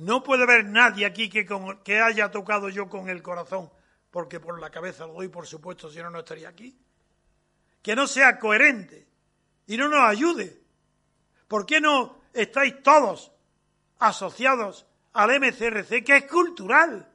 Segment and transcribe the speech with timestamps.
[0.00, 3.70] No puede haber nadie aquí que, haya tocado yo con el corazón,
[4.10, 6.74] porque por la cabeza lo doy, por supuesto, si no, no estaría aquí.
[7.82, 9.06] Que no sea coherente
[9.66, 10.58] y no nos ayude.
[11.46, 13.30] ¿Por qué no estáis todos
[13.98, 17.06] asociados al MCRC, que es cultural?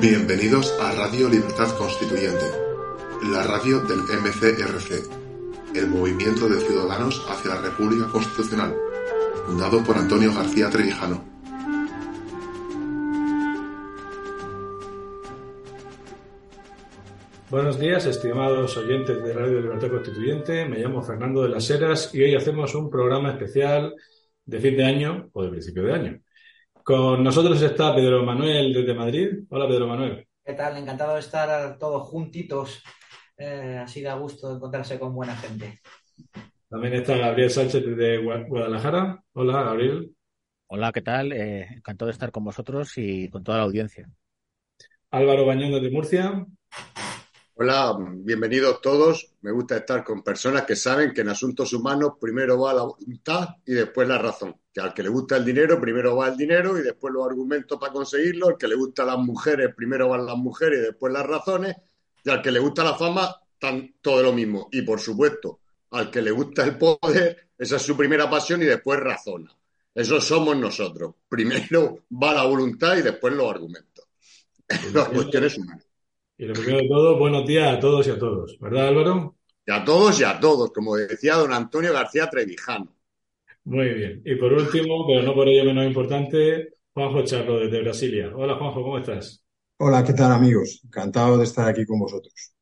[0.00, 2.50] Bienvenidos a Radio Libertad Constituyente,
[3.24, 8.74] la radio del MCRC, el Movimiento de Ciudadanos hacia la República Constitucional,
[9.46, 11.22] fundado por Antonio García Trevijano.
[17.50, 20.64] Buenos días, estimados oyentes de Radio Libertad Constituyente.
[20.64, 23.94] Me llamo Fernando de las Heras y hoy hacemos un programa especial
[24.46, 26.20] de fin de año o de principio de año.
[26.82, 29.28] Con nosotros está Pedro Manuel desde Madrid.
[29.50, 30.26] Hola, Pedro Manuel.
[30.44, 30.76] ¿Qué tal?
[30.76, 32.82] Encantado de estar todos juntitos.
[33.36, 35.80] Eh, así da gusto encontrarse con buena gente.
[36.74, 39.22] También está Gabriel Sánchez desde Gua- Guadalajara.
[39.34, 40.12] Hola, Gabriel.
[40.66, 41.32] Hola, ¿qué tal?
[41.32, 44.10] Eh, encantado de estar con vosotros y con toda la audiencia.
[45.12, 46.44] Álvaro Bañón desde Murcia.
[47.54, 49.36] Hola, bienvenidos todos.
[49.42, 53.50] Me gusta estar con personas que saben que en asuntos humanos primero va la voluntad
[53.64, 54.56] y después la razón.
[54.72, 57.78] Que al que le gusta el dinero, primero va el dinero y después los argumentos
[57.78, 58.48] para conseguirlo.
[58.48, 61.76] Al que le gustan las mujeres, primero van las mujeres y después las razones.
[62.24, 64.66] Y al que le gusta la fama, tan, todo lo mismo.
[64.72, 65.60] Y por supuesto,
[65.94, 69.56] al que le gusta el poder, esa es su primera pasión y después razona.
[69.94, 71.14] Eso somos nosotros.
[71.28, 74.04] Primero va la voluntad y después los argumentos.
[74.92, 75.86] Las cuestiones humanas.
[76.36, 78.58] Y lo primero de todo, buenos días a todos y a todos.
[78.58, 79.36] ¿Verdad, Álvaro?
[79.64, 82.96] Y a todos y a todos, como decía don Antonio García Trevijano.
[83.64, 84.22] Muy bien.
[84.24, 88.32] Y por último, pero no por ello menos importante, Juanjo Charlo desde Brasilia.
[88.34, 89.44] Hola, Juanjo, ¿cómo estás?
[89.76, 90.80] Hola, ¿qué tal amigos?
[90.84, 92.53] Encantado de estar aquí con vosotros.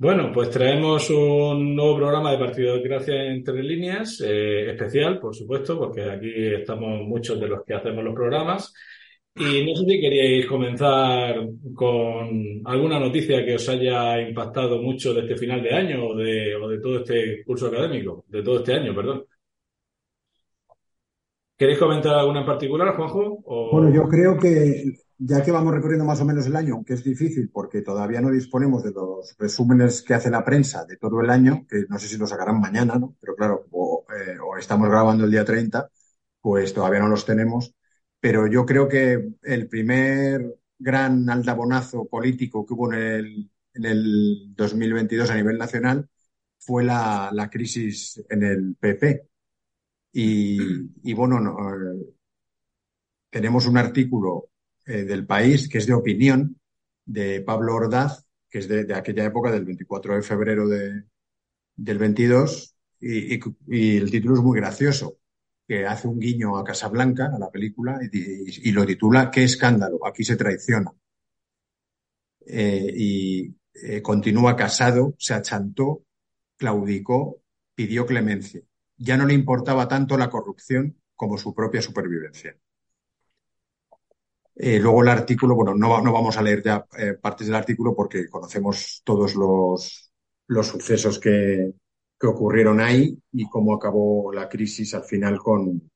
[0.00, 6.08] Bueno, pues traemos un nuevo programa de Partidocracia entre líneas, eh, especial, por supuesto, porque
[6.08, 8.72] aquí estamos muchos de los que hacemos los programas.
[9.34, 15.22] Y no sé si queríais comenzar con alguna noticia que os haya impactado mucho de
[15.22, 18.74] este final de año o de, o de todo este curso académico, de todo este
[18.74, 19.24] año, perdón.
[21.56, 23.42] ¿Queréis comentar alguna en particular, Juanjo?
[23.72, 27.04] Bueno, yo creo que ya que vamos recorriendo más o menos el año, aunque es
[27.04, 31.30] difícil porque todavía no disponemos de los resúmenes que hace la prensa de todo el
[31.30, 33.16] año, que no sé si lo sacarán mañana, ¿no?
[33.20, 35.90] Pero claro, o, eh, estamos grabando el día 30,
[36.40, 37.74] pues todavía no los tenemos.
[38.20, 44.54] Pero yo creo que el primer gran aldabonazo político que hubo en el, en el
[44.56, 46.08] 2022 a nivel nacional
[46.58, 49.28] fue la, la crisis en el PP.
[50.12, 50.58] Y,
[51.04, 52.14] y bueno, no, eh,
[53.30, 54.50] tenemos un artículo
[54.88, 56.58] eh, del país que es de opinión
[57.04, 61.04] de Pablo Ordaz, que es de, aquella época, del 24 de febrero de,
[61.76, 63.34] del 22, y,
[63.98, 65.18] el título es muy gracioso,
[65.66, 70.06] que hace un guiño a Casablanca, a la película, y lo titula ¿Qué escándalo?
[70.06, 70.90] Aquí se traiciona.
[72.46, 76.06] Eh, y eh, continúa casado, se achantó,
[76.56, 77.42] claudicó,
[77.74, 78.62] pidió clemencia.
[78.96, 82.56] Ya no le importaba tanto la corrupción como su propia supervivencia.
[84.60, 87.94] Eh, luego el artículo, bueno, no, no vamos a leer ya eh, partes del artículo
[87.94, 90.10] porque conocemos todos los,
[90.48, 91.74] los sucesos que,
[92.18, 95.88] que ocurrieron ahí y cómo acabó la crisis al final con,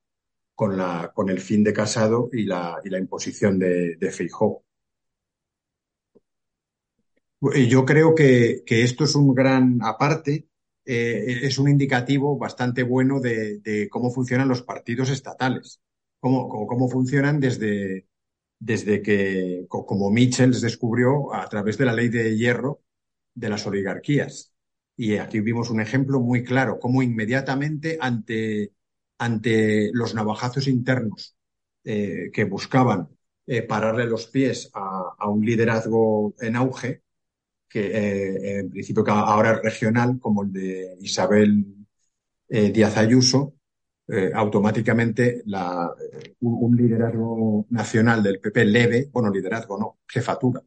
[0.55, 4.29] con, la, con el fin de Casado y la, y la imposición de, de.
[7.55, 10.47] Y Yo creo que, que esto es un gran, aparte,
[10.85, 15.81] eh, es un indicativo bastante bueno de, cómo funcionan los partidos estatales,
[16.21, 18.07] cómo, cómo funcionan desde,
[18.65, 22.83] desde que, co- como Michels descubrió a través de la ley de hierro
[23.35, 24.55] de las oligarquías.
[24.97, 28.73] Y aquí vimos un ejemplo muy claro, cómo inmediatamente ante,
[29.19, 31.37] ante los navajazos internos
[31.85, 33.09] eh, que buscaban
[33.47, 37.03] eh, pararle los pies a, un liderazgo en auge,
[37.69, 41.67] que eh, en principio ahora es regional, como el de Isabel
[42.49, 43.55] Díaz Ayuso,
[44.09, 50.63] eh, automáticamente la, eh, un, liderazgo nacional del PP leve, bueno, liderazgo no, jefatura,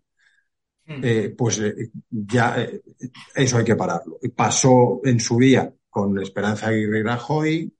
[0.87, 2.81] eh, pues eh, ya eh,
[3.33, 4.19] eso hay que pararlo.
[4.35, 7.75] Pasó en su día con Esperanza Aguirre y Rajoy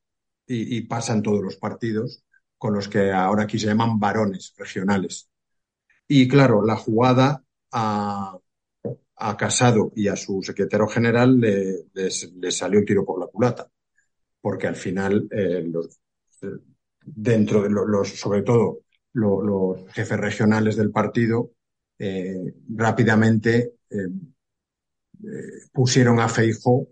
[0.47, 2.23] y, y pasan todos los partidos
[2.57, 5.29] con los que ahora aquí se llaman varones regionales.
[6.07, 8.37] Y claro, la jugada a,
[9.17, 13.27] a Casado y a su secretario general le, les, les salió el tiro por la
[13.27, 13.69] culata,
[14.45, 15.65] porque al final eh,
[16.43, 16.47] eh,
[17.03, 18.81] dentro de lo- los, sobre todo
[19.13, 21.53] lo- los jefes regionales del partido
[21.97, 23.73] eh, rápidamente
[25.73, 26.89] pusieron a Feijóo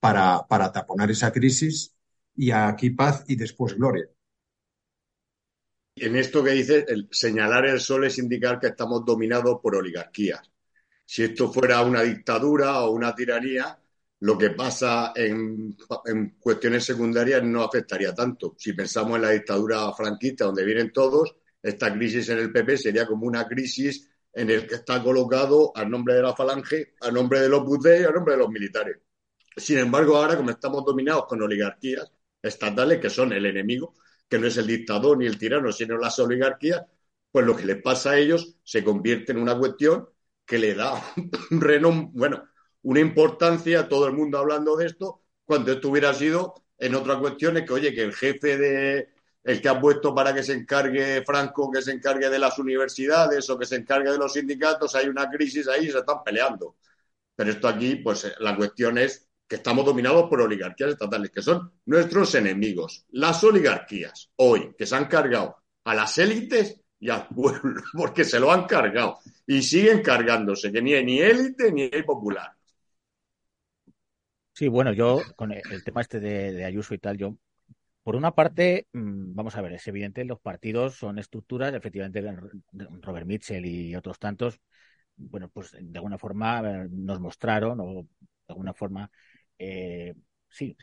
[0.00, 1.94] para, taponar esa crisis
[2.36, 4.08] y aquí paz y después gloria.
[5.96, 10.50] En esto que dices, señalar el sol es indicar que estamos dominados por oligarquías.
[11.04, 13.78] Si esto fuera una dictadura o una tiranía,
[14.24, 15.76] lo que pasa en,
[16.40, 18.54] cuestiones secundarias no afectaría tanto.
[18.56, 23.06] Si pensamos en la dictadura franquista, donde vienen todos, esta crisis en el PP sería
[23.06, 27.40] como una crisis en el que está colocado a nombre de la falange, a nombre
[27.40, 28.96] de los butés y a nombre de los militares.
[29.54, 32.10] Sin embargo, ahora, como estamos dominados con oligarquías
[32.40, 33.94] estatales, que son el enemigo,
[34.26, 36.80] que no es el dictador ni el tirano, sino las oligarquías,
[37.30, 40.08] pues lo que les pasa a ellos se convierte en una cuestión
[40.46, 40.94] que le da
[41.50, 42.44] un renombre, bueno,
[42.84, 47.64] una importancia todo el mundo hablando de esto, cuando esto hubiera sido en otras cuestiones
[47.64, 49.08] que, oye, que el jefe de,
[49.42, 53.48] el que ha puesto para que se encargue Franco, que se encargue de las universidades
[53.50, 56.76] o que se encargue de los sindicatos, hay una crisis ahí y se están peleando.
[57.34, 61.72] Pero esto aquí, pues la cuestión es que estamos dominados por oligarquías estatales, que son
[61.86, 63.04] nuestros enemigos.
[63.10, 68.40] Las oligarquías, hoy, que se han cargado a las élites y al pueblo, porque se
[68.40, 72.53] lo han cargado y siguen cargándose, que ni ni élite ni hay popular.
[74.54, 77.36] Sí, bueno, yo con el tema este de, de Ayuso y tal, yo
[78.04, 82.22] por una parte, mm, vamos a ver, es evidente, los partidos son estructuras, efectivamente,
[83.02, 84.60] Robert Mitchell y otros tantos,
[85.16, 88.08] bueno, pues de alguna forma eh, nos mostraron, o de
[88.46, 89.10] alguna forma,
[89.58, 90.14] eh,
[90.48, 90.76] sí,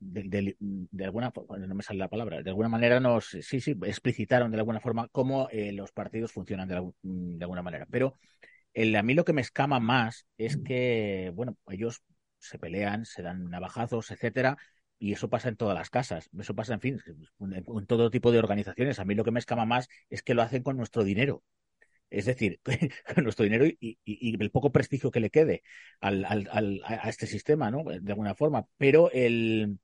[0.00, 0.56] de,
[1.04, 4.58] alguna forma, no me sale la palabra, de alguna manera nos, sí, sí, explicitaron de
[4.58, 7.86] alguna forma cómo eh, los partidos funcionan de, de alguna manera.
[7.90, 8.14] Pero
[8.72, 12.02] el, a mí lo que me escama más es que, bueno, ellos
[12.44, 14.56] se pelean, se dan navajazos, etcétera,
[14.98, 17.00] y eso pasa en todas las casas, eso pasa, en fin,
[17.40, 18.98] en todo tipo de organizaciones.
[18.98, 21.42] A mí lo que me escama más es que lo hacen con nuestro dinero.
[22.10, 22.60] Es decir,
[23.14, 23.98] con nuestro dinero y,
[24.40, 25.62] el poco prestigio que le quede
[26.00, 27.84] al, al, a este sistema, ¿no?
[27.84, 28.66] De alguna forma.
[28.78, 29.78] Pero el,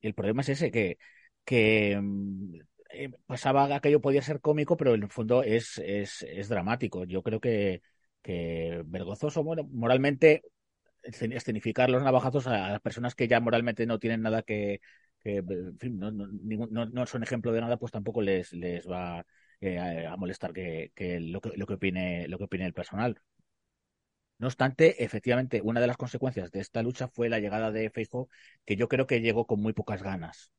[0.00, 0.98] el problema es ese, que,
[1.44, 2.56] que mm,
[2.90, 7.04] eh, pasaba aquello podía ser cómico, pero en el fondo es, es, es dramático.
[7.04, 7.82] Yo creo que,
[8.22, 10.42] que vergonzoso, bueno, moralmente
[11.02, 14.80] escenificar los navajazos a las personas que ya moralmente no tienen nada que,
[15.24, 19.24] en fin, no, no, no, son ejemplo de nada, pues tampoco les, les va
[19.60, 23.20] eh, a, molestar que, que, lo que lo que opine lo que opine el personal.
[24.38, 28.28] No obstante, efectivamente, una de las consecuencias de esta lucha fue la llegada de Facebook,
[28.64, 30.50] que yo creo que llegó con muy pocas ganas,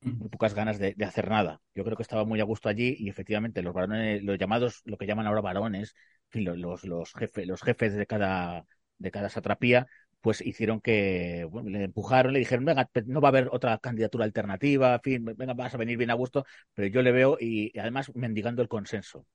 [0.00, 1.60] muy pocas ganas de, hacer nada.
[1.74, 4.96] Yo creo que estaba muy a gusto allí y efectivamente los varones, los llamados, lo
[4.96, 5.94] que llaman ahora varones,
[6.32, 8.64] los, los, jefes, los jefes de cada
[8.98, 9.86] de cada satrapía,
[10.20, 14.24] pues hicieron que, bueno, le empujaron, le dijeron, venga, no va a haber otra candidatura
[14.24, 17.76] alternativa, en fin, venga, vas a venir bien a gusto, pero yo le veo y,
[17.78, 19.26] además mendigando el consenso.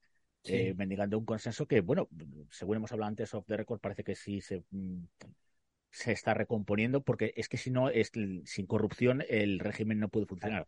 [0.43, 2.07] Eh, mendigando un consenso que, bueno,
[2.51, 5.03] según hemos hablado antes of the record, parece que sí se, mm,
[5.91, 8.11] se está recomponiendo, porque es que si no, es,
[8.45, 10.65] sin corrupción el régimen no puede funcionar.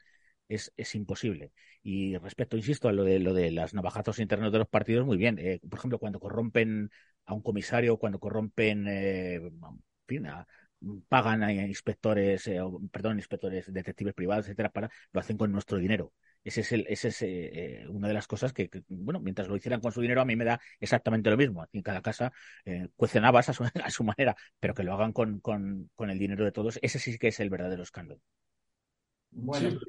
[0.49, 1.53] Es, es, imposible.
[1.83, 5.17] Y respecto, insisto, a lo de lo de las navajazos internos de los partidos, muy
[5.17, 5.37] bien.
[5.39, 6.91] Eh, por ejemplo, cuando corrompen
[7.25, 10.27] a un comisario, cuando corrompen, eh, en fin,
[11.07, 12.59] pagan a inspectores, eh,
[12.91, 16.13] perdón, inspectores, detectives privados, etcétera, para lo hacen con nuestro dinero.
[16.43, 19.81] Ese es, el, ese es eh, una de las cosas que, bueno, mientras lo hicieran
[19.81, 21.65] con su dinero, a mí me da exactamente lo mismo.
[21.73, 22.31] En cada casa
[22.63, 26.09] eh, cuecen habas a su, a su, manera, pero que lo hagan con, con, con,
[26.09, 28.21] el dinero de todos, ese sí que es el verdadero escándalo.
[29.31, 29.79] Bueno,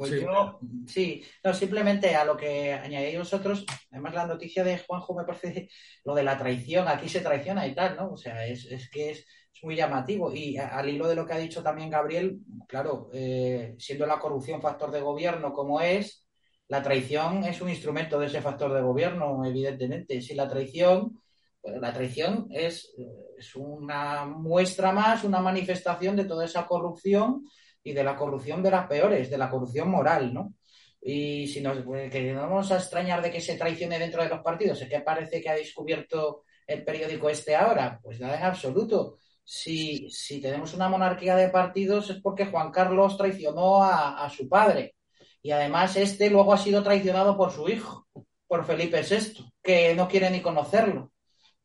[0.00, 0.20] pues sí.
[0.22, 5.24] yo, sí, no, simplemente a lo que añadí vosotros, además la noticia de Juanjo me
[5.24, 5.68] parece
[6.06, 8.12] lo de la traición, aquí se traiciona y tal, ¿no?
[8.12, 10.32] O sea, es, es que es, es, muy llamativo.
[10.32, 14.62] Y al hilo de lo que ha dicho también Gabriel, claro, eh, siendo la corrupción
[14.62, 16.26] factor de gobierno como es,
[16.68, 20.22] la traición es un instrumento de ese factor de gobierno, evidentemente.
[20.22, 21.20] Si la traición,
[21.60, 22.90] pues la traición es,
[23.36, 27.44] es una muestra más, una manifestación de toda esa corrupción
[27.82, 30.54] y de la corrupción de las peores, de la corrupción moral, ¿no?
[31.00, 34.40] Y si nos, pues, que vamos a extrañar de que se traicione dentro de los
[34.40, 39.16] partidos, es que parece que ha descubierto el periódico este ahora, pues nada en absoluto.
[39.42, 44.48] Si, si tenemos una monarquía de partidos es porque Juan Carlos traicionó a, a su
[44.48, 44.94] padre.
[45.42, 48.06] Y además este luego ha sido traicionado por su hijo,
[48.46, 51.10] por Felipe VI, que no quiere ni conocerlo.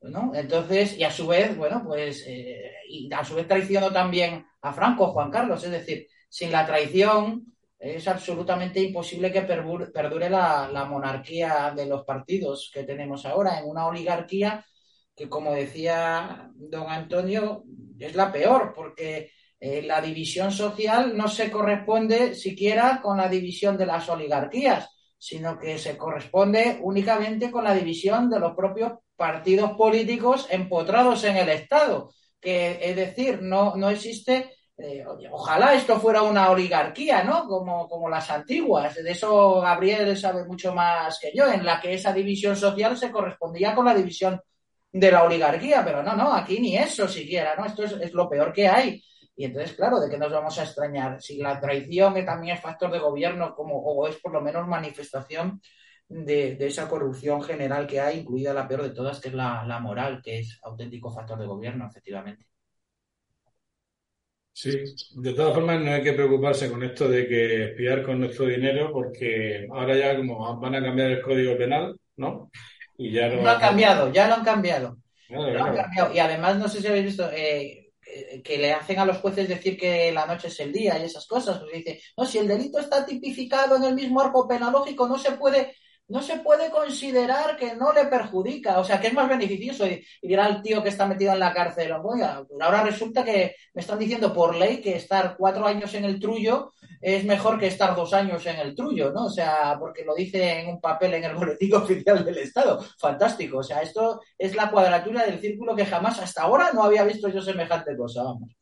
[0.09, 0.33] ¿No?
[0.33, 4.74] Entonces, y a su vez, bueno, pues, eh, y a su vez traicionó también a
[4.74, 11.71] Franco, Juan Carlos, es decir, sin la traición es absolutamente imposible que perdure la, monarquía
[11.75, 14.65] de los partidos que tenemos ahora, en una oligarquía
[15.15, 17.63] que, como decía don Antonio,
[18.00, 23.77] es la peor, porque eh, la división social no se corresponde siquiera con la división
[23.77, 29.72] de las oligarquías, sino que se corresponde únicamente con la división de los propios partidos
[29.72, 36.22] políticos empotrados en el Estado, que es decir, no, no existe eh, ojalá esto fuera
[36.22, 37.48] una oligarquía, ¿no?
[37.48, 38.95] Como, como las antiguas.
[38.95, 43.12] De eso Gabriel sabe mucho más que yo, en la que esa división social se
[43.12, 44.41] correspondía con la división
[44.91, 47.65] de la oligarquía, pero no, no, aquí ni eso siquiera, ¿no?
[47.65, 49.01] Esto es, lo peor que hay.
[49.38, 51.22] Y entonces, claro, ¿de qué nos vamos a extrañar?
[51.22, 55.62] Si la traición también es factor de gobierno, como, o es por lo menos manifestación
[56.07, 60.21] de, esa corrupción general que hay, incluida la peor de todas, que es la moral,
[60.24, 62.45] que es auténtico factor de gobierno, efectivamente.
[64.57, 64.71] Sí,
[65.15, 68.89] de todas formas no hay que preocuparse con esto de que espiar con nuestro dinero
[68.89, 72.50] porque ahora ya como van a cambiar el código penal, ¿no?
[72.97, 73.43] Y ya no...
[73.43, 74.97] Lo han cambiado, ya lo han cambiado.
[76.13, 77.91] Y además no sé si habéis visto eh,
[78.45, 81.27] que le hacen a los jueces decir que la noche es el día y esas
[81.27, 81.59] cosas.
[81.59, 85.33] Pues dice, no, si el delito está tipificado en el mismo arco penalógico, no se
[85.33, 85.75] puede
[86.07, 89.88] no se puede considerar que no le perjudica, o sea, que es más beneficioso.
[89.88, 93.97] Y, dirá el tío que está metido en la cárcel, ahora resulta que me están
[93.97, 98.13] diciendo por ley que estar cuatro años en el trullo es mejor que estar dos
[98.13, 99.25] años en el trullo, ¿no?
[99.25, 102.83] O sea, porque lo dice en un papel en el boletín oficial del Estado.
[103.00, 103.59] Fantástico.
[103.59, 107.29] O sea, esto es la cuadratura del círculo que jamás hasta ahora no había visto
[107.29, 108.55] yo semejante cosa, vamos.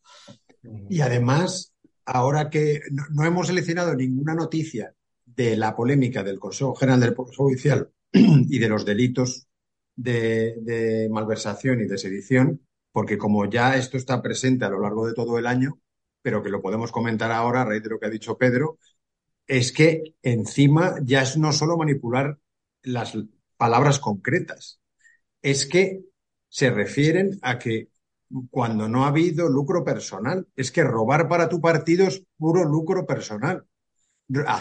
[0.90, 1.74] Y además,
[2.06, 2.82] ahora que
[3.12, 4.94] no hemos seleccionado ninguna noticia
[5.36, 9.48] de la polémica del Consejo General del Poder Judicial y de los delitos
[9.96, 15.14] de, malversación y de sedición, porque como ya esto está presente a lo largo de
[15.14, 15.80] todo el año,
[16.22, 18.78] pero que lo podemos comentar ahora a raíz de lo que ha dicho Pedro,
[19.46, 22.38] es que encima ya es no solo manipular
[22.84, 23.18] las
[23.58, 24.80] palabras concretas,
[25.42, 26.02] es que
[26.48, 27.90] se refieren a que
[28.50, 33.06] cuando no ha habido lucro personal, es que robar para tu partido es puro lucro
[33.06, 33.66] personal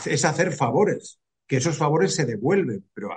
[0.07, 2.89] es hacer favores, que esos favores se devuelven.
[2.95, 3.11] Pero,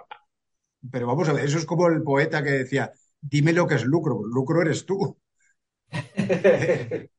[0.91, 3.85] pero vamos a ver, eso es como el poeta que decía, dime lo que es
[3.85, 5.17] lucro, lucro eres tú.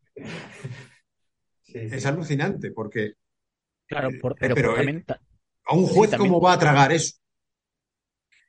[1.66, 3.14] Es alucinante porque...
[3.86, 5.04] Claro, pero, eh,
[5.66, 7.16] a un juez cómo va a tragar eso.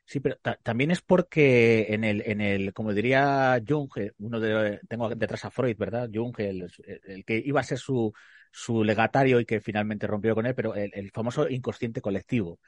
[0.06, 3.90] Sí, pero también es porque en el, en el, como diría Jung,
[4.20, 6.10] uno de, tengo detrás a Freud, ¿verdad?
[6.12, 6.72] Jung, el,
[7.06, 8.14] el que iba a ser su,
[8.58, 12.60] su legatario y que finalmente rompió con él, pero el, famoso inconsciente colectivo.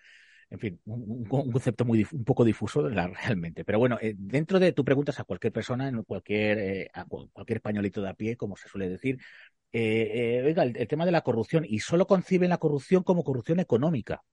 [0.51, 3.65] En fin, un, concepto muy un poco difuso realmente.
[3.65, 7.57] Pero bueno, eh, dentro de tú preguntas a cualquier persona, en cualquier, eh, a cualquier
[7.57, 9.19] españolito de a pie, como se suele decir,
[9.73, 14.23] eh, oiga, el, tema de la corrupción, y solo conciben la corrupción como corrupción económica.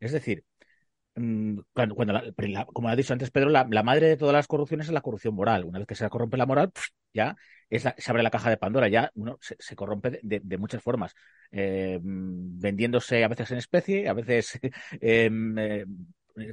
[0.00, 0.44] Es decir,
[1.16, 1.94] mm, cuando,
[2.72, 5.64] como ha dicho antes Pedro, la, madre de todas las corrupciones es la corrupción moral.
[5.64, 6.72] Una vez que se corrompe la moral,
[7.12, 7.36] ya
[7.70, 11.14] se abre la caja de Pandora, ya uno se, corrompe de, muchas formas,
[11.50, 14.58] eh, vendiéndose a veces en especie, a veces
[15.00, 15.84] em, eh,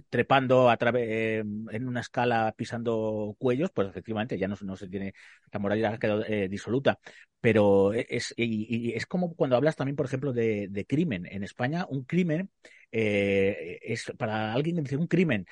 [0.10, 5.13] trepando a través en una escala pisando cuellos, pues efectivamente ya no, se tiene,
[5.52, 7.00] la moral ya ha quedado eh, disoluta.
[7.42, 11.25] Pero es, y, es como cuando hablas también, por ejemplo, de, crimen.
[11.25, 12.50] En España, un crimen
[12.92, 15.46] es para alguien dice un crimen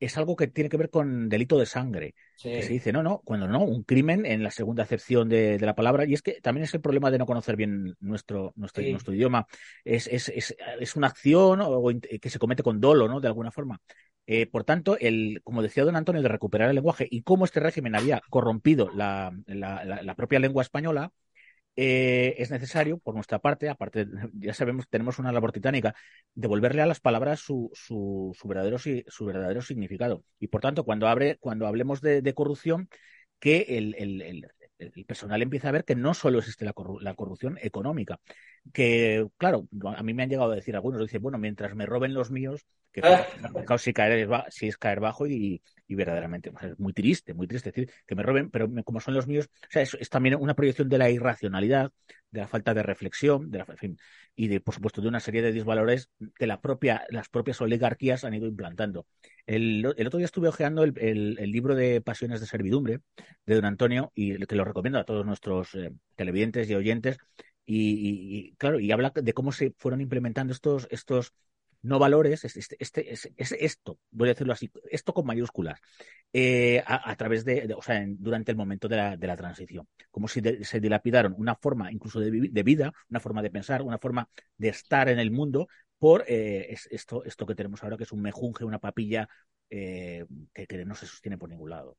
[0.00, 2.14] es algo que tiene que ver con delito de sangre.
[2.40, 5.74] Que se dice, no, no, cuando no, un crimen en la segunda acepción de, la
[5.74, 6.04] palabra.
[6.06, 9.46] Y es que también es el problema de no conocer bien nuestro, nuestro, nuestro idioma.
[9.84, 11.90] Es, es, es, es, una acción o,
[12.20, 13.20] que se comete con dolo, ¿no?
[13.20, 13.80] De alguna forma.
[14.26, 17.60] Eh, por tanto, el, como decía don Antonio, de recuperar el lenguaje y cómo este
[17.60, 21.12] régimen había corrompido la, la, la propia lengua española,
[21.80, 25.94] eh, es necesario, por nuestra parte, aparte, ya sabemos, tenemos una labor titánica,
[26.34, 30.24] devolverle a las palabras su, su, su, verdadero, su verdadero significado.
[30.40, 32.88] Y por tanto, cuando, abre, cuando hablemos de, corrupción,
[33.38, 37.60] que el, el, el, personal empieza a ver que no solo existe la, la, corrupción
[37.62, 38.18] económica,
[38.72, 42.12] que, claro, a mí me han llegado a decir algunos, dicen, bueno, mientras me roben
[42.12, 43.78] los míos, que ah.
[43.78, 47.90] si, caer, si es caer bajo y, y verdaderamente es muy triste, muy triste decir
[48.06, 50.98] que me roben, pero como son los míos, o sea, es, también una proyección de
[50.98, 51.90] la irracionalidad,
[52.30, 53.98] de la falta de reflexión, de la, fin,
[54.36, 58.22] y de, por supuesto, de una serie de disvalores que la propia, las propias oligarquías
[58.24, 59.06] han ido implantando.
[59.46, 60.94] El, otro día estuve hojeando el,
[61.50, 63.00] libro de Pasiones de Servidumbre
[63.46, 67.18] de don Antonio y que lo recomiendo a todos nuestros eh, televidentes y oyentes.
[67.70, 71.34] Y, claro, y habla de cómo se fueron implementando estos, estos
[71.82, 75.80] no valores, es, este, este, es, esto, voy a decirlo así, esto con mayúsculas,
[76.32, 79.88] eh, a, través de, o sea, durante el momento de la, de la transición.
[80.10, 83.98] Como si se dilapidaron una forma incluso de, de, vida, una forma de pensar, una
[83.98, 85.68] forma de estar en el mundo
[85.98, 89.28] por eh, esto, esto que tenemos ahora, que es un mejunje, una papilla
[89.70, 91.96] eh, que, que no se sostiene por ningún lado.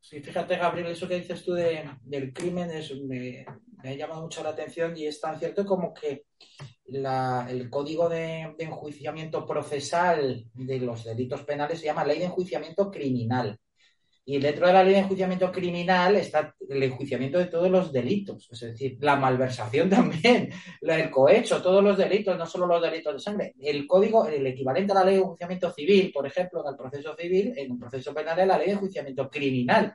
[0.00, 3.44] Sí, fíjate, Gabriel, eso que dices tú del crimen es, me,
[3.84, 6.24] ha llamado mucho la atención y es tan cierto como que
[6.86, 13.58] el código de, enjuiciamiento procesal de los delitos penales se llama ley de enjuiciamiento criminal.
[14.24, 18.48] Y dentro de la ley de enjuiciamiento criminal está el enjuiciamiento de todos los delitos,
[18.52, 20.50] es decir, la malversación también,
[20.80, 23.54] el cohecho, todos los delitos, no solo los delitos de sangre.
[23.58, 27.16] El código, el equivalente a la ley de enjuiciamiento civil, por ejemplo, en el proceso
[27.16, 29.94] civil, en un proceso penal es la ley de enjuiciamiento criminal.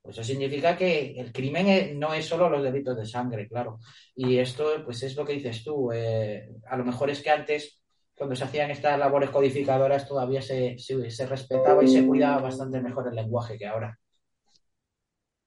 [0.00, 3.78] Pues eso significa que el crimen no es solo los delitos de sangre, claro.
[4.14, 5.90] Y esto, pues es lo que dices tú.
[5.92, 7.82] Eh, a lo mejor es que antes
[8.14, 13.08] cuando se hacían estas labores codificadoras todavía se, se, respetaba y se cuidaba bastante mejor
[13.08, 13.98] el lenguaje que ahora.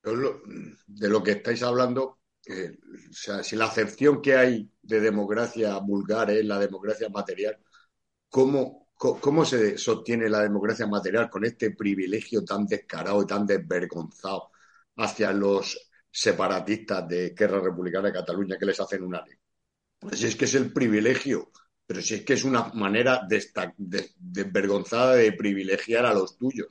[0.04, 2.20] De lo que estáis hablando,
[2.50, 7.58] o sea, si la acepción que hay de democracia vulgar es la democracia material,
[8.30, 14.52] ¿cómo, ¿cómo se sostiene la democracia material con este privilegio tan descarado y tan desvergonzado
[14.98, 19.36] hacia los separatistas de Guerra Republicana de Cataluña que les hacen una ley?
[20.00, 21.52] Pues es que es el privilegio
[21.88, 23.26] pero si es que es una manera
[23.78, 26.68] desvergonzada de, privilegiar a los tuyos.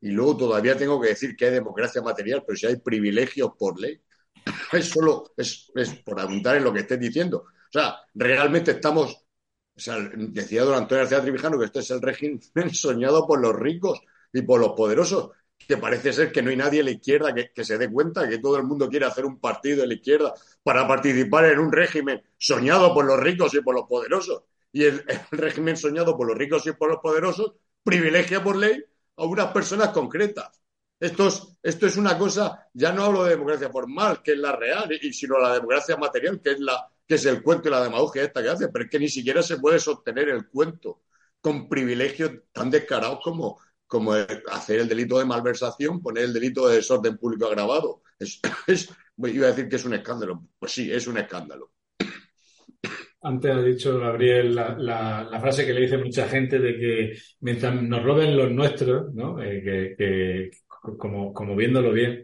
[0.00, 3.78] Y luego todavía tengo que decir que hay democracia material, pero si hay privilegios por
[3.78, 4.00] ley,
[4.72, 5.70] es solo, es,
[6.04, 7.44] por apuntar en lo que estés diciendo.
[7.46, 9.26] O sea, realmente estamos,
[9.74, 12.40] decía don Antonio García Tribijano que este es el régimen
[12.72, 14.00] soñado por los ricos
[14.32, 17.50] y por los poderosos, que parece ser que no hay nadie a la izquierda que,
[17.54, 20.32] que se dé cuenta que todo el mundo quiere hacer un partido de la izquierda
[20.62, 25.04] para participar en un régimen soñado por los ricos y por los poderosos y el,
[25.30, 28.84] régimen soñado por los ricos y por los poderosos privilegia por ley
[29.16, 30.60] a unas personas concretas.
[30.98, 34.56] Esto es, esto es una cosa, ya no hablo de democracia formal, que es la
[34.56, 37.82] real, y, sino la democracia material, que es, la, que es el cuento y la
[37.82, 41.02] demagogia esta que hace, pero es que ni siquiera se puede sostener el cuento
[41.40, 46.76] con privilegios tan descarados como, como hacer el delito de malversación, poner el delito de
[46.76, 48.02] desorden público agravado.
[48.18, 48.88] Es, es,
[49.18, 50.48] iba a decir que es un escándalo.
[50.58, 51.73] Pues sí, es un escándalo.
[53.22, 58.02] Antes ha dicho Gabriel la, frase que le dice mucha gente de que mientras nos
[58.02, 59.42] roben los nuestros, ¿no?
[59.42, 60.50] Eh, que,
[60.98, 62.22] como, viéndolo bien.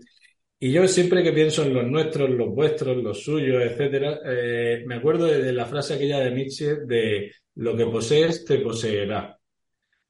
[0.59, 4.97] Y yo siempre que pienso en los nuestros, los vuestros, los suyos, etcétera, eh, me
[4.97, 9.39] acuerdo de, la frase aquella de Nietzsche de lo que posees te poseerá.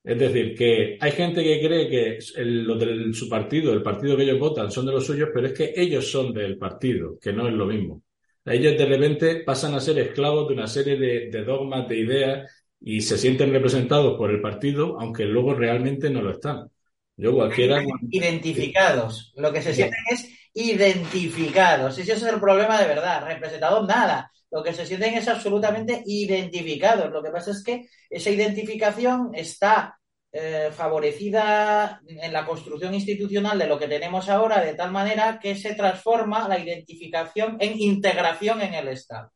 [0.02, 4.24] Es decir, que hay gente que cree que los de su partido, el partido que
[4.24, 7.46] ellos votan, son de los suyos, pero es que ellos son del partido, que no
[7.46, 8.02] es lo mismo.
[8.44, 12.50] Ellos de repente pasan a ser esclavos de una serie de, dogmas, de ideas,
[12.80, 16.70] y se sienten representados por el partido, aunque luego realmente no lo están.
[17.16, 17.82] Yo cualquiera...
[18.10, 19.32] Identificados.
[19.36, 21.98] Lo que se sienten es identificados.
[21.98, 23.26] Ese es el problema de verdad.
[23.26, 24.32] Representados nada.
[24.50, 27.10] Lo que se sienten es absolutamente identificados.
[27.12, 29.99] Lo que pasa es que esa identificación está
[30.32, 35.56] eh, favorecida en la construcción institucional de lo que tenemos ahora, de tal manera que
[35.56, 39.32] se transforma la identificación en integración en el Estado.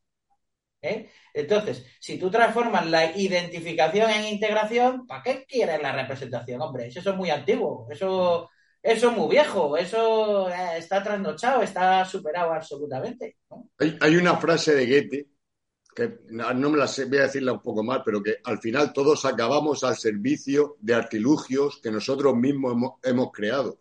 [0.82, 1.10] ¿eh?
[1.32, 6.60] Entonces, si tú transformas la identificación en integración, ¿para qué quieres la representación?
[6.60, 8.48] Hombre, eso es muy antiguo, eso,
[8.80, 13.38] eso es muy viejo, eso eh, está trasnochado, está superado absolutamente.
[13.78, 15.33] Hay, hay, una frase de Goethe
[15.94, 18.92] que no me la sé, voy a decirla un poco mal, pero que al final
[18.92, 23.80] todos acabamos al servicio de artilugios que nosotros mismos hemos, creado,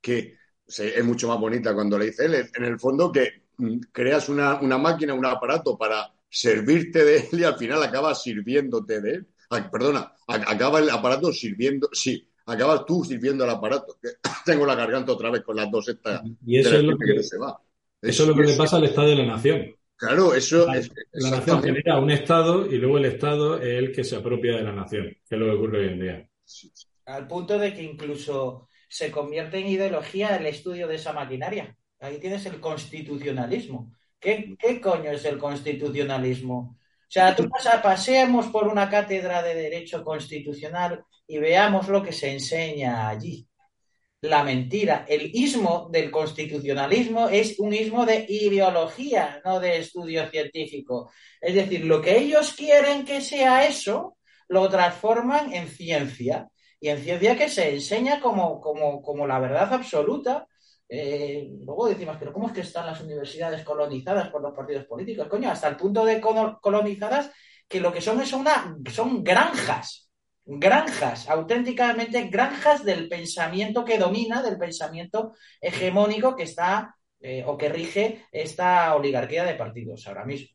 [0.00, 4.28] que es mucho más bonita cuando le dice él, en el fondo que mm, creas
[4.28, 9.26] una, máquina, un aparato para servirte de él y al final acabas sirviéndote de él.
[9.72, 13.96] perdona, acaba el aparato sirviendo, sí, acabas tú sirviendo al aparato.
[14.44, 16.20] Tengo la garganta otra vez con las dos estas.
[16.44, 17.58] Y eso es lo que, se va.
[18.02, 19.74] Eso es lo que le pasa al Estado de la Nación.
[19.96, 20.90] Claro, eso es.
[21.12, 24.62] La nación genera un Estado y luego el Estado es el que se apropia de
[24.62, 26.28] la nación, que es lo que ocurre hoy en día.
[27.06, 31.76] Al punto de que incluso se convierte en ideología el estudio de esa maquinaria.
[32.00, 33.92] Ahí tienes el constitucionalismo.
[34.18, 36.78] ¿Qué, coño es el constitucionalismo?
[36.78, 42.12] O sea, tú pasa, paseamos por una cátedra de Derecho Constitucional y veamos lo que
[42.12, 43.46] se enseña allí
[44.24, 45.04] la mentira.
[45.08, 51.10] El ismo del constitucionalismo es un ismo de ideología, no de estudio científico.
[51.40, 54.16] Es decir, lo que ellos quieren que sea eso,
[54.48, 56.48] lo transforman en ciencia.
[56.80, 60.46] Y en ciencia que se enseña como, como, como la verdad absoluta.
[60.88, 65.28] Eh, luego decimos, pero ¿cómo es que están las universidades colonizadas por los partidos políticos?
[65.28, 67.30] Coño, hasta el punto de colonizadas
[67.68, 70.03] que lo que son es una, son granjas
[70.46, 77.68] granjas, auténticamente granjas del pensamiento que domina, del pensamiento hegemónico que está eh, o que
[77.68, 80.48] rige esta oligarquía de partidos ahora mismo.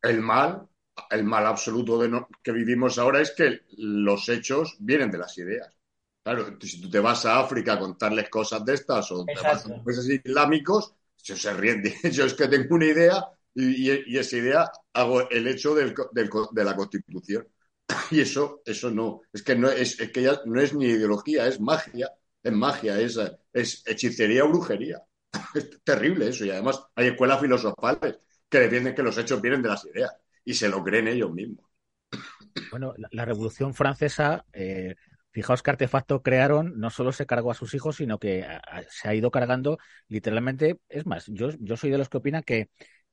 [0.00, 0.66] El mal,
[1.10, 5.74] el mal absoluto de que vivimos ahora es que los hechos vienen de las ideas.
[6.22, 9.66] Claro, si tú te vas a África a contarles cosas de estas o te vas
[9.66, 13.22] a países islámicos, se ríen Yo es que tengo una idea
[13.54, 17.46] y, esa idea hago el hecho de la Constitución.
[18.10, 21.60] Y eso, eso no, es que no es, que ya no es ni ideología, es
[21.60, 22.10] magia
[22.44, 23.18] es magia, es,
[23.52, 25.02] es hechicería o brujería.
[25.54, 26.44] Es terrible eso.
[26.44, 28.18] Y además hay escuelas filosofales
[28.48, 30.12] que defienden que los hechos vienen de las ideas
[30.44, 31.64] y se lo creen ellos mismos.
[32.70, 34.94] Bueno, la, Revolución Francesa, eh,
[35.30, 38.44] fijaos qué artefacto crearon, no solo se cargó a sus hijos, sino que
[38.88, 40.80] se ha ido cargando literalmente.
[40.88, 42.70] Es más, yo, yo soy de los que opinan que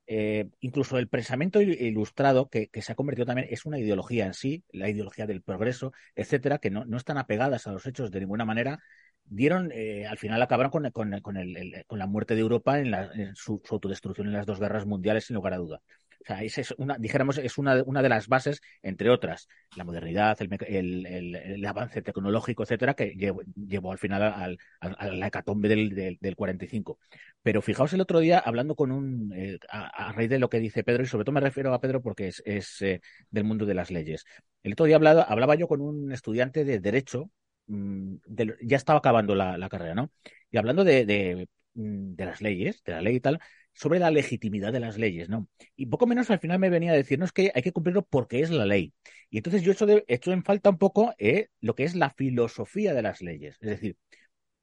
[0.08, 4.64] eh, incluso el pensamiento ilustrado, que, se ha convertido también, es una ideología en sí,
[4.72, 8.80] la ideología del progreso, etcétera, que no, están apegadas a los hechos de ninguna manera,
[9.26, 14.34] dieron, eh, al final acabaron con, con, la muerte de Europa en, su, autodestrucción en
[14.34, 15.82] las dos guerras mundiales, sin lugar a duda.
[16.22, 20.38] O sea, es una, dijéramos, es una, una de las bases, entre otras, la modernidad,
[20.42, 26.36] el, el, avance tecnológico, etcétera, que llevó, al final al, a la hecatombe del, del,
[26.36, 27.00] 45.
[27.42, 30.84] Pero fijaos el otro día, hablando con un, eh, a, raíz de lo que dice
[30.84, 33.74] Pedro, y sobre todo me refiero a Pedro porque es, es eh, del mundo de
[33.74, 34.26] las leyes.
[34.64, 37.32] El otro día hablaba, hablaba yo con un estudiante de Derecho,
[37.68, 38.16] mm,
[38.62, 40.12] ya estaba acabando la, carrera, ¿no?
[40.52, 43.40] Y hablando de, mm, de las leyes, de la ley y tal,
[43.74, 45.48] sobre la legitimidad de las leyes, ¿no?
[45.76, 48.50] Y poco menos al final me venía a decirnos que hay que cumplirlo porque es
[48.50, 48.94] la ley.
[49.30, 52.94] Y entonces yo he hecho, en falta un poco eh, lo que es la filosofía
[52.94, 53.58] de las leyes.
[53.62, 53.98] Es decir,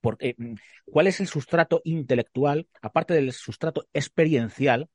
[0.00, 0.54] porque, mm,
[0.86, 4.88] ¿cuál es el sustrato intelectual, aparte del sustrato experiencial,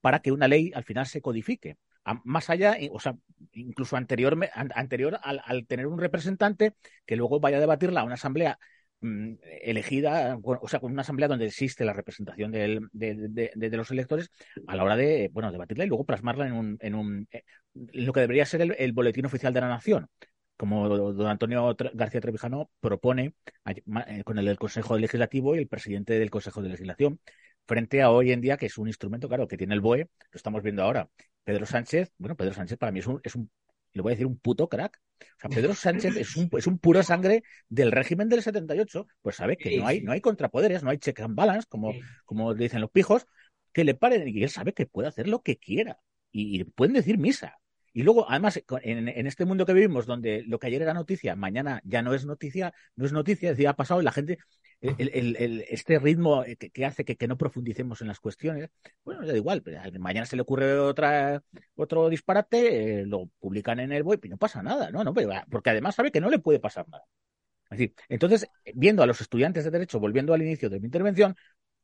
[0.00, 1.76] para que una ley al final se codifique?
[2.24, 3.14] más allá, o sea,
[3.52, 4.36] incluso anterior,
[4.74, 6.74] anterior al, al, tener un representante
[7.06, 8.58] que luego vaya a debatirla a una asamblea
[9.02, 14.30] elegida, o sea, con una asamblea donde existe la representación de, los electores
[14.66, 17.42] a la hora de, bueno, debatirla y luego plasmarla en un, en un eh,
[17.74, 20.08] lo que debería ser el, boletín oficial de la nación.
[20.56, 23.34] Como don Antonio García Trevijano propone
[23.64, 27.18] eh, con el, Consejo Legislativo y el presidente del Consejo de Legislación,
[27.66, 30.36] frente a hoy en día que es un instrumento, claro, que tiene el BOE, lo
[30.36, 31.08] estamos viendo ahora.
[31.44, 33.50] Pedro Sánchez, bueno, Pedro Sánchez para mí es un, es un
[33.92, 35.00] le voy a decir un puto crack.
[35.20, 39.36] O sea, Pedro Sánchez es un, es un puro sangre del régimen del 78, pues
[39.36, 41.92] sabe que no hay, no hay contrapoderes, no hay check and balance, como,
[42.24, 43.26] como dicen los pijos,
[43.72, 45.98] que le paren y él sabe que puede hacer lo que quiera.
[46.32, 47.58] Y, pueden decir misa.
[47.92, 51.34] Y luego, además, en, en, este mundo que vivimos, donde lo que ayer era noticia,
[51.34, 54.38] mañana ya no es noticia, no es noticia, decía, ha pasado y la gente
[54.80, 58.70] el, este ritmo que, hace que, no profundicemos en las cuestiones,
[59.04, 59.62] bueno, ya da igual,
[59.98, 61.42] mañana se le ocurre otra,
[61.74, 65.04] otro disparate, eh, lo publican en el web y no pasa nada, ¿no?
[65.04, 65.12] no
[65.50, 67.04] porque además sabe que no le puede pasar nada.
[67.70, 71.36] Es decir, entonces, viendo a los estudiantes de Derecho, volviendo al inicio de mi intervención,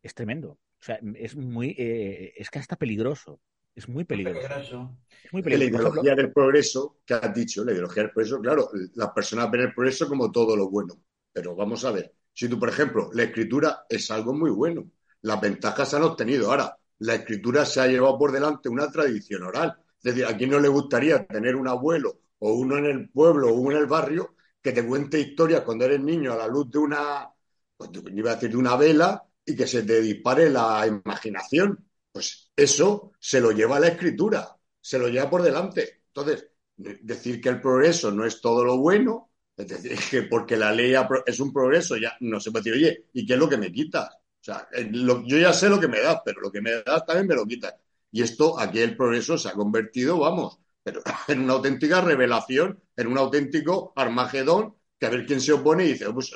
[0.02, 0.58] es tremendo.
[0.80, 3.40] O sea, es muy, eh, es que hasta peligroso.
[3.74, 4.96] Es muy peligroso.
[5.22, 5.82] Es muy peligroso.
[5.84, 9.60] La ideología del progreso, que has dicho, la ideología del progreso, claro, las personas ven
[9.62, 10.94] el progreso como todo lo bueno.
[11.32, 14.90] Pero vamos a ver, si tú, por ejemplo, la escritura es algo muy bueno,
[15.22, 16.50] las ventajas se han obtenido.
[16.50, 19.74] Ahora, la escritura se ha llevado por delante una tradición oral.
[20.02, 23.54] Es decir, a no le gustaría tener un abuelo o uno en el pueblo o
[23.54, 26.78] uno en el barrio que te cuente historias cuando eres niño a la luz de
[26.78, 27.26] una,
[27.74, 31.88] pues, iba a decir, de una vela y que se te dispare la imaginación.
[32.12, 36.02] Pues eso se lo lleva a la escritura, se lo lleva por delante.
[36.08, 39.25] Entonces, decir que el progreso no es todo lo bueno,
[39.56, 40.94] es decir, que porque la ley
[41.26, 43.72] es un progreso, ya no se puede decir, oye, ¿y qué es lo que me
[43.72, 44.08] quitas?
[44.14, 47.04] O sea, eh, yo ya sé lo que me das, pero lo que me das
[47.06, 47.74] también me lo quitas.
[48.10, 53.06] Y esto, aquí el progreso se ha convertido, vamos, pero en una auténtica revelación, en
[53.08, 56.32] un auténtico armagedón, que a ver quién se opone y dice, pues,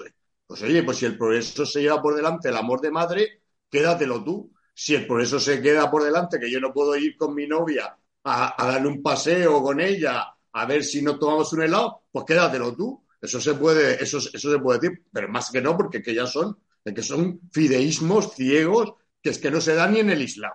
[0.47, 4.23] pues oye, pues si el progreso se lleva por delante el amor de madre, quédatelo
[4.25, 4.53] tú.
[4.75, 7.97] Si el progreso se queda por delante, que yo no puedo ir con mi novia
[8.25, 12.25] a, a darle un paseo con ella, a ver si no tomamos un helado, pues
[12.25, 13.05] quédatelo tú.
[13.21, 16.27] Eso se puede, eso, eso se puede decir, pero más que no, porque que ya
[16.27, 20.53] son, que son fideísmos ciegos que es que no se dan ni en el Islam.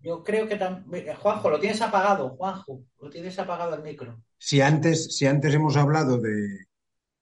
[0.00, 1.14] Yo, creo que también.
[1.16, 4.22] Juanjo, lo tienes apagado, Juanjo, lo tienes apagado el micro.
[4.38, 6.66] Si antes, si antes hemos hablado de,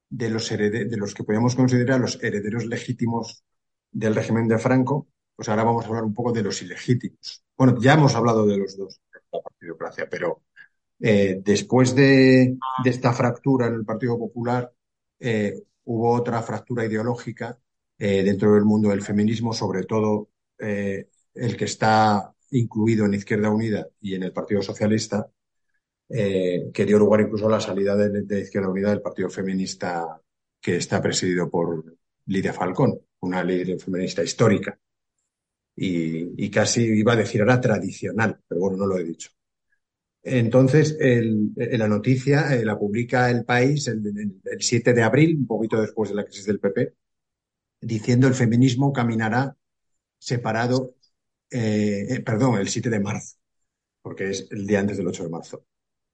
[0.08, 3.44] de los de los que podemos considerar los herederos legítimos
[3.90, 7.44] del régimen de Franco, pues ahora vamos a hablar un poco de los ilegítimos.
[7.56, 9.00] Bueno, ya hemos hablado de los dos,
[9.32, 10.42] la partidocracia, pero
[11.04, 14.72] eh, después de, esta fractura en el Partido Popular,
[15.18, 17.58] eh, hubo otra fractura ideológica
[17.98, 23.88] eh, dentro del mundo del feminismo, sobre todo el que está incluido en Izquierda Unida
[24.00, 25.28] y en el Partido Socialista,
[26.08, 30.20] que dio lugar incluso a la salida de, Izquierda Unida del Partido Feminista
[30.60, 34.78] que está presidido por Lidia Falcón, una líder feminista histórica.
[35.74, 39.30] Y, y, casi iba a decir ahora tradicional, pero bueno, no lo he dicho.
[40.22, 45.80] Entonces, el, la noticia eh, la publica El País el, 7 de abril, un poquito
[45.80, 46.94] después de la crisis del PP,
[47.80, 49.56] diciendo el feminismo caminará
[50.18, 50.94] separado,
[51.50, 53.36] eh, eh, perdón, el 7 de marzo,
[54.02, 55.66] porque es el día antes del 8 de marzo.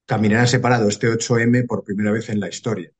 [0.07, 2.93] Caminará separado este 8M por primera vez en la historia.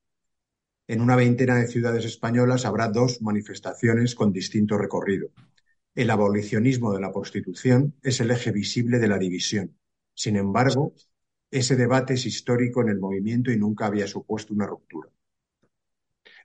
[0.87, 5.29] en una veintena de ciudades españolas habrá dos manifestaciones con distinto recorrido.
[5.95, 9.78] El abolicionismo de la prostitución es el eje visible de la división.
[10.19, 10.93] Sin embargo,
[11.49, 15.07] ese debate es histórico en el movimiento y nunca había supuesto una ruptura.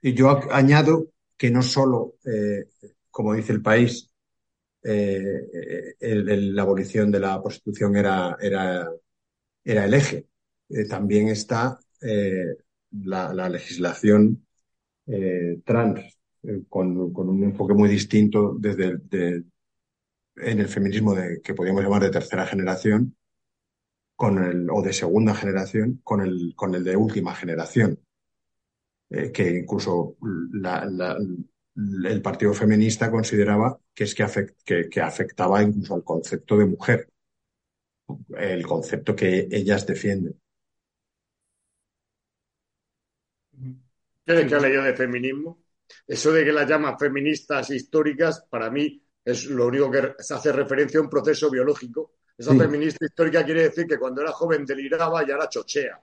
[0.01, 2.69] Y yo añado que no solo, eh,
[3.11, 4.09] como dice el país,
[4.81, 8.87] eh, la abolición de la prostitución era, era,
[9.65, 10.25] el eje.
[10.69, 11.77] Eh, también está
[12.91, 14.47] la, legislación
[15.65, 16.17] trans,
[16.69, 19.43] con, un enfoque muy distinto desde
[20.37, 23.17] en el feminismo que podríamos llamar de tercera generación,
[24.15, 27.99] con el, o de segunda generación, con el, con el de última generación.
[29.09, 30.17] Eh, que incluso
[31.75, 37.09] el Partido Feminista consideraba que es que, que, afectaba incluso al concepto de mujer,
[38.37, 40.39] el concepto que ellas defienden.
[44.25, 45.63] ¿Qué que leído de feminismo?
[46.07, 50.99] Eso de que las llaman feministas históricas, para mí es lo único que hace referencia
[50.99, 52.13] a un proceso biológico.
[52.37, 55.99] Esa feminista histórica quiere decir que cuando era joven deliraba y ahora chochea.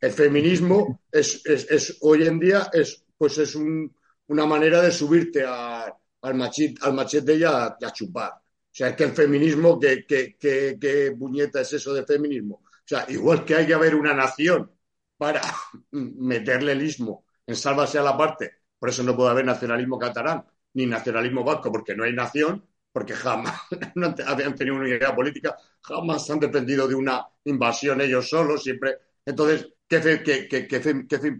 [0.00, 6.34] El feminismo es, es, hoy en día es, pues es una manera de subirte al,
[6.34, 8.32] machete, al machete y a, chupar.
[8.32, 12.62] O sea, es que el feminismo, ¿qué, qué, qué, puñeta es eso de feminismo?
[12.64, 14.72] O sea, igual que hay que haber una nación
[15.16, 15.42] para
[15.92, 20.44] meterle el ismo en sálvase a la parte, por eso no puede haber nacionalismo catalán
[20.72, 23.60] ni nacionalismo vasco, porque no hay nación, porque jamás
[23.94, 28.98] no habían tenido una idea política, jamás han dependido de una invasión ellos solos, siempre.
[29.24, 30.22] Entonces, ¿Qué,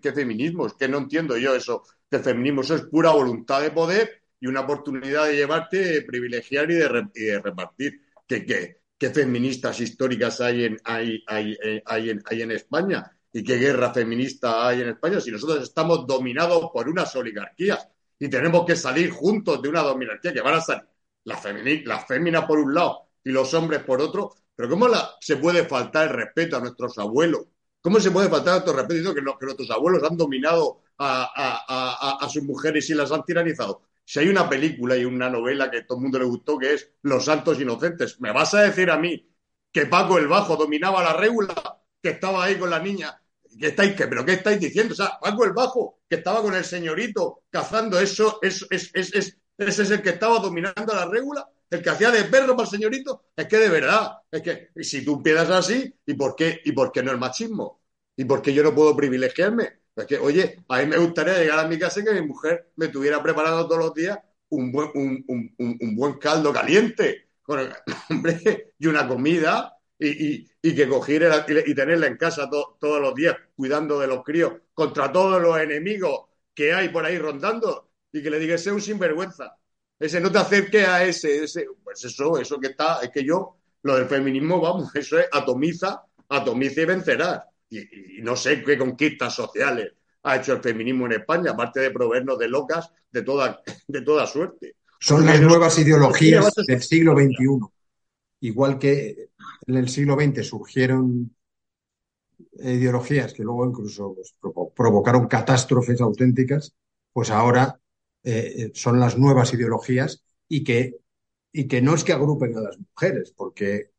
[0.03, 0.67] qué, feminismo?
[0.67, 1.85] Es que no entiendo yo eso.
[2.11, 6.75] Que feminismo eso es pura voluntad de poder y una oportunidad de llevarte, privilegiar y
[6.75, 8.01] de, repartir.
[8.27, 8.81] ¿Qué,
[9.15, 13.09] feministas históricas hay en, hay, hay, eh, hay, en, hay en España?
[13.33, 15.21] ¿Y qué guerra feminista hay en España?
[15.21, 17.87] Si nosotros estamos dominados por unas oligarquías
[18.19, 20.89] y tenemos que salir juntos de una dominarquía que van a salir
[21.25, 25.65] las féminas por un lado y los hombres por otro, pero ¿cómo la, se puede
[25.65, 27.47] faltar el respeto a nuestros abuelos,
[27.81, 32.91] ¿Cómo se puede faltar a respeto que, que nuestros abuelos han dominado a, sus mujeres
[32.91, 33.83] y las han tiranizado?
[34.05, 36.75] Si hay una película y una novela que a todo el mundo le gustó, que
[36.75, 39.27] es Los Santos Inocentes, ¿me vas a decir a mí
[39.73, 41.55] que Paco el Bajo dominaba la regula,
[42.03, 43.19] que estaba ahí con la niña?
[43.59, 44.93] ¿Qué estáis, qué, ¿Pero qué estáis diciendo?
[44.93, 49.39] O sea, Paco el Bajo, que estaba con el señorito cazando, eso, es, es, es,
[49.69, 52.71] ese es el que estaba dominando la regula el que hacía de perro para el
[52.71, 56.73] señorito, es que de verdad, es que si tú empiezas así, ¿y por qué, y
[56.73, 57.81] por qué no el machismo?
[58.17, 59.81] ¿Y por qué yo no puedo privilegiarme?
[59.95, 62.73] Es que, oye, a mí me gustaría llegar a mi casa y que mi mujer
[62.77, 64.19] me tuviera preparado todos los días
[64.49, 65.25] un buen,
[65.95, 67.61] buen caldo caliente, con
[68.11, 74.01] hombre, y una comida, y, que cogiera y, tenerla en casa todos los días, cuidando
[74.01, 78.39] de los críos, contra todos los enemigos que hay por ahí rondando, y que le
[78.39, 79.57] diga, ese un sinvergüenza
[80.01, 83.59] ese no te acerques a ese, ese, pues eso, eso que está, es que yo,
[83.83, 87.43] lo del feminismo, vamos, eso es atomiza, atomiza y vencerás.
[87.69, 89.93] Y, no sé qué conquistas sociales
[90.23, 94.27] ha hecho el feminismo en España, aparte de proveernos de locas de toda, de toda
[94.27, 94.77] suerte.
[94.99, 97.61] Son las nuevas ideologías del siglo XXI.
[98.41, 99.29] Igual que
[99.67, 101.35] en el siglo XX surgieron
[102.59, 104.35] ideologías que luego incluso pues,
[104.75, 106.75] provocaron catástrofes auténticas,
[107.13, 107.81] pues ahora
[108.23, 110.97] eh, son las nuevas ideologías y que,
[111.53, 113.91] y que no es que agrupen a las mujeres, porque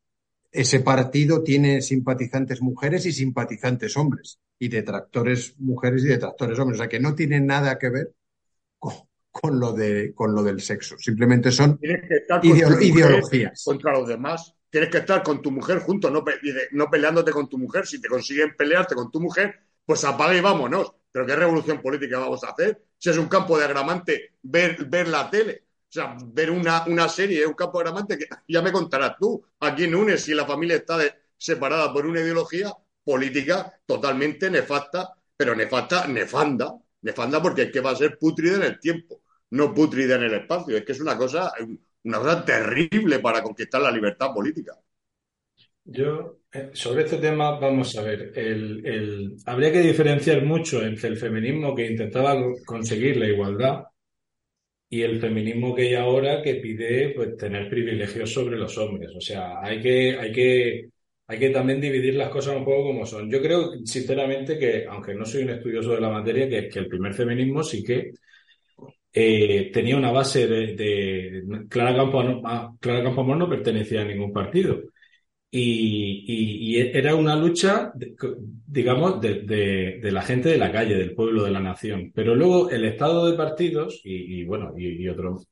[0.51, 6.83] ese partido tiene simpatizantes mujeres y simpatizantes hombres, y detractores mujeres y detractores hombres, o
[6.83, 8.13] sea que no tiene nada que ver
[9.31, 11.79] con, lo, de, con lo del sexo, simplemente son
[12.43, 13.63] ideologías.
[13.63, 14.53] Contra los demás.
[14.69, 16.23] Tienes que estar con tu mujer junto, no,
[16.71, 17.85] no peleándote con tu mujer.
[17.85, 20.93] Si te consiguen pelearte con tu mujer, pues apaga y vámonos.
[21.11, 22.81] Pero ¿qué revolución política vamos a hacer?
[22.97, 25.65] Si es un campo de agramante ver, ver la tele.
[25.89, 29.43] O sea, ver una, una serie un campo de agramante que ya me contarás tú.
[29.59, 30.97] Aquí en UNES, si la familia está
[31.37, 32.71] separada por una ideología
[33.03, 36.73] política totalmente nefasta, pero nefasta, nefanda.
[37.01, 40.33] Nefanda porque es que va a ser putrida en el tiempo, no putrida en el
[40.35, 40.77] espacio.
[40.77, 41.51] Es que es una cosa,
[42.03, 44.77] una cosa terrible para conquistar la libertad política.
[45.83, 51.17] Yo, eh, sobre este tema, vamos a ver, el, habría que diferenciar mucho entre el
[51.17, 53.83] feminismo que intentaba conseguir la igualdad
[54.89, 59.11] y el feminismo que hay ahora que pide pues, tener privilegios sobre los hombres.
[59.15, 60.89] O sea, hay que, hay que,
[61.27, 63.29] hay que también dividir las cosas un poco como son.
[63.31, 66.87] Yo creo, sinceramente, que, aunque no soy un estudioso de la materia, que, que el
[66.87, 68.11] primer feminismo sí que
[69.13, 74.81] eh, tenía una base de, Clara Campoamor, Clara Campoamor no pertenecía a ningún partido
[75.53, 77.91] y, era una lucha,
[78.67, 82.11] digamos, de, la gente de la calle, del pueblo, de la nación.
[82.15, 85.47] Pero luego el estado de partidos, y, bueno, y, otros,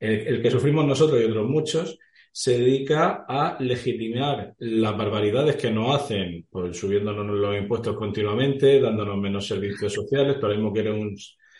[0.00, 1.98] el, que sufrimos nosotros y otros muchos,
[2.32, 9.16] se dedica a legitimar las barbaridades que nos hacen, pues subiéndonos los impuestos continuamente, dándonos
[9.16, 11.16] menos servicios sociales, para mismo que era un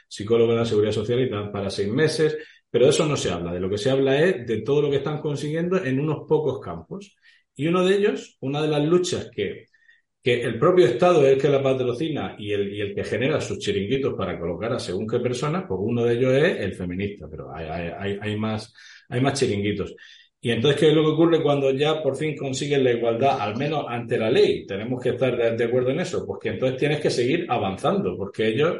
[0.08, 2.36] psicólogo de la seguridad social y dan para seis meses,
[2.68, 4.90] pero de eso no se habla, de lo que se habla es de todo lo
[4.90, 7.16] que están consiguiendo en unos pocos campos.
[7.56, 9.66] Y uno de ellos, una de las luchas que,
[10.22, 13.40] que el propio Estado es el que la patrocina y el, y el que genera
[13.40, 17.26] sus chiringuitos para colocar a según qué personas, pues uno de ellos es el feminista,
[17.30, 18.74] pero hay, hay, hay, más,
[19.08, 19.94] hay más chiringuitos.
[20.40, 23.56] Y entonces, ¿qué es lo que ocurre cuando ya por fin consiguen la igualdad, al
[23.56, 24.66] menos ante la ley?
[24.66, 28.78] Tenemos que estar de, acuerdo en eso, porque entonces tienes que seguir avanzando, porque ellos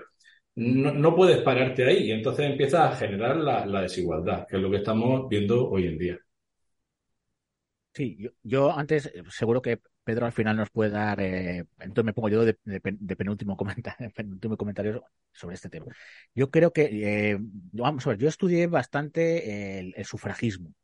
[0.56, 4.70] no, no puedes pararte ahí y entonces empieza a generar la desigualdad, que es lo
[4.70, 6.25] que estamos viendo hoy en día.
[7.96, 12.12] Sí, yo, antes, eh, seguro que Pedro al final nos puede dar, eh, entonces me
[12.12, 12.52] pongo yo de,
[13.16, 15.86] penúltimo, comentario, penúltimo comentario sobre este tema.
[16.34, 17.38] Yo creo que, eh,
[17.72, 20.74] vamos a ver, yo estudié bastante el, sufragismo, el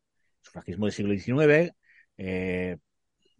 [0.41, 1.75] sufragismo del siglo XIX,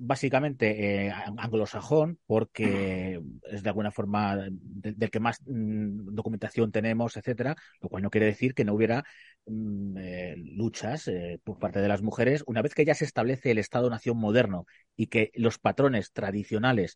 [0.05, 7.55] básicamente eh, anglosajón, porque es de alguna forma del que más mm, documentación tenemos, etcétera,
[7.79, 9.05] lo cual no quiere decir que no hubiera
[9.45, 12.43] mm, eh, luchas eh, por parte de las mujeres.
[12.47, 14.65] Una vez que ya se establece el Estado-nación moderno
[14.97, 16.95] y que los patrones tradicionales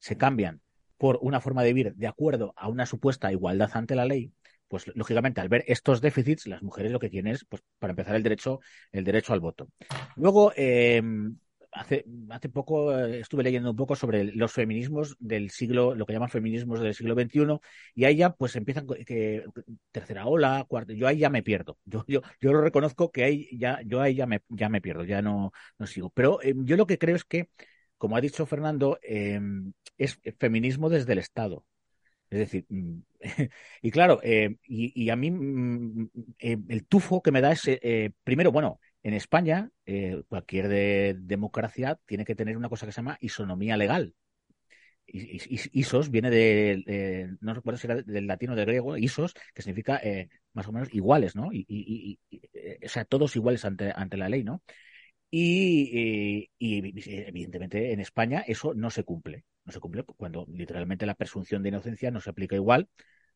[0.00, 0.60] se cambian
[0.96, 4.32] por una forma de vivir de acuerdo a una supuesta igualdad ante la ley,
[4.66, 8.16] pues lógicamente al ver estos déficits, las mujeres lo que quieren es, pues, para empezar,
[8.16, 8.58] el derecho,
[8.90, 9.68] el derecho al voto.
[10.16, 10.52] Luego,
[11.72, 16.12] hace, hace poco eh, estuve leyendo un poco sobre los feminismos del siglo, lo que
[16.12, 17.60] llaman feminismos del siglo XXI,
[17.94, 19.44] y ahí ya pues empiezan que
[19.90, 21.78] tercera ola, cuarta, yo ahí ya me pierdo.
[21.84, 25.04] Yo, yo, yo lo reconozco que ahí ya, yo ahí ya me, ya me pierdo,
[25.04, 26.10] ya no, no sigo.
[26.10, 27.50] Pero eh, yo lo que creo es que,
[27.96, 31.64] como ha dicho Fernando, em, es feminismo desde el Estado.
[32.30, 33.00] Es decir, mm,
[33.82, 37.62] y claro, eh, y, y, a mí mm, el tufo que me da es,
[38.24, 43.18] primero, bueno, en España, eh, cualquier democracia tiene que tener una cosa que se llama
[43.20, 44.14] isonomía legal.
[45.06, 49.98] Isos viene de, no recuerdo si era del latino o del griego, isos, que significa
[50.02, 51.48] eh, más o menos iguales, ¿no?
[51.52, 52.18] Eh,
[52.84, 54.62] o sea, todos iguales ante, ante la ley, ¿no?
[55.30, 59.44] Y, evidentemente en España eso no se cumple.
[59.64, 62.88] No se cumple cuando literalmente la presunción de inocencia no se aplica igual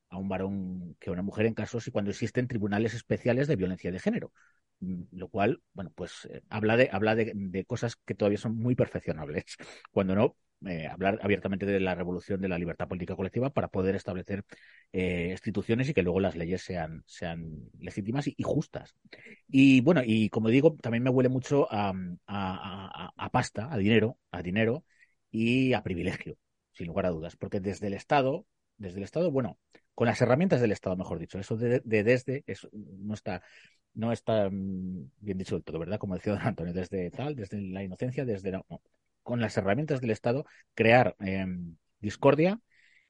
[0.09, 3.57] a un varón que a una mujer en casos y cuando existen tribunales especiales de
[3.57, 4.33] violencia de género.
[4.83, 8.75] Mm, lo cual, bueno, pues eh, habla, de, habla de, cosas que todavía son muy
[8.75, 9.45] perfeccionables,
[9.93, 13.95] cuando no eh, hablar abiertamente de la revolución de la libertad política colectiva para poder
[13.95, 14.45] establecer
[14.93, 18.97] eh, instituciones y que luego las leyes sean, sean legítimas y, justas.
[19.49, 21.93] Y bueno, y como digo, también me huele mucho a,
[22.27, 24.85] a, pasta, a dinero, a dinero
[25.31, 26.39] y a privilegio,
[26.73, 28.47] sin lugar a dudas, porque desde el Estado,
[28.79, 29.59] desde el Estado, bueno,
[29.95, 33.43] con las herramientas del Estado, mejor dicho, eso de, de desde eso no está
[33.95, 35.99] no está bien dicho del todo, ¿verdad?
[35.99, 38.53] Como decía don Antonio, desde tal, desde la inocencia, desde
[39.23, 42.61] con las herramientas del Estado, crear em, discordia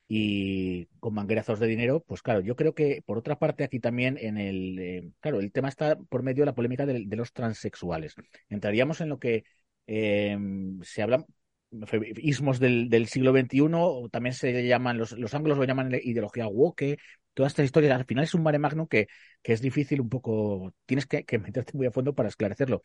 [0.09, 4.18] y con manguerazos de dinero, pues claro, yo creo que por otra parte aquí también
[4.21, 8.14] en el, em, claro, el tema está por medio de la polémica de, los transexuales.
[8.49, 9.45] Entraríamos en lo que
[9.87, 11.25] em, se habla
[12.16, 16.98] ismos del, siglo XXI, o también se llaman, los, los anglos lo llaman ideología woke,
[17.35, 19.08] todas estas historias, al final es un mare magnum que,
[19.42, 22.82] que es difícil un poco, tienes que, meterte muy a fondo para esclarecerlo,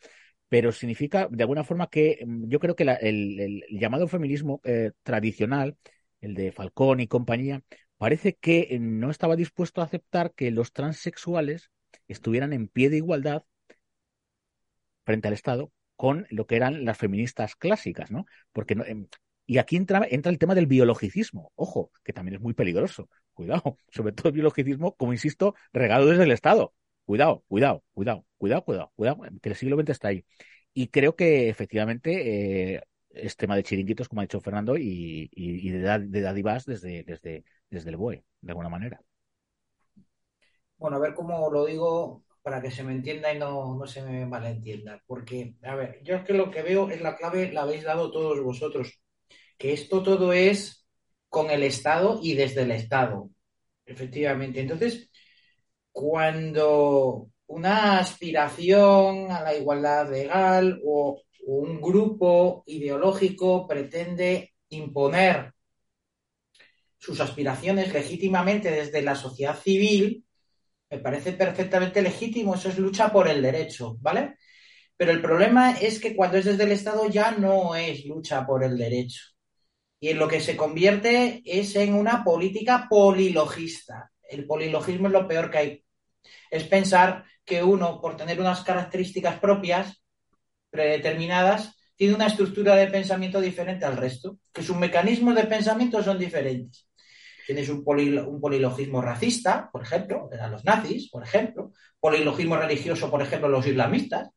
[0.48, 5.76] pero significa de alguna forma que mm, yo creo que el, llamado feminismo eh, tradicional,
[6.20, 7.62] el de Falcón y compañía,
[7.98, 11.70] parece que no estaba dispuesto a aceptar que los transexuales
[12.08, 13.44] estuvieran en pie de igualdad
[15.04, 18.24] frente al Estado con lo que eran las feministas clásicas, ¿no?
[18.52, 19.08] Porque no, em,
[19.46, 23.76] y aquí entra, entra el tema del biologicismo, ojo, que también es muy peligroso, Cuidado,
[23.92, 26.72] sobre todo el biologicismo, como insisto, regado desde el Estado.
[27.04, 30.24] Cuidado, cuidado, cuidado, cuidado, cuidado, cuidado, que el siglo XX está ahí.
[30.72, 35.98] Y creo que efectivamente eh, es tema de chiringuitos, como ha dicho Fernando, y, de,
[35.98, 39.00] de dádivas desde, desde, desde el BOE, de alguna manera.
[40.76, 44.02] Bueno, a ver cómo lo digo para que se me entienda y no, no se
[44.02, 45.02] me malentienda.
[45.06, 48.10] Porque, a ver, yo es que lo que veo es la clave, la habéis dado
[48.10, 49.00] todos vosotros,
[49.56, 50.86] que esto todo es
[51.28, 53.30] con el Estado y desde el Estado.
[53.86, 54.60] Efectivamente.
[54.60, 55.10] Entonces,
[55.92, 65.54] cuando una aspiración a la igualdad legal o, un grupo ideológico pretende imponer
[66.98, 70.26] sus aspiraciones legítimamente desde la sociedad civil,
[70.90, 74.36] me parece perfectamente legítimo, eso es lucha por el derecho, ¿vale?
[74.96, 78.64] Pero el problema es que cuando es desde el Estado ya no es lucha por
[78.64, 79.22] el derecho.
[80.00, 84.10] Y en lo que se convierte es en una política polilogista.
[84.22, 85.84] El polilogismo es lo peor que hay.
[86.50, 90.02] Es pensar que uno, por tener unas características propias,
[90.70, 96.18] predeterminadas, tiene una estructura de pensamiento diferente al resto, que sus mecanismos de pensamiento son
[96.18, 96.87] diferentes.
[97.48, 103.48] Tienes un, polilogismo racista, por ejemplo, eran los nazis, por ejemplo, polilogismo religioso, por ejemplo,
[103.48, 104.28] los islamistas,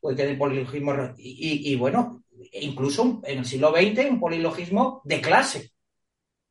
[0.00, 5.72] puede tener polilogismo, y, bueno, incluso en el siglo XX un polilogismo de clase.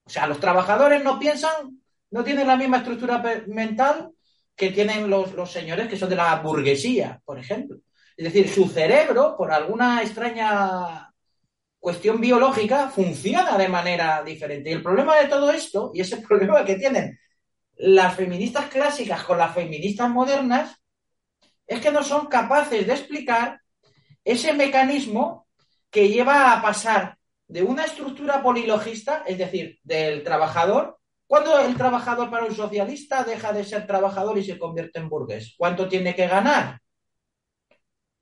[0.04, 4.10] O sea, los trabajadores no piensan, no tienen la misma estructura mental
[4.54, 7.78] que tienen los señores que son de la burguesía, por ejemplo.
[8.18, 11.11] Es decir, su cerebro, por alguna extraña
[11.82, 14.70] cuestión biológica, funciona de manera diferente.
[14.70, 17.20] Y el problema de todo esto, y ese problema que tienen
[17.76, 20.78] las feministas clásicas con las feministas modernas,
[21.66, 23.60] es que no son capaces de explicar
[24.24, 25.48] ese mecanismo
[25.90, 27.18] que lleva a pasar
[27.48, 33.52] de una estructura polilogista, es decir, del trabajador, cuando el trabajador para un socialista deja
[33.54, 36.80] de ser trabajador y se convierte en burgués, ¿cuánto tiene que ganar?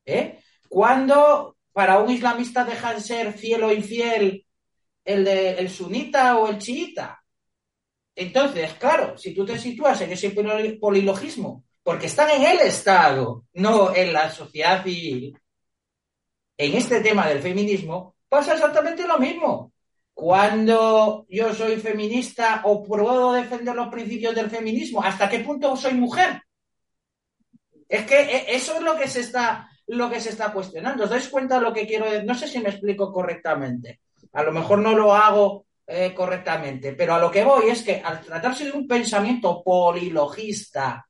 [0.05, 0.39] ¿Eh?
[0.69, 4.45] ¿Cuándo para un islamista deja de ser fiel o infiel
[5.05, 7.23] el, de, el sunita o el chiita?
[8.15, 13.95] Entonces, claro, si tú te sitúas en ese polilogismo, porque están en el Estado, no
[13.95, 15.37] en la sociedad civil,
[16.57, 19.71] en este tema del feminismo, pasa exactamente lo mismo.
[20.13, 25.93] Cuando yo soy feminista o puedo defender los principios del feminismo, ¿hasta qué punto soy
[25.93, 26.41] mujer?
[27.87, 31.03] Es que e, eso es lo que se está lo que se está cuestionando.
[31.03, 32.25] ¿Os dais cuenta de lo que quiero decir?
[32.25, 34.01] No sé si me explico correctamente.
[34.33, 38.01] A lo mejor no lo hago eh, correctamente, pero a lo que voy es que
[38.03, 41.07] al tratarse de un pensamiento polilogista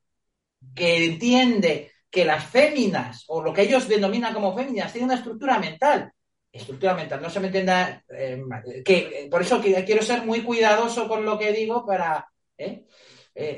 [0.73, 5.59] que entiende que las féminas, o lo que ellos denominan como féminas, tienen una estructura
[5.59, 6.11] mental.
[6.51, 8.03] Estructura mental, no se me entienda.
[8.09, 8.41] Eh,
[8.83, 12.27] que, por eso quiero ser muy cuidadoso con lo que digo para
[12.57, 12.85] eh,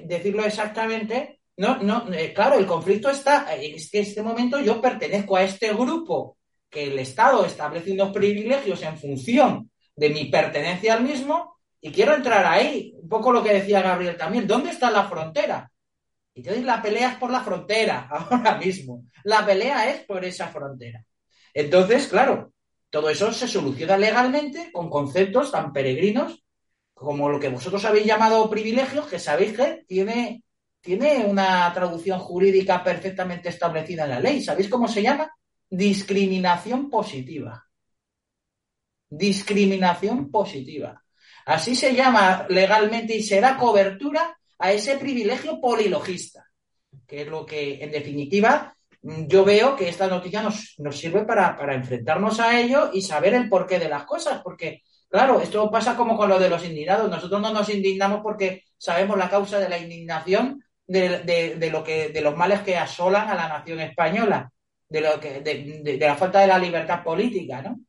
[0.05, 5.43] decirlo exactamente, no, no, eh, claro, el conflicto está, en este momento yo pertenezco a
[5.43, 6.37] este grupo
[6.69, 12.15] que el Estado establece unos privilegios en función de mi pertenencia al mismo y quiero
[12.15, 12.93] entrar ahí.
[13.01, 14.47] Un poco lo que decía Gabriel también.
[14.47, 15.69] ¿Dónde está la frontera?
[16.33, 19.03] Y entonces la pelea es por la frontera ahora mismo.
[19.23, 21.03] La pelea es por esa frontera.
[21.53, 22.53] Entonces, claro,
[22.89, 26.43] todo eso se soluciona legalmente con conceptos tan peregrinos
[26.93, 30.43] como lo que vosotros habéis llamado privilegios, que sabéis que tiene
[30.81, 34.41] tiene una traducción jurídica perfectamente establecida en la ley.
[34.41, 35.31] ¿Sabéis cómo se llama?
[35.69, 37.63] Discriminación positiva.
[39.09, 41.03] Discriminación positiva.
[41.45, 46.47] Así se llama legalmente y será cobertura a ese privilegio polilogista,
[47.07, 51.55] que es lo que, en definitiva, yo veo que esta noticia nos, nos sirve para,
[51.57, 55.97] para enfrentarnos a ello y saber el porqué de las cosas, porque Claro, esto pasa
[55.97, 57.09] como con lo de los indignados.
[57.09, 62.21] Nosotros no nos indignamos porque sabemos la causa de la indignación, de, lo que, de
[62.21, 64.51] los males que asolan a la nación española,
[64.89, 67.79] de, lo que, de, la falta de la libertad política, ¿no?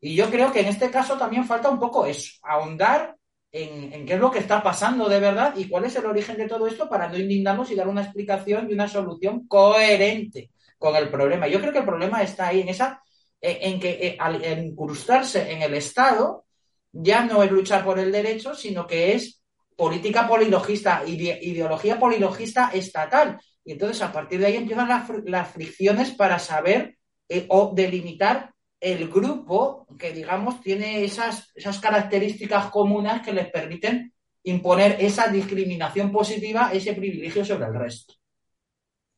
[0.00, 3.16] Y yo creo que en este caso también falta un poco eso, ahondar
[3.52, 6.48] en, qué es lo que está pasando de verdad y cuál es el origen de
[6.48, 11.10] todo esto para no indignarnos y dar una explicación y una solución coherente con el
[11.10, 11.48] problema.
[11.48, 13.02] Yo creo que el problema está ahí, en esa,
[13.40, 16.44] eh, en que eh, al incrustarse en el Estado
[16.92, 19.39] ya no es luchar por el derecho, sino que es
[19.80, 23.40] política polilogista, ideología polilogista estatal.
[23.64, 24.86] Y entonces a partir de ahí empiezan
[25.24, 32.66] las, fricciones para saber eh, o delimitar el grupo que, digamos, tiene esas, esas características
[32.66, 34.12] comunes que les permiten
[34.42, 38.12] imponer esa discriminación positiva, ese privilegio sobre el resto.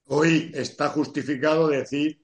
[0.07, 2.23] Hoy está justificado decir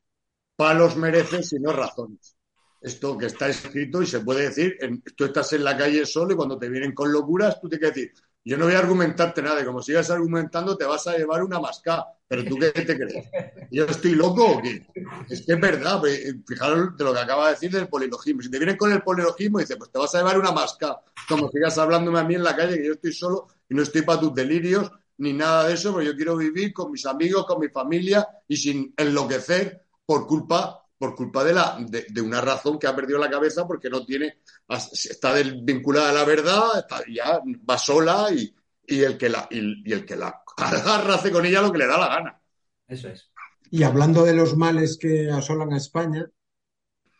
[0.54, 2.36] palos merecen sino razones.
[2.80, 4.78] Esto que está escrito y se puede decir,
[5.16, 8.00] tú estás en la calle solo y cuando te vienen con locuras, tú tienes que
[8.00, 8.12] decir,
[8.44, 11.60] yo no voy a argumentarte nada, y como sigas argumentando te vas a llevar una
[11.60, 12.06] masca.
[12.26, 13.26] Pero tú qué te crees?
[13.70, 14.86] ¿Yo estoy loco o qué?
[15.28, 18.42] Es que es verdad, eh, fijaros de lo que acaba de decir del polilogismo.
[18.42, 21.00] Si te vienes con el polilogismo, dice, pues te vas a llevar una masca.
[21.28, 24.02] Como sigas hablándome a mí en la calle, que yo estoy solo y no estoy
[24.02, 27.60] para tus delirios ni nada de eso, porque yo quiero vivir con mis amigos, con
[27.60, 32.88] mi familia y sin enloquecer por culpa por culpa de, la, de, una razón que
[32.88, 34.38] ha perdido la cabeza porque no tiene,
[34.68, 38.52] está vinculada a la verdad, ya va sola y,
[38.86, 41.98] el que la, y, el que la agarra hace con ella lo que le da
[41.98, 42.42] la gana.
[42.88, 43.30] Eso es.
[43.70, 46.28] Y hablando de los males que asolan a España,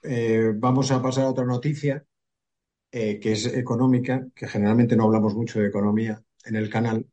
[0.03, 2.05] eh, vamos a pasar a otra noticia
[2.91, 7.07] eh, que es económica, que generalmente no hablamos mucho de economía en el canal,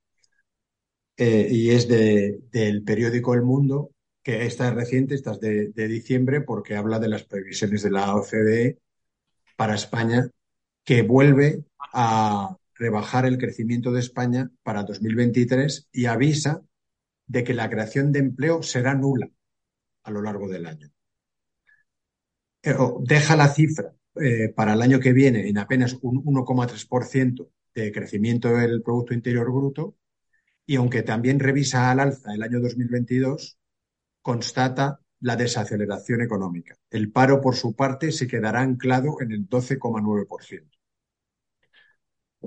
[1.18, 3.92] eh, y es de, del periódico El Mundo,
[4.26, 8.16] que esta es reciente, esta es de, diciembre, porque habla de las previsiones de la
[8.16, 8.80] OCDE
[9.56, 10.28] para España,
[10.84, 11.64] que vuelve
[11.94, 16.64] a rebajar el crecimiento de España para 2023 y avisa
[17.28, 19.30] de que la creación de empleo será nula
[20.02, 20.90] a lo largo del año.
[22.64, 27.92] Eh, deja la cifra eh, para el año que viene en apenas un 1,3% de
[27.92, 29.98] crecimiento del Producto Interior Bruto
[30.66, 33.60] y aunque también revisa al alza el año 2022,
[34.26, 36.76] constata la desaceleración económica.
[36.90, 40.68] El paro, por su parte, se quedará anclado en el 12,9%.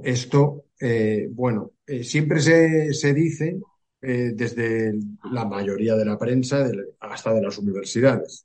[0.03, 3.61] Esto, eh, bueno, eh, siempre se, se dice
[4.01, 4.93] eh, desde
[5.31, 6.69] la mayoría de la prensa
[6.99, 8.45] hasta de las universidades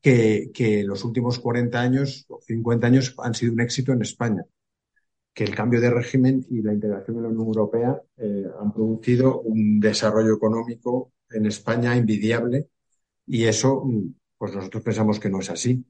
[0.00, 4.46] que, que, los últimos 40 años o 50 años han sido un éxito en España,
[5.34, 8.00] que el cambio de régimen y la integración en la Unión Europea
[8.60, 12.68] han producido un desarrollo económico en España envidiable
[13.26, 13.84] y eso,
[14.38, 15.84] pues nosotros pensamos que no es así.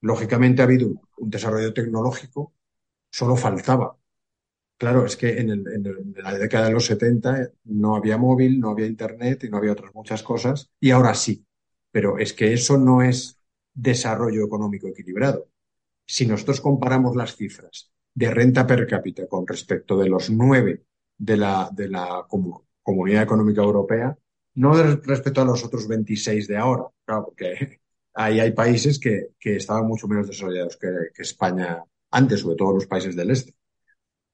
[0.00, 2.54] Lógicamente ha habido un desarrollo tecnológico,
[3.10, 3.96] solo faltaba.
[4.76, 8.70] Claro, es que en, el, en, la década de los 70 no había móvil, no
[8.70, 11.46] había internet y no había otras muchas cosas, y ahora sí.
[11.92, 13.38] Pero es que eso no es
[13.72, 15.48] desarrollo económico equilibrado.
[16.04, 20.84] Si nosotros comparamos las cifras de renta per cápita con respecto de los nueve
[21.16, 22.26] de la, de la
[22.82, 24.18] Comunidad Económica Europea,
[24.54, 27.80] no respecto a los otros 26 de ahora, claro, porque
[28.14, 33.16] ahí hay países que, estaban mucho menos desarrollados que, España antes, sobre todo los países
[33.16, 33.54] del este.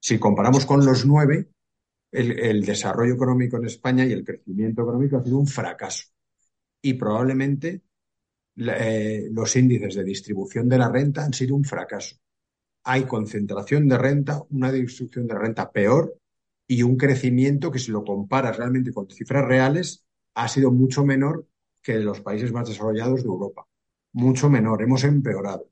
[0.01, 1.49] Si comparamos con los nueve,
[2.11, 6.07] el, desarrollo económico en España y el crecimiento económico ha sido un fracaso.
[6.81, 7.83] Y probablemente
[8.57, 12.16] eh, los índices de distribución de la renta han sido un fracaso.
[12.85, 16.16] Hay concentración de renta, una distribución de renta peor
[16.66, 20.08] y un crecimiento que si lo comparas realmente con cifras reales
[20.39, 21.47] ha sido mucho menor
[21.82, 23.66] que los países más desarrollados de Europa.
[24.12, 25.68] Mucho menor, hemos empeorado.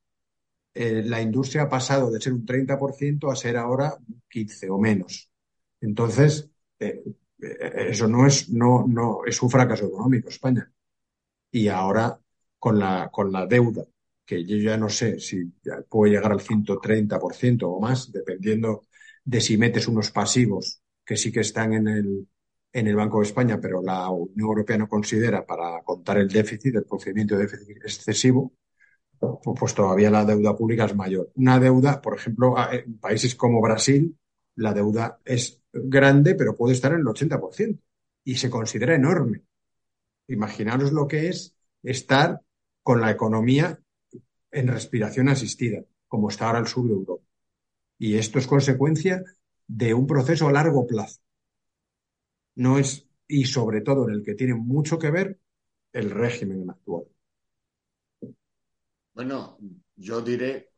[0.74, 3.96] Eh, la industria ha pasado de ser un 30% a ser ahora
[4.28, 5.30] 15 o menos.
[5.80, 6.50] Entonces,
[6.80, 7.02] eh,
[7.40, 10.70] eh, eso no es, no, no, es un fracaso económico España.
[11.50, 12.18] Y ahora,
[12.58, 13.84] con la, con la deuda,
[14.24, 15.44] que yo ya no sé si
[15.88, 18.82] puede llegar al 130% o más, dependiendo
[19.24, 22.28] de si metes unos pasivos que sí que están en el,
[22.76, 26.74] en el Banco de España, pero la Unión Europea no considera para contar el déficit,
[26.74, 28.52] el procedimiento de déficit excesivo,
[29.18, 31.32] pues todavía la deuda pública es mayor.
[31.36, 34.14] Una deuda, por ejemplo, en países como Brasil,
[34.56, 37.80] la deuda es grande, pero puede estar en el 80%
[38.24, 39.40] y se considera enorme.
[40.28, 42.42] Imaginaros lo que es estar
[42.82, 43.80] con la economía
[44.50, 47.24] en respiración asistida, como está ahora el sur de Europa.
[47.98, 49.24] Y esto es consecuencia
[49.66, 51.20] de un proceso a largo plazo
[52.56, 55.38] no es, y sobre todo en el que tiene mucho que ver
[55.92, 57.04] el régimen actual.
[59.14, 59.58] Bueno,
[59.96, 60.70] yo diré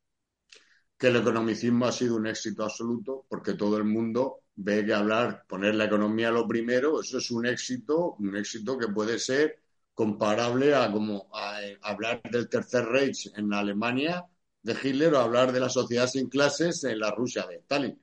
[0.96, 5.44] que el economicismo ha sido un éxito absoluto porque todo el mundo ve que hablar,
[5.48, 9.60] poner la economía lo primero, eso es un éxito, un éxito que puede ser
[9.94, 14.24] comparable a como a, hablar del Tercer Reich en Alemania
[14.62, 18.00] de Hitler o hablar de la sociedad sin clases en la Rusia de Stalin.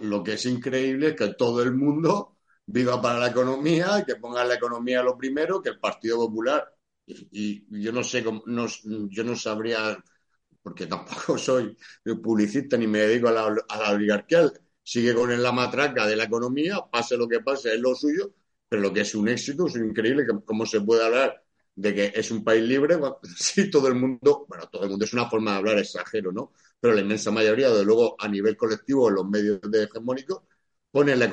[0.00, 2.33] Lo que es increíble es que todo el mundo
[2.66, 6.72] viva para la economía, que ponga la economía lo primero, que el Partido Popular.
[7.06, 8.66] Y, yo no sé, no,
[9.10, 10.02] yo no sabría,
[10.62, 11.76] porque tampoco soy
[12.22, 14.50] publicista ni me dedico a la, oligarquía,
[14.82, 18.34] sigue con la matraca de la economía, pase lo que pase, es lo suyo,
[18.68, 21.44] pero lo que es un éxito, es increíble cómo se puede hablar
[21.76, 22.96] de que es un país libre,
[23.36, 26.52] sí, todo el mundo, bueno, todo el mundo es una forma de hablar exagero, ¿no?
[26.80, 30.42] Pero la inmensa mayoría, de luego, a nivel colectivo, en los medios hegemónicos,
[30.94, 31.24] pone la,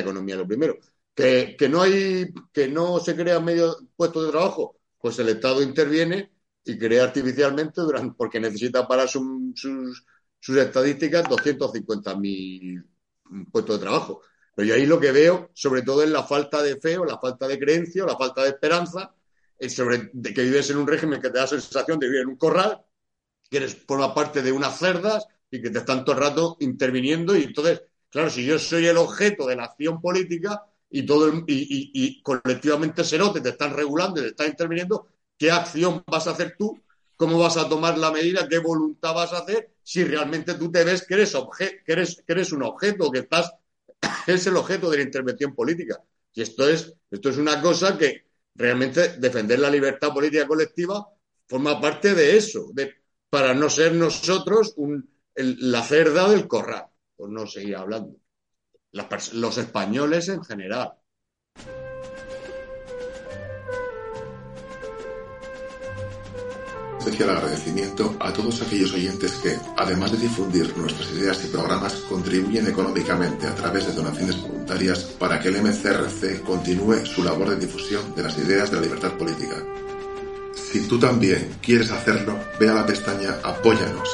[0.00, 0.78] economía lo primero.
[1.14, 5.62] Que, que, no hay, que no se crean medios puestos de trabajo, pues el Estado
[5.62, 6.32] interviene
[6.64, 9.22] y crea artificialmente durante, porque necesita para sus,
[10.40, 12.84] sus estadísticas 250.000
[13.52, 14.22] puestos de trabajo.
[14.56, 17.18] Pero yo ahí lo que veo, sobre todo, es la falta de fe o la
[17.20, 19.14] falta de creencia o la falta de esperanza,
[19.56, 22.22] es sobre de que vives en un régimen que te da la sensación de vivir
[22.22, 22.82] en un corral,
[23.48, 26.56] que eres por la parte de unas cerdas y que te están todo el rato
[26.58, 31.28] interviniendo y entonces Claro, si yo soy el objeto de la acción política y todo
[31.46, 36.30] y, y, colectivamente Serote te están regulando y te están interviniendo, ¿qué acción vas a
[36.30, 36.80] hacer tú?
[37.16, 38.48] ¿Cómo vas a tomar la medida?
[38.48, 39.74] ¿Qué voluntad vas a hacer?
[39.82, 43.52] Si realmente tú te ves que eres, que eres, eres un objeto, que estás,
[44.26, 46.00] es el objeto de la intervención política.
[46.32, 51.06] Y esto es, esto es una cosa que realmente defender la libertad política colectiva
[51.48, 52.94] forma parte de eso, de,
[53.30, 56.86] para no ser nosotros un, el, la cerda del corral
[57.16, 58.16] por no seguir hablando.
[58.92, 60.94] los españoles en general.
[67.06, 72.66] especial agradecimiento a todos aquellos oyentes que, además de difundir nuestras ideas y programas, contribuyen
[72.66, 78.12] económicamente a través de donaciones voluntarias para que el MCRC continúe su labor de difusión
[78.16, 79.54] de las ideas de la libertad política.
[80.52, 84.08] Si tú también quieres hacerlo, ve a la pestaña Apóyanos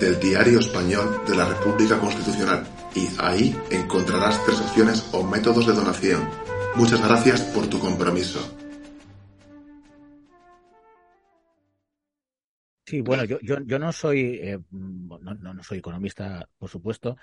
[0.00, 5.74] del Diario Español de la República Constitucional y ahí encontrarás tres opciones o métodos de
[5.74, 6.26] donación.
[6.74, 8.40] Muchas gracias por tu compromiso.
[12.86, 17.16] Sí, bueno, yo, yo, no soy eh, no, no, soy economista, por supuesto,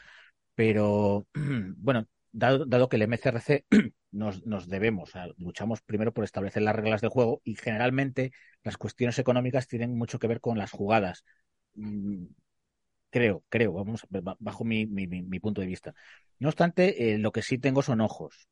[0.55, 1.27] pero
[1.77, 3.65] bueno, dado, dado que el MCRC
[4.11, 8.31] nos, nos debemos, luchamos primero por establecer las reglas de juego y generalmente
[8.63, 11.25] las cuestiones económicas tienen mucho que ver con las jugadas.
[13.17, 14.05] Creo, creo, vamos,
[14.39, 15.93] bajo mi, mi, mi punto de vista.
[16.39, 18.47] No obstante, eh, lo que sí tengo son ojos.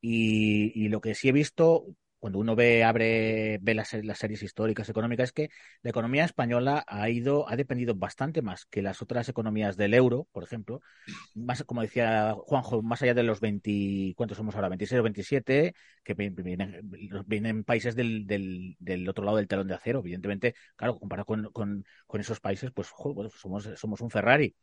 [0.00, 1.86] Y, y, lo que sí he visto,
[2.24, 5.50] cuando uno ve, abre, ve las, las, series históricas económicas, es que
[5.82, 10.26] la economía española ha ido, ha dependido bastante más que las otras economías del euro,
[10.32, 10.80] por ejemplo,
[11.34, 14.70] más, como decía Juanjo, más allá de los 20, ¿cuántos somos ahora?
[14.70, 19.98] 26 o 27, que vienen, países del, del, del, otro lado del telón de acero,
[19.98, 22.88] evidentemente, claro, comparado con, con, con esos países, pues
[23.36, 24.54] somos, somos un Ferrari.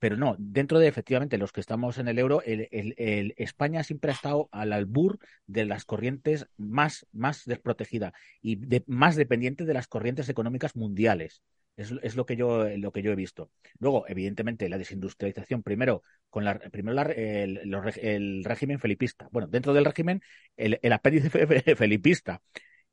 [0.00, 4.10] Pero no, dentro de efectivamente los que estamos en el euro, el, el, España siempre
[4.10, 9.74] ha estado al albur de las corrientes más, más desprotegida y de, más dependiente de
[9.74, 11.42] las corrientes económicas mundiales.
[11.76, 13.50] Es, es, lo que yo lo que yo he visto.
[13.78, 17.60] Luego, evidentemente, la desindustrialización primero con la primero la, el,
[18.02, 19.28] el, régimen felipista.
[19.30, 20.22] Bueno, dentro del régimen
[20.56, 21.30] el, el apéndice
[21.76, 22.42] felipista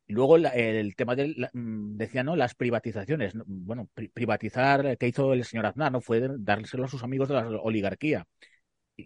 [0.07, 2.35] luego el tema del, mm, decía, ¿no?
[2.35, 3.33] Las privatizaciones.
[3.45, 5.91] Bueno, privatizar, ¿qué hizo el señor Aznar?
[5.91, 8.25] No fue dárselo a sus amigos de la oligarquía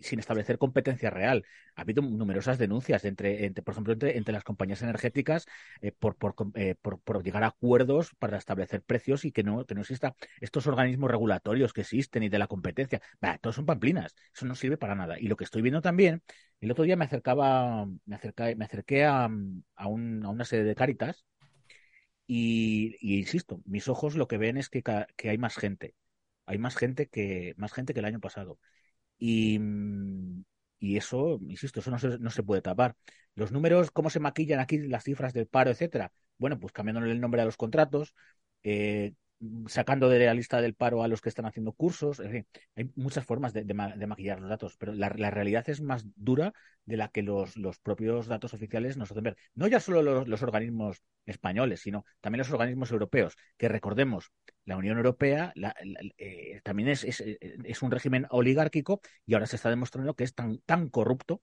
[0.02, 1.46] sin establecer competencia real.
[1.76, 5.46] Ha habido numerosas denuncias, entre, entre por ejemplo, entre, entre, las compañías energéticas
[5.82, 9.66] eh, por, por, eh, por, por, llegar a acuerdos para establecer precios y que no,
[9.66, 13.02] que no exista estos organismos regulatorios que existen y de la competencia.
[13.20, 14.16] Bah, todos son pamplinas.
[14.34, 15.20] Eso no sirve para nada.
[15.20, 16.24] Y lo que estoy viendo también,
[16.60, 19.30] el otro día me acercaba, me, acerca, me acerqué a,
[19.76, 21.26] a una sede de Cáritas
[22.28, 24.84] y, y, insisto, mis ojos lo que ven es que,
[25.18, 25.96] que hay más gente.
[26.46, 28.58] Hay más gente que, más gente que el año pasado.
[29.22, 29.60] Y,
[30.80, 32.96] y eso, insisto, eso no se, no se puede tapar.
[33.36, 36.12] Los números, ¿cómo se maquillan aquí las cifras del paro, etcétera?
[36.38, 38.16] Bueno, pues cambiándole el nombre a los contratos,
[38.64, 39.14] eh,
[39.68, 42.20] sacando de la lista del paro a los que están haciendo cursos.
[42.20, 46.54] En fin, hay muchas formas de, maquillar los datos, pero la, realidad es más dura
[46.86, 49.38] de la que los, propios datos oficiales nos hacen ver.
[49.56, 54.32] No ya solo los, organismos españoles, sino también los organismos europeos, que recordemos,
[54.66, 55.54] la Unión Europea
[56.18, 60.90] eh, también es, es, un régimen oligárquico y ahora se está demostrando que es tan
[60.90, 61.42] corrupto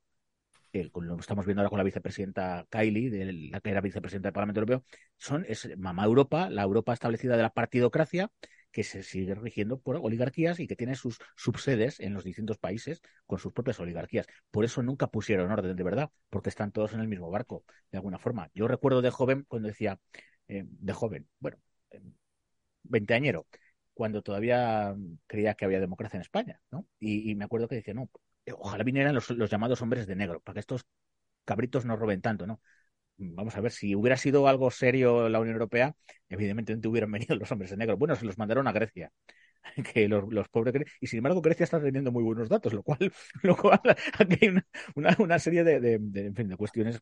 [0.72, 4.60] eh, lo estamos viendo ahora con la vicepresidenta Kylie, la que era vicepresidenta del Parlamento
[4.60, 4.84] Europeo,
[5.16, 8.30] son es mamá Europa, la Europa establecida de la partidocracia,
[8.70, 13.00] que se sigue rigiendo por oligarquías y que tiene sus subsedes en los distintos países
[13.26, 14.26] con sus propias oligarquías.
[14.50, 17.98] Por eso nunca pusieron orden, de verdad, porque están todos en el mismo barco, de
[17.98, 18.50] alguna forma.
[18.54, 19.98] Yo recuerdo de joven cuando decía,
[20.48, 21.56] eh, de joven, bueno,
[21.90, 22.00] eh,
[22.82, 23.46] veinteañero,
[23.94, 24.94] cuando todavía
[25.26, 26.86] creía que había democracia en España, ¿no?
[27.00, 28.10] Y me acuerdo que decía, no,
[28.56, 30.86] ojalá vinieran los, llamados hombres de negro, para que estos
[31.44, 32.60] cabritos no roben tanto, ¿no?
[33.18, 35.94] Vamos a ver, si hubiera sido algo serio la Unión Europea,
[36.28, 37.96] evidentemente hubieran venido los hombres de negro.
[37.96, 39.12] Bueno, se los mandaron a Grecia.
[39.92, 42.98] Que los, pobres y sin embargo Grecia está teniendo muy buenos datos, lo cual,
[43.42, 43.80] lo cual
[44.18, 44.56] aquí hay
[44.94, 47.00] una, serie de, cuestiones.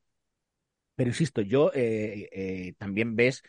[0.95, 3.43] Pero insisto, yo eh, eh, también ves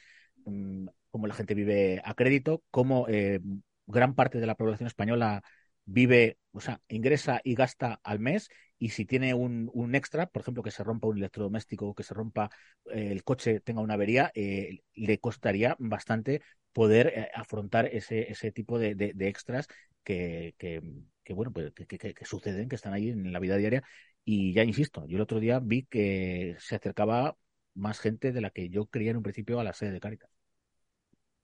[0.44, 3.40] um, cómo la gente vive a crédito, cómo eh,
[3.86, 5.42] gran parte de la población española
[5.88, 10.42] vive, o sea, ingresa y gasta al mes y si tiene un, un extra, por
[10.42, 12.50] ejemplo, que se rompa un electrodoméstico, que se rompa
[12.92, 16.42] eh, el coche, tenga una avería, eh, le costaría bastante
[16.74, 19.68] poder eh, afrontar ese, ese tipo de, de, extras
[20.04, 20.82] que, que,
[21.24, 23.84] que bueno, pues, que, que, que, suceden, que están ahí en la vida diaria.
[24.26, 27.38] Y ya insisto, yo el otro día vi que se acercaba
[27.74, 30.37] más gente de la que yo creía en un principio a la sede de Caritas.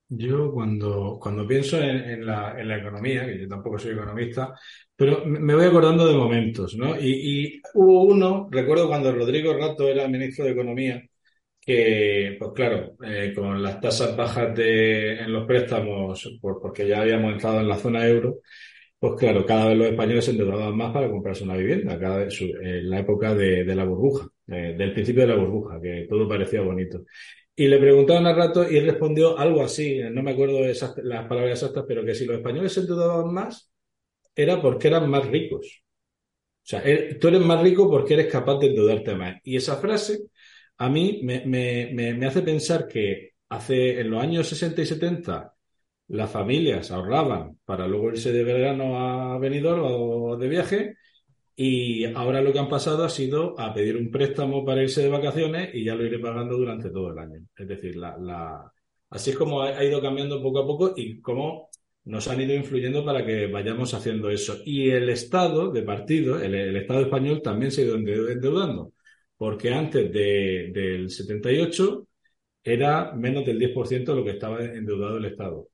[0.10, 4.54] Yo cuando, cuando pienso en, en, la, en, la, economía, que yo tampoco soy economista,
[4.96, 6.96] pero me voy acordando de momentos, ¿no?
[7.00, 11.02] Y, y hubo uno, recuerdo cuando Rodrigo Rato era ministro de Economía,
[11.62, 17.02] que, pues claro, eh, con las tasas bajas de, en los préstamos, por, porque ya
[17.02, 18.40] habíamos entrado en la zona euro,
[19.00, 22.40] pues claro, cada vez los españoles se endeudaban más para comprarse una vivienda, cada vez
[22.42, 26.28] en la época de, de la burbuja, eh, del principio de la burbuja, que todo
[26.28, 27.04] parecía bonito.
[27.56, 31.28] Y le preguntaban al rato y él respondió algo así, no me acuerdo esas, las
[31.28, 33.72] palabras exactas, pero que si los españoles se endeudaban más,
[34.36, 35.84] era porque eran más ricos.
[36.64, 39.36] O sea, él, tú eres más rico porque eres capaz de endeudarte más.
[39.44, 40.20] Y esa frase
[40.78, 44.86] a mí me, me, me, me hace pensar que hace en los años 60 y
[44.86, 45.54] 70
[46.08, 50.98] las familias ahorraban para luego irse de verano a Benidorm o de viaje
[51.56, 55.10] y ahora lo que han pasado ha sido a pedir un préstamo para irse de
[55.10, 57.40] vacaciones y ya lo iré pagando durante todo el año.
[57.56, 58.72] Es decir, la,
[59.10, 61.70] así es como ha, ido cambiando poco a poco y cómo
[62.06, 64.58] nos han ido influyendo para que vayamos haciendo eso.
[64.66, 68.94] Y el Estado de partido, el, Estado español también se ha ido endeudando,
[69.38, 72.08] porque antes de, del 78
[72.64, 75.68] era menos del 10% lo que estaba endeudado el Estado.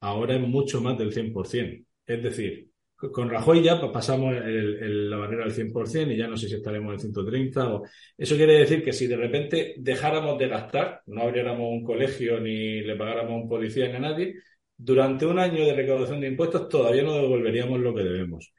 [0.00, 1.84] Ahora es mucho más del 100%.
[2.06, 2.69] Es decir,
[3.08, 7.00] con Rajoy ya pasamos la barrera al 100% y ya no sé si estaremos en
[7.00, 7.74] 130.
[7.74, 7.82] O...
[8.16, 12.82] Eso quiere decir que si de repente dejáramos de gastar, no abriéramos un colegio ni
[12.82, 14.34] le pagáramos a un policía ni a nadie,
[14.76, 18.52] durante un año de recaudación de impuestos todavía no devolveríamos lo que debemos.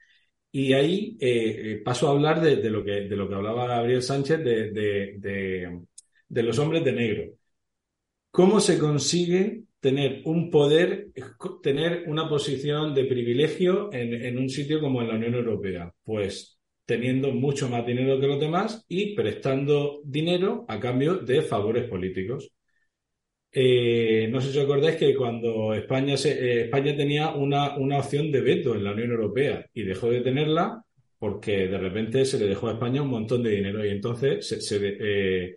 [0.52, 4.02] Y ahí eh, eh, paso a hablar de, lo que, de lo que hablaba Gabriel
[4.04, 5.88] Sánchez de,
[6.28, 7.34] de los hombres de negro.
[8.32, 11.10] ¿Cómo se consigue tener un poder,
[11.62, 15.92] tener una posición de privilegio en, un sitio como en la Unión Europea?
[16.04, 21.90] Pues teniendo mucho más dinero que los demás y prestando dinero a cambio de favores
[21.90, 22.52] políticos.
[23.54, 28.00] Eh, no sé si os acordáis que cuando España, se, eh, España tenía una, una,
[28.00, 30.84] opción de veto en la Unión Europea y dejó de tenerla
[31.20, 34.78] porque de repente se le dejó a España un montón de dinero y entonces se,
[34.82, 35.56] eh,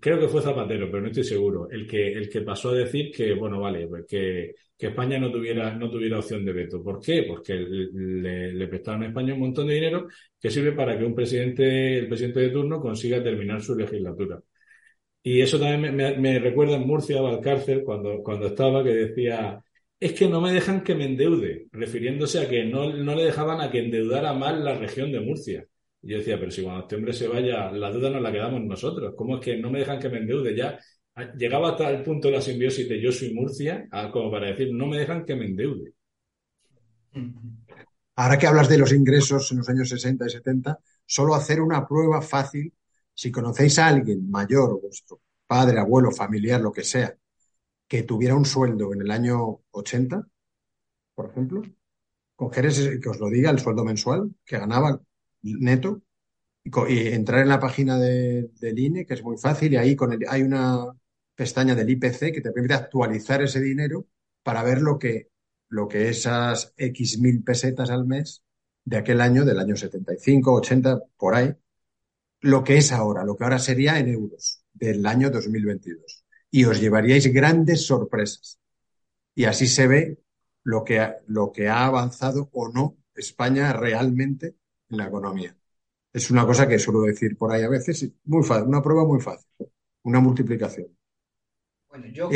[0.00, 3.10] creo que fue Zapatero, pero no estoy seguro, el que, el que pasó a decir
[3.10, 6.82] que, bueno, vale, que, que España no tuviera, no tuviera opción de veto.
[6.82, 7.22] ¿Por qué?
[7.22, 10.08] Porque le, prestaron a España un montón de dinero
[10.40, 14.40] que sirve para que un presidente, el presidente de turno consiga terminar su legislatura.
[15.22, 19.62] Y eso también me, recuerda en Murcia, Valcárcel, cuando, cuando estaba, que decía,
[20.00, 23.60] es que no me dejan que me endeude, refiriéndose a que no, no le dejaban
[23.60, 25.66] a que endeudara más la región de Murcia.
[26.02, 28.60] Y yo decía, pero si cuando este hombre se vaya, la duda nos la quedamos
[28.62, 29.14] nosotros.
[29.16, 30.56] ¿Cómo es que no me dejan que me endeude?
[30.56, 30.78] Ya
[31.36, 34.86] llegaba hasta el punto de la simbiosis de yo soy Murcia, como para decir, no
[34.86, 35.92] me dejan que me endeude.
[38.16, 41.86] Ahora que hablas de los ingresos en los años 60 y 70, solo hacer una
[41.86, 42.72] prueba fácil,
[43.14, 47.14] si conocéis a alguien mayor, vuestro padre, abuelo, familiar, lo que sea,
[47.86, 50.26] que tuviera un sueldo en el año 80,
[51.14, 51.62] por ejemplo,
[52.34, 55.00] coger que os lo diga, el sueldo mensual que ganaba
[55.42, 56.02] neto
[56.64, 60.16] y, entrar en la página de, del INE, que es muy fácil, y ahí con
[60.28, 60.86] hay una
[61.34, 64.06] pestaña del IPC que te permite actualizar ese dinero
[64.42, 65.30] para ver lo que,
[65.68, 68.42] lo que esas X mil pesetas al mes
[68.84, 71.54] de aquel año, del año 75, 80, por ahí,
[72.40, 76.24] lo que es ahora, lo que ahora sería en euros del año 2022.
[76.50, 78.58] Y os llevaríais grandes sorpresas.
[79.34, 80.18] Y así se ve
[80.64, 84.56] lo que, lo que ha avanzado o no España realmente
[84.92, 85.56] en la economía.
[86.12, 89.20] Es una cosa que suelo decir por ahí a veces, muy fácil, una prueba muy
[89.20, 89.48] fácil,
[90.04, 90.88] una multiplicación.
[91.88, 92.28] Bueno, yo,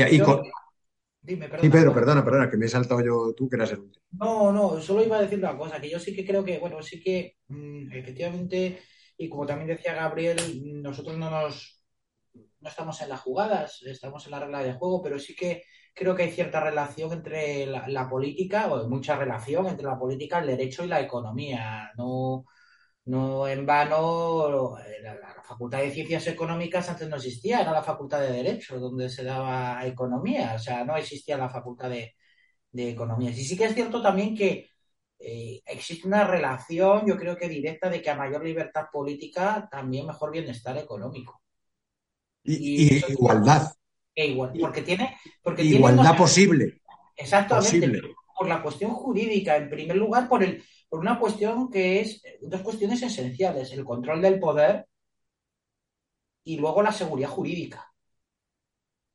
[1.27, 1.63] Dime, perdona.
[1.63, 4.05] Sí, Pedro, perdona, perdona, que me he saltado yo tú, que eras el último.
[4.13, 6.81] No, no, solo iba a decir una cosa, que yo sí que creo que, bueno,
[6.83, 8.81] sí que mm, efectivamente,
[9.19, 10.39] y como también decía Gabriel,
[10.83, 11.83] nosotros no nos
[12.61, 15.63] no estamos en las jugadas, estamos en la regla de juego, pero sí que
[15.97, 20.49] creo que hay cierta relación entre la, política, o mucha relación entre la política, el
[20.49, 21.91] derecho y la economía.
[21.97, 22.45] No,
[23.07, 28.33] no en vano, la, Facultad de Ciencias Económicas antes no existía, era la Facultad de
[28.33, 32.15] Derecho, donde se daba economía, o sea, no existía la Facultad de,
[32.75, 33.31] Economía.
[33.31, 34.69] Y sí que es cierto también que
[35.19, 40.07] eh, existe una relación, yo creo que directa, de que a mayor libertad política, también
[40.07, 41.41] mejor bienestar económico.
[42.43, 43.76] Y, igualdad.
[44.17, 45.19] E igual, porque tiene.
[45.43, 46.81] Porque igualdad posible.
[47.15, 48.03] Exactamente.
[48.37, 52.23] Por la cuestión jurídica, en primer lugar, por, el, por una cuestión que es.
[52.41, 54.87] Dos cuestiones esenciales: el control del poder
[56.45, 57.93] y luego la seguridad jurídica,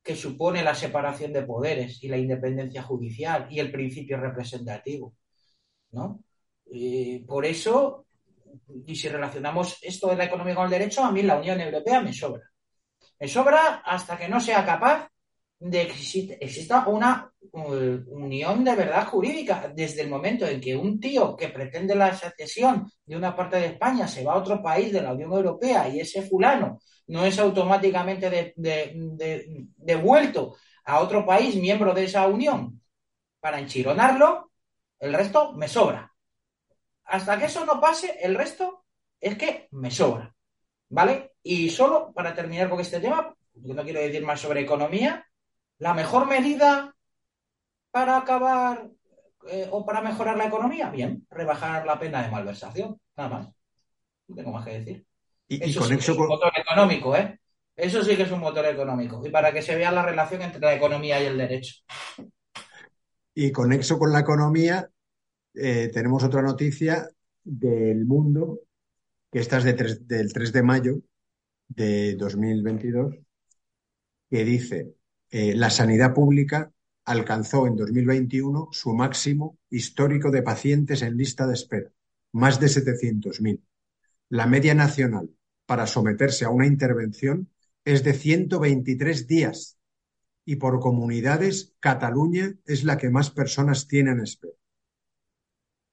[0.02, 5.14] que supone la separación de poderes y la independencia judicial y el principio representativo.
[5.92, 6.22] ¿no?
[7.26, 8.06] por eso,
[8.86, 12.00] y si relacionamos esto de la economía con el derecho, a mí la Unión Europea
[12.00, 12.51] me sobra.
[13.22, 15.08] Me sobra hasta que no sea capaz
[15.60, 19.70] de que exista una unión de verdad jurídica.
[19.72, 23.66] Desde el momento en que un tío que pretende la secesión de una parte de
[23.66, 27.38] España se va a otro país de la Unión Europea y ese fulano no es
[27.38, 32.82] automáticamente devuelto a otro país miembro de esa unión
[33.38, 34.50] para enchironarlo,
[34.98, 36.12] el resto me sobra.
[37.04, 38.84] Hasta que eso no pase, el resto
[39.20, 40.34] es que me sobra.
[40.88, 41.31] ¿Vale?
[41.42, 45.26] Y solo para terminar con este tema, yo no quiero decir más sobre economía,
[45.78, 46.94] la mejor medida
[47.90, 48.88] para acabar
[49.48, 53.48] eh, o para mejorar la economía, bien, rebajar la pena de malversación, nada más.
[54.28, 55.06] No tengo más que decir.
[55.48, 57.38] Y, eso sí es un motor económico, ¿eh?
[57.74, 59.20] Eso sí que es un motor económico.
[59.26, 61.82] Y para que se vea la relación entre la economía y el derecho.
[63.34, 64.88] Y conexo con la economía,
[65.54, 67.08] eh, tenemos otra noticia
[67.42, 68.60] del mundo,
[69.30, 71.02] que esta es del 3 de mayo
[71.74, 73.16] de 2022,
[74.30, 74.94] que dice,
[75.30, 76.72] eh, la sanidad pública
[77.04, 81.90] alcanzó en 2021 su máximo histórico de pacientes en lista de espera,
[82.32, 83.60] más de 700.000.
[84.28, 85.30] La media nacional
[85.66, 87.50] para someterse a una intervención
[87.84, 89.78] es de 123 días
[90.44, 94.54] y por comunidades Cataluña es la que más personas tiene en espera.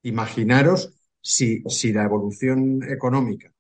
[0.04, 3.54] Imaginaros si, si la evolución económica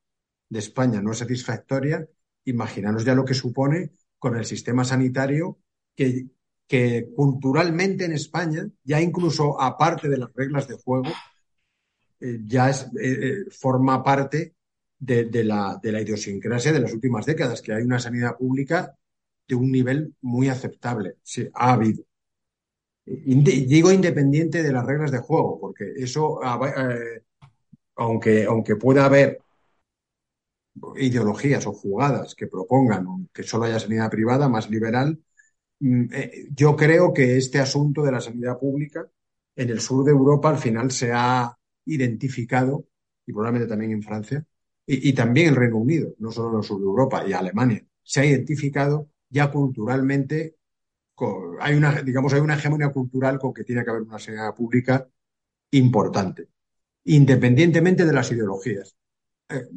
[0.49, 2.07] de España no es satisfactoria,
[2.45, 5.59] imaginaros ya lo que supone con el sistema sanitario
[5.95, 6.27] que,
[6.67, 11.09] que culturalmente en España, ya incluso aparte de las reglas de juego,
[12.19, 14.55] eh, ya es, eh, eh, forma parte
[14.97, 18.95] de, la, de la idiosincrasia de las últimas décadas, que hay una sanidad pública
[19.47, 21.15] de un nivel muy aceptable.
[21.23, 22.03] Sí, ha habido.
[23.05, 26.59] digo independiente de las reglas de juego, porque eso, ah,
[27.95, 29.39] aunque, aunque pueda haber
[30.97, 35.19] ideologías o jugadas que propongan que solo haya sanidad privada más liberal,
[35.79, 39.07] Mm, eh, yo creo que este asunto de la sanidad pública
[39.55, 42.87] en el sur de Europa al final se ha identificado,
[43.25, 44.45] y probablemente también en Francia,
[44.85, 48.21] y, también en Reino Unido, no solo en el sur de Europa y Alemania, se
[48.21, 50.55] ha identificado ya culturalmente,
[51.59, 55.07] hay una, digamos, hay una hegemonía cultural con que tiene que haber una sanidad pública
[55.71, 56.49] importante,
[57.03, 58.95] independientemente de las ideologías.
[59.49, 59.67] Eh,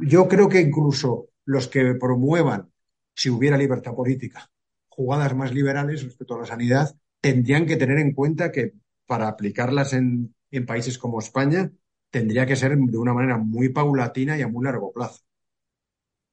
[0.00, 2.70] yo creo que incluso los que promuevan,
[3.14, 4.50] si hubiera libertad política,
[4.88, 8.74] jugadas más liberales respecto a la sanidad tendrían que tener en cuenta que
[9.06, 10.34] para aplicarlas en,
[10.66, 11.70] países como España
[12.10, 15.22] tendría que ser de una manera muy paulatina y a muy largo plazo.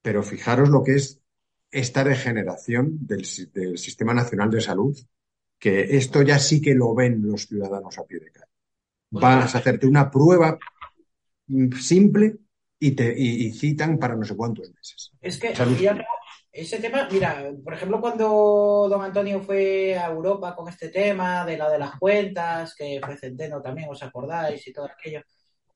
[0.02, 1.22] Pero fijaros lo que es
[1.72, 4.98] esta degeneración del, Sistema Nacional de Salud,
[5.60, 8.52] que esto ya sí que lo ven los ciudadanos a pie de calle.
[9.12, 10.58] Vas a hacerte una prueba
[11.80, 12.38] simple
[12.80, 15.11] y te y, citan para no sé cuántos meses.
[15.21, 15.53] Es que
[16.51, 21.57] ese tema, mira, por ejemplo, cuando don Antonio fue a Europa con este tema de
[21.57, 24.65] la de las cuentas, que fue Centeno también, ¿os acordáis?
[24.65, 25.21] Y todo aquello.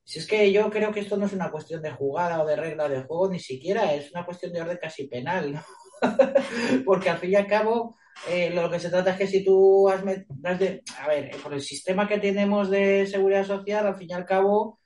[0.02, 2.56] Si es que yo creo que esto no es una cuestión de jugada o de
[2.56, 5.62] regla de juego, ni siquiera es una cuestión de orden casi penal, ¿no?
[6.86, 7.96] Porque al fin y al cabo,
[8.28, 11.60] eh, lo que se trata es que si tú has, de, a ver, por el
[11.60, 14.79] sistema que tenemos de seguridad social, al fin y al cabo,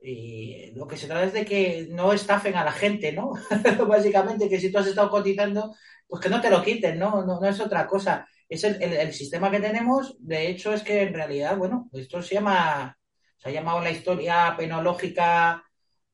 [0.00, 3.32] y lo que se trata es de que no estafen a la gente, ¿no?
[3.88, 5.74] Básicamente, que si tú has estado cotizando,
[6.06, 7.24] pues que no te lo quiten, ¿no?
[7.24, 8.26] No, es otra cosa.
[8.48, 12.96] Es el, sistema que tenemos, de hecho, es que en realidad, bueno, esto se llama,
[13.36, 15.62] se ha llamado la historia penológica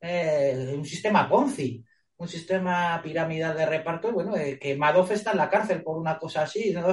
[0.00, 1.82] eh, un sistema Ponzi
[2.24, 6.18] un sistema piramidal de reparto, bueno, eh, que Madoff está en la cárcel por una
[6.18, 6.88] cosa así, ¿no?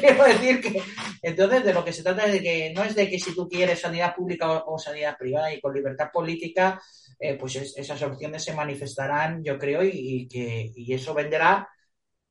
[0.00, 0.80] Quiero decir que
[1.20, 3.48] entonces de lo que se trata es de que no es de que si tú
[3.48, 6.80] quieres sanidad pública o, sanidad privada y con libertad política,
[7.18, 11.68] eh, pues esas opciones se manifestarán, yo creo, y, que y eso vendrá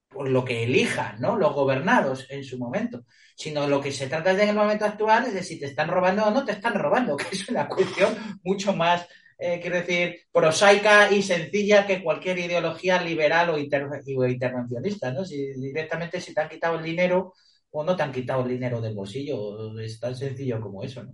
[0.08, 1.36] por lo que elijan, ¿no?
[1.36, 3.04] Los gobernados en su momento.
[3.36, 5.90] Sino lo que se trata de en el momento actual es de si te están
[5.90, 9.06] robando o no te están robando, que es una cuestión mucho más
[9.38, 15.24] eh, quiero decir, prosaica y sencilla que cualquier ideología liberal o, intervencionista, ¿no?
[15.26, 17.34] Si directamente si te han quitado el dinero
[17.72, 21.14] o no te han quitado el dinero del bolsillo, es tan sencillo como eso, ¿no?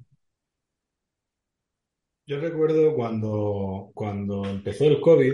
[2.26, 5.34] Yo recuerdo cuando, cuando empezó el COVID,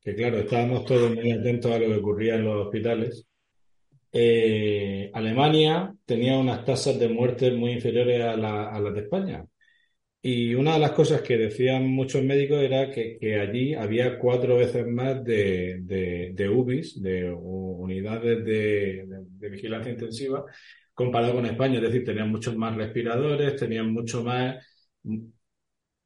[0.00, 3.28] que claro, estábamos todos muy atentos a lo que ocurría en los hospitales,
[4.10, 9.46] eh, Alemania tenía unas tasas de muerte muy inferiores a las de España.
[10.26, 14.86] Y una de las cosas que decían muchos médicos era que, allí había cuatro veces
[14.86, 15.80] más de,
[16.34, 19.06] de, UBIs, de unidades de,
[19.50, 20.46] vigilancia intensiva,
[20.94, 21.74] comparado con España.
[21.76, 24.64] Es decir, tenían muchos más respiradores, tenían mucho más.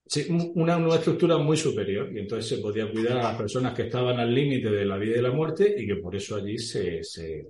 [0.04, 3.82] Sí, una, una estructura muy superior y entonces se podía cuidar a las personas que
[3.82, 7.04] estaban al límite de la vida y la muerte y que por eso allí se,
[7.04, 7.46] se,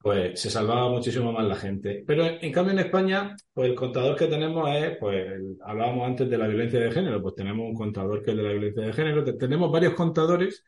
[0.00, 2.04] pues se salvaba muchísimo más la gente.
[2.06, 5.26] Pero en cambio en España, pues el contador que tenemos es, pues
[5.64, 8.50] hablábamos antes de la violencia de género, pues tenemos un contador que es de la
[8.52, 10.64] violencia de género, tenemos varios contadores,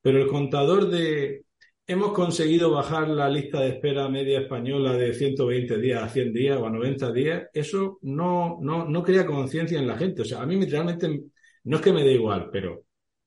[0.00, 1.44] pero el contador de
[1.86, 6.58] hemos conseguido bajar la lista de espera media española de 120 días a 100 días
[6.58, 10.22] o a 90 días, eso no, no, no crea conciencia en la gente.
[10.22, 11.22] O sea, a mí literalmente
[11.64, 12.84] no es que me dé igual, pero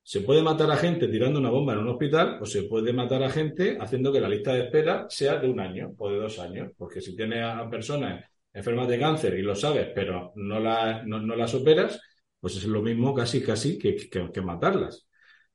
[0.07, 3.21] se puede matar a gente tirando una bomba en un hospital o se puede matar
[3.23, 6.39] a gente haciendo que la lista de espera sea de un año o de dos
[6.39, 6.71] años.
[6.77, 11.19] Porque si tienes a personas enfermas de cáncer y lo sabes, pero no, la, no,
[11.35, 11.99] las operas,
[12.39, 15.05] pues es lo mismo casi, casi que, que, matarlas.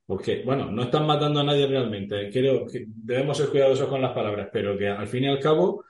[0.05, 2.29] Porque, bueno, no están matando a nadie realmente.
[2.29, 5.83] Quiero, que debemos ser cuidadosos con las palabras, pero que al fin y al cabo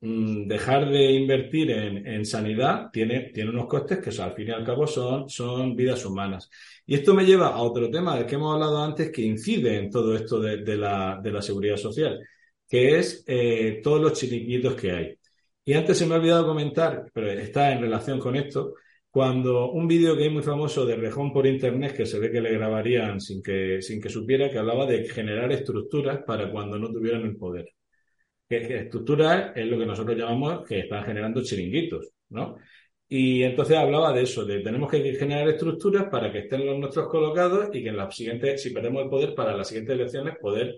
[0.00, 4.86] dejar de invertir en, sanidad tiene, tiene unos costes que al fin y al cabo
[4.86, 6.48] son, son vidas humanas.
[6.86, 9.90] Y esto me lleva a otro tema del que hemos hablado antes que incide en
[9.90, 12.18] todo esto de, la, de la, seguridad social,
[12.68, 15.18] que es eh, todos los chiringuitos que hay.
[15.64, 18.74] Y antes se me ha olvidado comentar, pero está en relación con esto,
[19.10, 22.40] cuando un vídeo que hay muy famoso de Rejón por internet, que se ve que
[22.40, 26.90] le grabarían sin que, sin que supiera, que hablaba de generar estructuras para cuando no
[26.92, 27.66] tuvieran el poder.
[28.48, 32.56] Que, estructuras es lo que nosotros llamamos que están generando chiringuitos, ¿no?
[33.08, 37.08] Y entonces hablaba de eso, de tenemos que generar estructuras para que estén los nuestros
[37.08, 40.76] colocados y que en las siguientes, si perdemos el poder, para las siguientes elecciones poder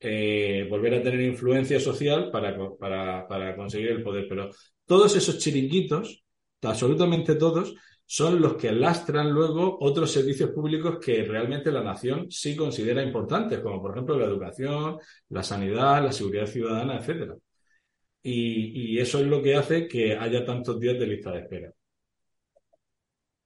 [0.00, 4.26] eh, volver a tener influencia social para, para, para conseguir el poder.
[4.28, 4.50] Pero
[4.86, 6.22] todos esos chiringuitos
[6.62, 7.74] absolutamente todos,
[8.12, 13.60] son los que lastran luego otros servicios públicos que realmente la nación sí considera importantes,
[13.60, 14.98] como por ejemplo la educación,
[15.30, 17.36] la sanidad, la seguridad ciudadana, etcétera.
[18.22, 21.72] Y, eso es lo que hace que haya tantos días de lista de espera.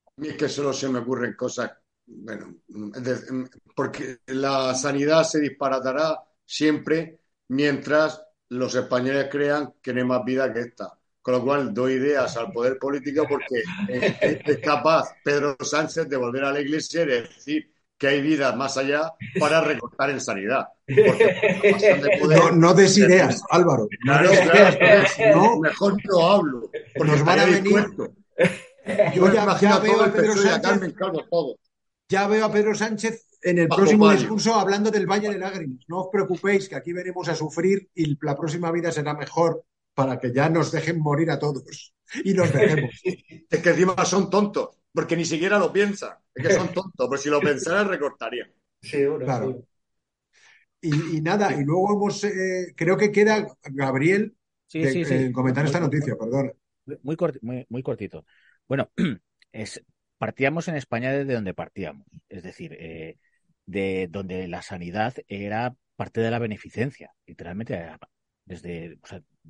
[0.07, 1.71] A mí es que solo se me ocurren cosas,
[2.05, 2.57] bueno,
[3.77, 10.53] porque la sanidad se disparatará siempre mientras los españoles crean que no hay más vida
[10.53, 10.96] que esta.
[11.27, 16.45] Con lo cual doy ideas al poder político porque es capaz Pedro Sánchez de volver
[16.45, 17.69] a la iglesia y decir
[17.99, 20.69] que hay vida más allá para recortar en sanidad.
[22.55, 23.89] no, des ideas, Álvaro.
[24.03, 26.71] Claro, claro, mejor no hablo.
[26.97, 27.87] Porque nos van a venir.
[29.13, 30.95] Yo ya, veo a Pedro Sánchez.
[32.09, 35.85] Ya veo a Pedro Sánchez en el próximo discurso hablando del Valle de Lágrimas.
[35.89, 39.65] No os preocupéis, que aquí venimos a sufrir y la próxima vida será mejor
[39.97, 42.91] para que ya nos dejen morir a todos y nos dejemos.
[43.51, 46.19] es que encima son tontos, porque ni siquiera lo piensan.
[46.35, 48.53] Es que son tontos, pero si lo pensaran recortarían.
[48.83, 49.67] Sí, claro.
[50.83, 54.37] Y, nada, y luego hemos, eh, creo que queda Gabriel
[54.75, 56.53] en comentar esta noticia, perdón.
[57.03, 57.17] Muy,
[57.71, 58.27] muy, cortito.
[58.69, 58.91] Bueno,
[59.53, 59.83] es,
[60.19, 63.17] partíamos en España desde donde partíamos, es decir, eh,
[63.65, 67.83] de donde la sanidad era parte de la beneficencia, literalmente
[68.45, 68.99] desde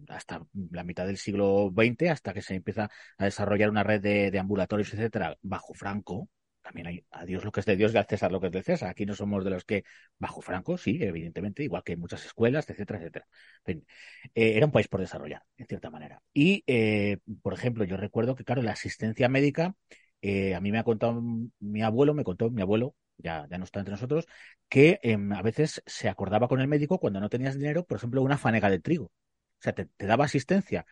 [0.08, 4.38] hasta la mitad del siglo XX, hasta que se empieza a desarrollar una red de,
[4.38, 6.28] ambulatorios, etcétera, bajo Franco.
[6.62, 8.52] También hay a Dios lo que es de Dios y al César lo que es
[8.52, 8.88] de César.
[8.90, 9.84] Aquí no somos de los que,
[10.18, 13.26] bajo Franco, sí, evidentemente, igual que muchas escuelas, etcétera, etcétera.
[13.66, 16.22] Eh, era un país por desarrollar, en cierta manera.
[16.32, 19.76] Y, eh, por ejemplo, yo recuerdo que, claro, la asistencia médica,
[20.22, 21.22] eh, a mí me ha contado
[21.60, 24.26] mi abuelo, me contó mi abuelo, ya, ya no está entre nosotros,
[24.68, 28.22] que em, a veces se acordaba con el médico cuando no tenías dinero, por ejemplo,
[28.22, 29.12] una fanega de trigo.
[29.60, 30.86] O sea, te, daba asistencia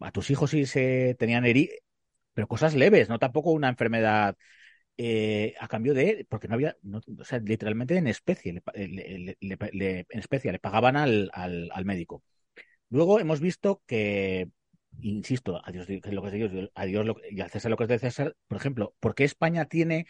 [0.00, 1.76] a tus hijos si se tenían heridas,
[2.34, 4.36] pero cosas leves, no tampoco una enfermedad
[4.98, 6.76] eh, a cambio de, porque no había,
[7.18, 12.22] o sea, literalmente en especie, le, en especie, le pagaban al, al, médico.
[12.90, 14.48] Luego hemos visto que,
[15.00, 17.84] insisto, a Dios lo que es de Dios, a Dios y al César lo que
[17.84, 20.06] es de César, por ejemplo, ¿por qué España tiene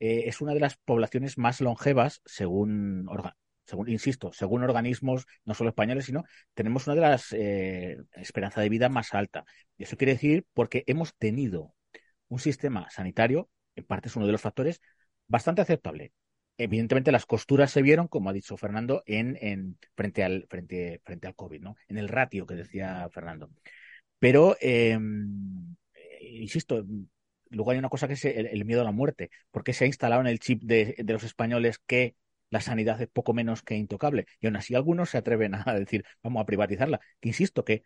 [0.00, 3.08] eh, es una de las poblaciones más longevas según,
[3.64, 8.68] según, insisto, según organismos no solo españoles, sino tenemos una de las eh, esperanza de
[8.68, 9.44] vida más alta.
[9.76, 11.74] Y eso quiere decir porque hemos tenido
[12.28, 14.80] un sistema sanitario, en parte es uno de los factores,
[15.26, 16.12] bastante aceptable.
[16.56, 21.26] Evidentemente las costuras se vieron, como ha dicho Fernando, en, en frente, al, frente, frente
[21.26, 21.76] al COVID, ¿no?
[21.88, 23.50] En el ratio que decía Fernando.
[24.18, 26.84] Pero, em, eh, insisto,
[27.50, 30.20] luego hay una cosa que es el, miedo a la muerte, porque se ha instalado
[30.20, 32.14] en el chip de, los españoles que
[32.54, 34.26] la sanidad es poco menos que intocable.
[34.40, 37.00] Y aún así algunos se atreven a decir, vamos a privatizarla.
[37.20, 37.82] Que insisto que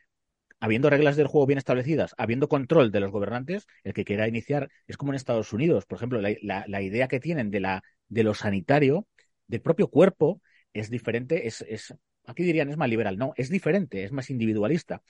[0.60, 4.68] habiendo reglas del juego bien establecidas, habiendo control de los gobernantes, el que quiera iniciar
[4.86, 5.86] es como en Estados Unidos.
[5.86, 9.06] Por ejemplo, la, idea que tienen de, la, de lo sanitario,
[9.46, 10.42] del propio cuerpo,
[10.74, 11.94] es diferente, es, es,
[12.26, 15.02] aquí dirían es más liberal, no, es diferente, es más individualista.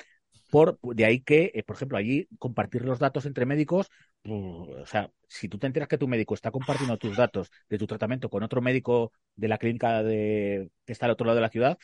[0.50, 3.90] Por, de ahí que, eh, por ejemplo, allí compartir los datos entre médicos,
[4.24, 7.86] o sea, si tú te enteras que tu médico está compartiendo tus datos de tu
[7.86, 11.50] tratamiento con otro médico de la clínica de, que está al otro lado de la
[11.50, 11.78] ciudad,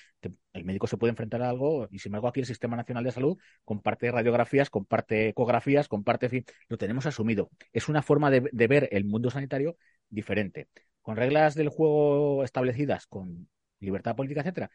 [0.53, 3.13] el médico se puede enfrentar a algo y sin embargo aquí el Sistema Nacional de
[3.13, 7.51] Salud comparte radiografías, comparte ecografías, comparte, en fin, lo tenemos asumido.
[7.73, 9.77] Es una forma de, de ver el mundo sanitario
[10.09, 10.69] diferente.
[11.03, 13.49] Con reglas del juego establecidas, con
[13.81, 14.71] libertad política, etcétera,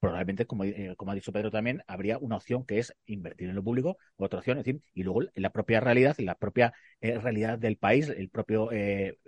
[0.00, 3.54] probablemente, como, eh, como, ha dicho Pedro también, habría una opción que es invertir en
[3.54, 7.58] lo público, otra opción, es decir, y luego la propia realidad, la propia eh, realidad
[7.58, 9.18] del país, el propio, eh,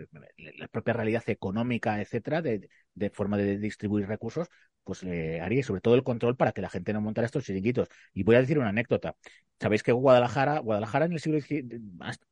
[0.58, 4.48] la propia realidad económica, etcétera, de forma de distribuir recursos,
[4.88, 7.88] pues eh, haría sobre todo el control para que la gente no montara estos chiringuitos.
[8.14, 9.16] Y voy a decir una anécdota.
[9.60, 11.38] Sabéis que Guadalajara, Guadalajara en el siglo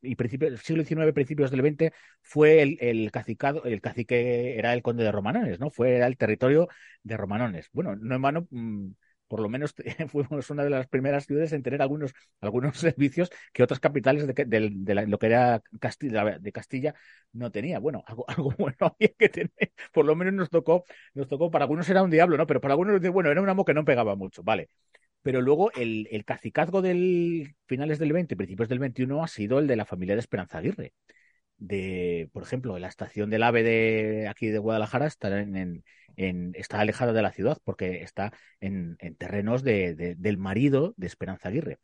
[0.01, 1.93] y principio, siglo XIX, principios del XX,
[2.23, 5.71] fue el, cacicado, el cacique era el conde de Romanones, ¿no?
[5.71, 6.69] Fue era el territorio
[7.03, 7.69] de Romanones.
[7.75, 8.89] Bueno, no en vano, mm,
[9.29, 9.75] por lo menos
[10.09, 15.07] fuimos una de las primeras ciudades en tener algunos, algunos servicios que otras capitales de,
[15.07, 16.95] lo que era Castilla, de Castilla
[17.33, 17.79] no tenía.
[17.79, 19.73] Bueno, algo, algo bueno había que tener.
[19.93, 22.47] Por lo menos nos tocó, nos tocó, para algunos era un diablo, ¿no?
[22.47, 24.71] Pero para algunos, bueno, era un amo que no pegaba mucho, vale.
[25.23, 29.67] Pero luego el, el cacicazgo del finales del 20, principios del 21 ha sido el
[29.67, 30.95] de la familia de Esperanza Aguirre
[31.59, 35.85] de, por ejemplo, la estación del AVE de aquí de Guadalajara está, en,
[36.17, 41.79] está alejada de la ciudad porque está en, terrenos de, del marido de Esperanza Aguirre.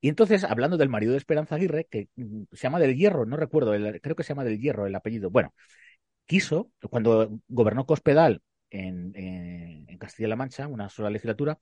[0.00, 3.36] Y entonces, hablando del marido de Esperanza Aguirre, que mm, se llama del Hierro, no
[3.36, 3.72] recuerdo,
[4.02, 5.30] creo que se llama del Hierro el apellido.
[5.30, 5.54] Bueno,
[6.26, 11.58] quiso, cuando gobernó Cospedal en, en Castilla-La Mancha, una sola legislatura,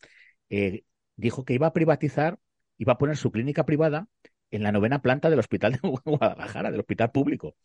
[0.50, 0.84] eh,
[1.16, 2.38] dijo que iba a privatizar,
[2.78, 4.08] iba a poner su clínica privada
[4.50, 7.56] en la novena planta del hospital de Guadalajara, del hospital público.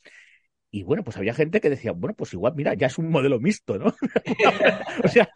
[0.71, 3.39] Y bueno, pues había gente que decía, bueno, pues igual, mira, ya es un modelo
[3.39, 3.87] mixto, ¿no?
[5.03, 5.31] o sea,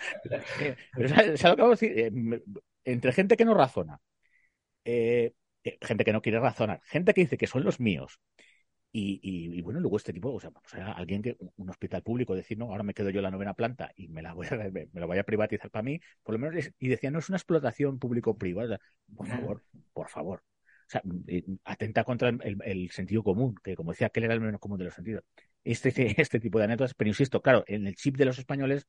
[0.59, 1.99] eh, lo que decir?
[1.99, 2.41] Eh,
[2.83, 3.99] entre gente que no razona,
[4.85, 5.33] eh,
[5.81, 8.19] gente que no quiere razonar, gente que dice que son los míos,
[8.95, 10.51] y, bueno, luego este tipo, o sea,
[10.95, 13.91] alguien que, un hospital público, decir, no, ahora me quedo yo en la novena planta
[13.95, 16.69] y me la voy a, me, la voy a privatizar para mí, por lo menos,
[16.77, 18.79] y decía, no es una explotación público-privada.
[19.15, 19.63] Por favor,
[19.93, 20.43] por favor,
[20.87, 21.01] o sea,
[21.63, 24.93] atenta contra el, sentido común, que como decía, aquel era el menos común de los
[24.93, 25.23] sentidos.
[25.63, 28.87] Este, este tipo de anécdotas, pero insisto, claro, en el chip de los españoles,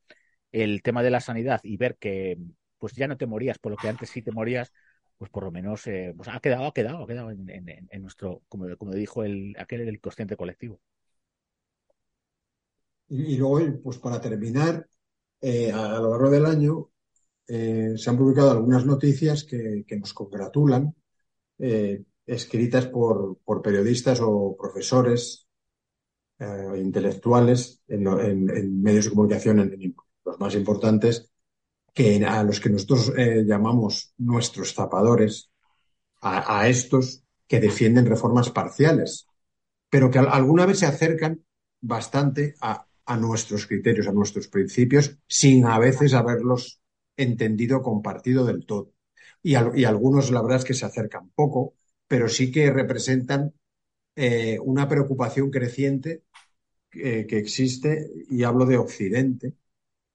[0.53, 2.38] el tema de la sanidad y ver que
[2.78, 4.72] pues ya no te morías por lo que antes sí te morías,
[5.18, 8.76] pues por lo menos eh, pues ha quedado, ha quedado, ha quedado en, nuestro, como,
[8.76, 10.80] como dijo el, aquel el consciente colectivo.
[13.09, 14.88] Y, luego, pues para terminar,
[15.40, 16.90] eh, a, lo largo del año
[17.47, 20.95] eh, se han publicado algunas noticias que nos congratulan
[21.59, 25.46] eh, escritas por, periodistas o profesores
[26.38, 29.94] eh, intelectuales en, medios de comunicación, en,
[30.24, 31.30] los más importantes,
[31.92, 35.50] que a los que nosotros eh, llamamos nuestros zapadores,
[36.26, 39.26] a, estos que defienden reformas parciales,
[39.90, 41.44] pero que alguna vez se acercan
[41.82, 46.80] bastante a, a nuestros criterios, a nuestros principios, sin a veces haberlos
[47.18, 48.93] entendido, compartido del todo
[49.45, 51.74] y, algunos la verdad es que se acercan poco,
[52.09, 53.53] pero sí que representan
[54.16, 56.22] eh, una preocupación creciente
[56.92, 59.55] eh, que existe, y hablo de Occidente,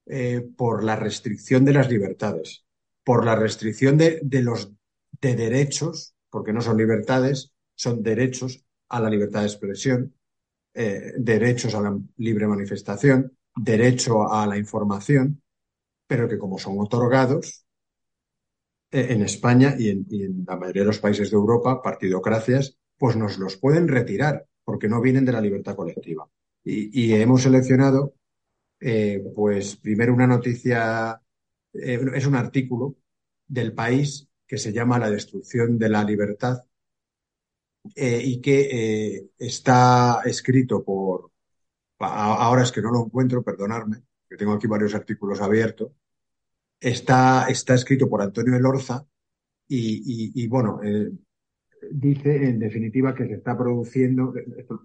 [0.08, 2.66] eh, por la restricción de las libertades,
[3.04, 4.72] por la restricción de, los
[5.22, 10.16] de derechos, porque no son libertades, son derechos a la libertad de expresión,
[10.74, 15.42] derechos a la libre manifestación, derecho a la información,
[16.08, 17.66] pero que como son otorgados,
[18.92, 23.58] en España y en, la mayoría de los países de Europa, partidocracias, pues nos los
[23.58, 26.28] pueden retirar porque no vienen de la libertad colectiva.
[26.64, 28.14] Y, hemos seleccionado,
[28.80, 31.20] eh, pues primero una noticia,
[31.74, 32.96] eh, es un artículo
[33.48, 36.64] del país que se llama La destrucción de la libertad
[37.96, 41.32] y que está escrito por,
[42.00, 45.92] ahora es que no lo encuentro, perdonadme, que tengo aquí varios artículos abiertos,
[46.80, 49.06] está, está escrito por Antonio Elorza
[49.68, 51.12] y, y, bueno, eh,
[51.92, 54.34] dice en definitiva que se está produciendo,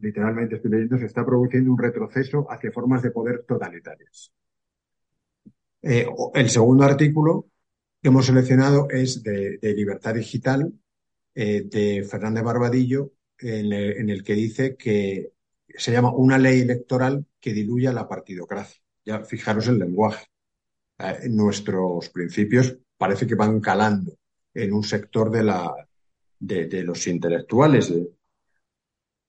[0.03, 4.33] literalmente estoy leyendo, se está produciendo un retroceso hacia formas de poder totalitarias.
[5.81, 7.47] Eh, el segundo artículo
[8.01, 10.73] que hemos seleccionado es de, Libertad Digital
[11.35, 15.33] eh, de Fernández Barbadillo, en el, en el, que dice que
[15.77, 18.81] se llama una ley electoral que diluya la partidocracia.
[19.05, 20.27] Ya fijaros el lenguaje.
[20.99, 24.17] Eh, nuestros principios parece que van calando
[24.53, 25.75] en un sector de, la,
[26.39, 27.93] de, los intelectuales.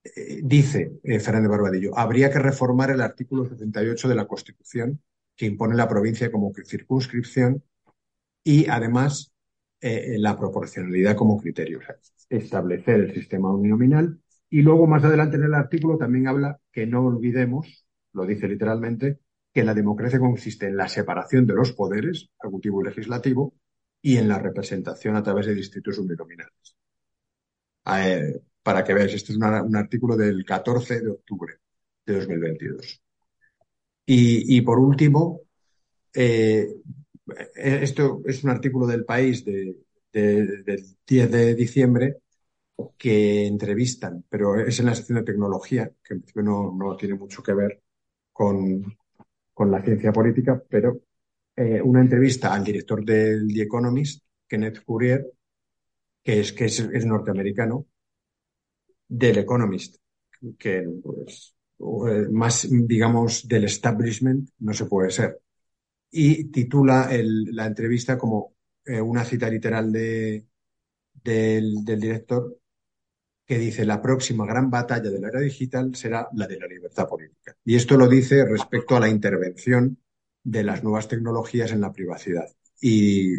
[0.04, 5.02] Eh, dice eh, Fernández Barbadillo, habría que reformar el artículo 78 de la Constitución
[5.36, 7.64] que impone la provincia como circunscripción
[8.44, 9.32] y además
[9.82, 11.80] la proporcionalidad como criterio,
[12.28, 14.20] establecer el sistema uninominal
[14.50, 19.20] y luego más adelante en el artículo también habla que no olvidemos, lo dice literalmente,
[19.56, 23.54] que la democracia consiste en la separación de los poderes, ejecutivo y legislativo,
[24.02, 26.76] y en la representación a través de distritos uninominales.
[27.82, 31.54] Para que veáis, este es un artículo del 14 de octubre
[32.06, 33.02] de 2022.
[34.08, 35.44] Y, por último,
[36.14, 36.68] eh,
[37.56, 39.78] esto es un artículo del país del
[40.12, 42.18] 10 de diciembre
[42.98, 47.54] que entrevistan, pero es en la sección de tecnología, que no, no tiene mucho que
[47.54, 47.82] ver
[48.34, 48.84] con,
[49.56, 51.00] con la ciencia política, pero
[51.56, 55.26] eh, una entrevista al director del The Economist, Kenneth Courier,
[56.22, 57.86] que es, que es, norteamericano,
[59.08, 59.96] del Economist,
[60.60, 65.40] que pues, eh, más, digamos, del establishment no se puede ser.
[66.12, 68.56] Y titula la entrevista como
[68.86, 70.46] eh, una cita literal de,
[71.14, 72.60] del, del director
[73.46, 77.08] que dice la próxima gran batalla de la era digital será la de la libertad
[77.08, 77.56] política.
[77.64, 80.00] Y esto lo dice respecto a la intervención
[80.44, 82.48] de las nuevas tecnologías en la privacidad.
[82.82, 83.34] Y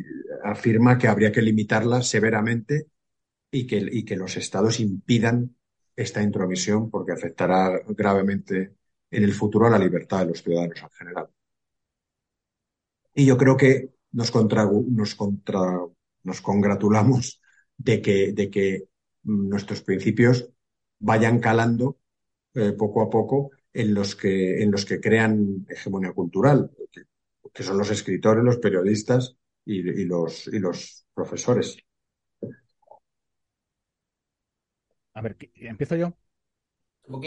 [0.45, 2.87] afirma que habría que limitarlas severamente
[3.51, 5.57] y que, y que los estados impidan
[5.97, 8.75] esta intromisión porque afectará gravemente
[9.11, 11.29] en el futuro a la libertad de los ciudadanos en general.
[13.15, 15.81] Y yo creo que nos, contra, nos, contra,
[16.23, 17.41] nos congratulamos
[17.77, 18.89] de que, de que
[19.27, 20.51] nuestros principios
[21.01, 21.99] vayan calando
[22.55, 27.03] eh, poco a poco en los que, en los que crean hegemonía cultural, que,
[27.55, 31.79] que son los escritores, los periodistas y, y, los, y los profesores.
[35.15, 36.17] A ver, ¿empiezo yo?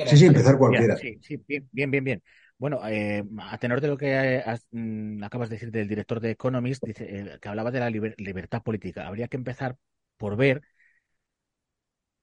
[0.03, 0.95] Sí, sí, empezar cualquiera.
[0.95, 1.37] sí, sí,
[1.71, 2.23] bien, bien, bien.
[2.57, 4.15] Bueno, eh, a tenor de lo que
[4.45, 7.05] has, mm, acabas de decir del director de Economist, dice,
[7.35, 9.07] eh, que hablaba de la liber libertad política.
[9.07, 9.77] Habría que empezar
[10.17, 10.61] por ver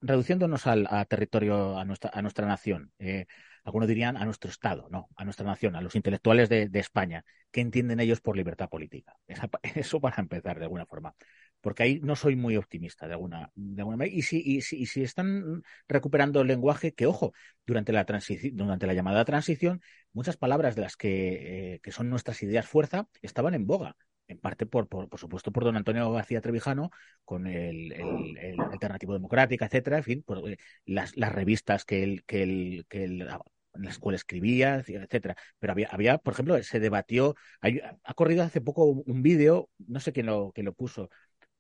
[0.07, 2.93] reduciéndonos al a territorio, a nuestra, a nuestra nación.
[2.99, 3.27] Eh,
[3.65, 7.25] algunos dirían a nuestro Estado, no, a nuestra nación, a los intelectuales de, España.
[7.51, 9.17] ¿Qué entienden ellos por libertad política?
[9.63, 11.15] Eso para empezar, de alguna forma.
[11.61, 14.17] Porque ahí no soy muy optimista, de alguna, de alguna manera.
[14.17, 17.33] Y si, y, si, y si están recuperando el lenguaje, que ojo,
[17.67, 18.07] durante la,
[18.53, 19.81] durante la llamada transición,
[20.13, 23.97] muchas palabras de las que, eh, que son nuestras ideas fuerza estaban en boga
[24.29, 26.91] en parte por, por, por, supuesto por don Antonio García Trevijano,
[27.25, 32.25] con el, el, Alternativo Democrática, etcétera, en fin, por eh, las, las revistas que él,
[32.27, 33.29] que él, que él
[33.77, 35.37] en las cuales escribía, etcétera.
[35.59, 40.01] Pero había, había, por ejemplo, se debatió, hay, ha corrido hace poco un vídeo, no
[40.01, 41.11] sé quién lo, quién lo puso,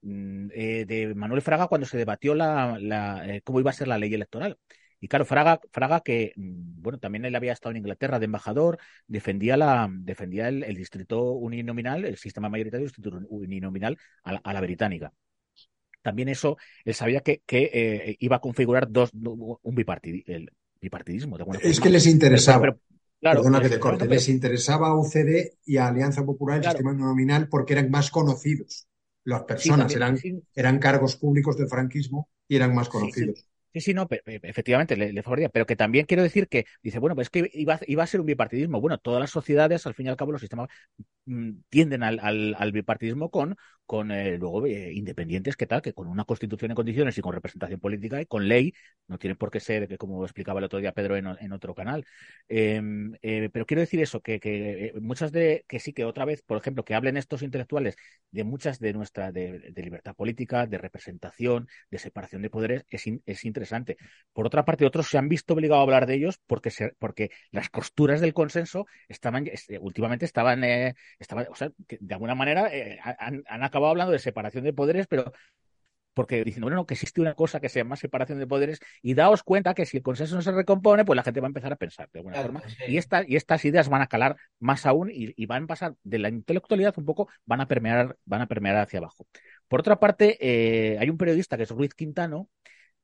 [0.02, 3.88] mm, eh, de Manuel Fraga cuando se debatió la, la eh, cómo iba a ser
[3.88, 4.58] la ley electoral.
[5.06, 8.76] Y claro, Fraga, Fraga que, mm, bueno, también él había estado en Inglaterra de embajador,
[9.06, 14.38] defendía, la, defendía el, el distrito uninominal, el sistema mayoritario del distrito uninominal a la,
[14.42, 15.12] a la británica.
[16.02, 20.50] También eso, él sabía que, que eh, iba a configurar dos, un bipartid, el
[20.80, 21.38] bipartidismo.
[21.38, 22.62] De es que les interesaba.
[22.62, 23.98] Pero, pero, claro, Perdona que te corte.
[24.00, 26.78] Pero, les interesaba a UCD y a Alianza Popular el claro.
[26.78, 28.88] sistema uninominal porque eran más conocidos.
[29.22, 30.48] Las personas sí, también, eran, sí.
[30.52, 33.38] eran cargos públicos del franquismo y eran más conocidos.
[33.38, 33.46] Sí,
[33.76, 37.14] Sí, sí, no, efectivamente le, le, favorecía, pero que también quiero decir que dice, bueno,
[37.14, 38.80] pues es que iba, iba, a ser un bipartidismo.
[38.80, 40.70] Bueno, todas las sociedades, al fin y al cabo, los sistemas
[41.26, 46.08] mmm, tienden al, al, bipartidismo con, con eh, luego eh, independientes, que tal, que con
[46.08, 48.72] una constitución en condiciones y con representación política y con ley,
[49.08, 51.74] no tiene por qué ser, que como explicaba el otro día Pedro en, en otro
[51.74, 52.04] canal.
[52.48, 56.58] Eh, pero quiero decir eso, que, que, muchas de, que sí, que otra vez, por
[56.58, 57.96] ejemplo, que hablen estos intelectuales
[58.30, 63.04] de muchas de nuestra, de, de libertad política, de representación, de separación de poderes, es,
[63.24, 63.96] es interesante.
[64.32, 67.30] Por otra parte, otros se han visto obligados a hablar de ellos porque, se, porque
[67.50, 69.46] las costuras del consenso estaban,
[69.80, 74.18] últimamente estaban, eh, estaban o sea, que de alguna manera eh, han, han, hablando de
[74.18, 75.32] separación de poderes, pero
[76.14, 79.42] porque diciendo, bueno, que existe una cosa que se llama separación de poderes y daos
[79.42, 81.76] cuenta que si el consenso no se recompone, pues la gente va a empezar a
[81.76, 82.68] pensar de alguna claro, forma.
[82.70, 82.84] Sí.
[82.88, 85.94] Y, esta, y estas ideas van a calar más aún y, y, van a pasar
[86.04, 89.26] de la intelectualidad un poco, van a permear, van a permear hacia abajo.
[89.68, 92.48] Por otra parte, eh, hay un periodista que es Ruiz Quintano,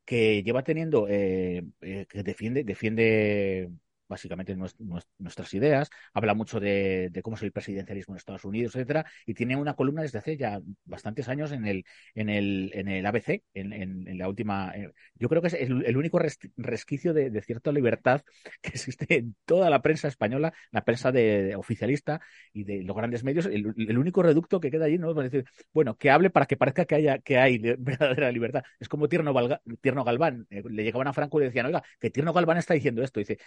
[0.04, 3.70] que lleva teniendo, eh, eh, que defiende, defiende
[4.08, 9.34] básicamente nuestras ideas, habla mucho de, cómo es el presidencialismo en Estados Unidos, etcétera, y
[9.34, 11.84] tiene una columna desde hace ya bastantes años en el,
[12.14, 14.72] en el, en el ABC, en, en, la última.
[14.76, 18.22] Eh, yo creo que es el, único res, resquicio de, cierta libertad
[18.62, 22.20] que existe en toda la prensa española, la prensa de, oficialista
[22.52, 25.14] y de los grandes medios, el, único reducto que queda allí, ¿no?
[25.14, 28.62] Para decir, bueno, que hable para que parezca que haya que hay verdadera libertad.
[28.80, 30.46] Es como Tierno, Valga, Tierno Galván.
[30.50, 33.20] Eh, le llegaban a Franco y le decían, oiga, que Tierno Galván está diciendo esto,
[33.20, 33.38] dice,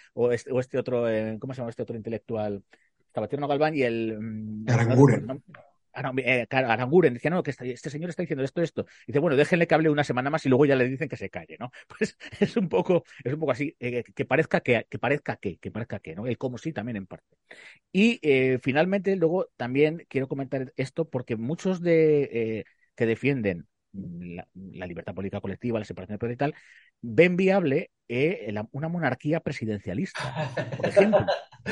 [0.55, 2.63] o este otro, eh, ¿cómo se llama este otro intelectual?
[3.07, 4.17] Estaba Tierno Galván y el...
[4.19, 5.25] Mm, Aranguren.
[5.25, 5.41] No,
[6.17, 8.85] eh, Aranguren decía, no, que este, este, señor está diciendo esto, esto.
[9.03, 11.17] Y dice, bueno, déjenle que hable una semana más y luego ya le dicen que
[11.17, 11.71] se calle, ¿no?
[11.97, 15.57] Pues es un poco, es un poco así, eh, que parezca que, que parezca que,
[15.57, 16.27] que parezca que, ¿no?
[16.27, 17.37] El como sí también en parte.
[17.91, 22.65] Y eh, finalmente, luego también quiero comentar esto porque muchos de eh,
[22.95, 23.67] que defienden
[24.19, 26.55] la, la, libertad política colectiva, la separación de poder y tal,
[27.01, 31.25] ven viable eh, la, una monarquía presidencialista, por ejemplo,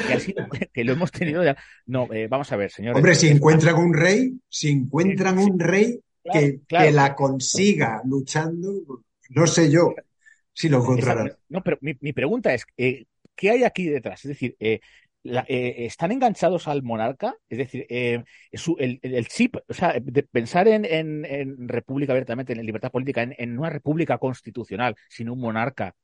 [0.07, 0.35] que, así,
[0.73, 1.55] que lo hemos tenido ya.
[1.85, 2.95] No, eh, vamos a ver, señor.
[2.95, 6.85] Hombre, si encuentran un rey, si encuentran un rey claro, que, claro.
[6.85, 9.93] que, la consiga luchando, no sé yo
[10.53, 11.33] si lo encontrarán.
[11.49, 13.05] No, pero mi, mi pregunta es, eh,
[13.35, 14.23] ¿qué hay aquí detrás?
[14.25, 14.79] Es decir, eh,
[15.23, 20.83] eh, están enganchados al monarca, es decir, eh, el, chip, o sea, de pensar en,
[20.83, 25.95] en, en, república abiertamente, en libertad política, en, una república constitucional, sin un monarca,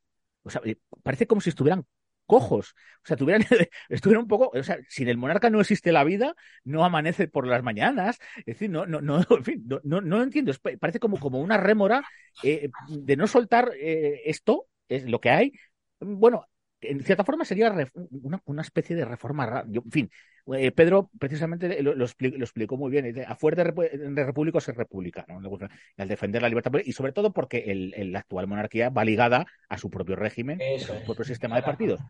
[0.43, 1.85] o sea, eh, parece como si estuvieran
[2.25, 2.75] cojos.
[3.03, 3.41] O sea, tuvieran,
[3.89, 7.45] estuvieran un poco, o sea, sin el monarca no existe la vida, no amanece por
[7.45, 11.19] las mañanas, es decir, no, no, no, en fin, no, no, no entiendo, parece como,
[11.19, 12.03] como una rémora
[12.41, 15.51] de no soltar esto, es lo que hay.
[15.99, 16.45] Bueno,
[16.81, 17.73] en cierta forma sería
[18.11, 19.67] una, una especie de reforma rara.
[19.71, 20.09] en fin,
[20.55, 23.23] eh, Pedro precisamente lo, lo, explicó, muy bien.
[23.27, 25.57] A fuerte de, repúblico se república, ¿no?
[25.97, 29.77] al defender la libertad y sobre todo porque el, la actual monarquía va ligada a
[29.77, 32.01] su propio régimen, a su propio sistema de partidos.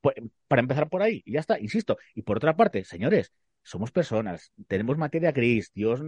[0.00, 0.16] Pues,
[0.46, 1.98] para empezar por ahí, y ya está, insisto.
[2.14, 3.32] Y por otra parte, señores,
[3.62, 6.00] somos personas, tenemos materia gris, Dios,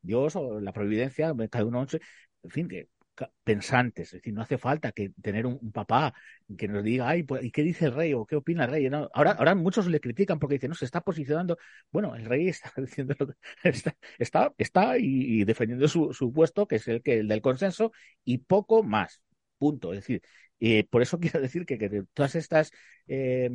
[0.00, 1.84] Dios o la providencia, cada uno,
[2.44, 2.88] en fin, que
[3.44, 6.14] pensantes, es decir, no hace falta que tener un, papá
[6.56, 8.12] que nos diga, ay, pues, ¿y qué dice el rey?
[8.14, 8.88] o qué opina el rey?
[9.12, 11.58] ahora, ahora muchos le critican porque dicen, no, se está posicionando.
[11.90, 13.14] Bueno, el rey está diciendo
[13.62, 17.92] está, está, está y, defendiendo su, puesto, que es el, que, el del consenso,
[18.24, 19.22] y poco más.
[19.58, 19.92] Punto.
[19.92, 20.22] Es decir,
[20.60, 22.72] eh, por eso quiero decir que, que todas estas
[23.06, 23.50] eh,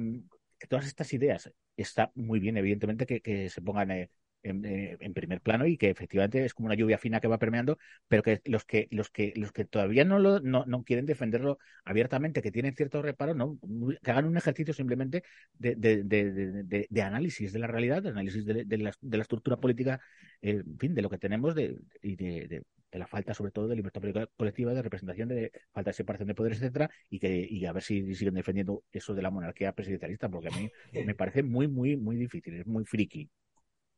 [0.69, 4.09] todas estas ideas está muy bien, evidentemente, que, que se pongan eh,
[4.49, 7.77] eh, en, primer plano y que efectivamente es como una lluvia fina que va permeando,
[8.07, 11.57] pero que los que los que los que todavía no lo no, no quieren defenderlo
[11.85, 13.57] abiertamente, que tienen cierto reparo, no
[14.03, 18.45] que hagan un ejercicio simplemente de, de, de, de análisis de la realidad, de análisis
[18.45, 19.99] de, la, de la estructura política,
[20.41, 24.01] en fin, de lo que tenemos de, y de, la falta sobre todo de libertad
[24.37, 27.83] colectiva, de representación, de falta de separación de poderes, etcétera, y que y a ver
[27.83, 30.71] si siguen defendiendo eso de la monarquía presidencialista, porque a mí
[31.05, 33.29] me parece muy, muy, muy difícil, es muy friki.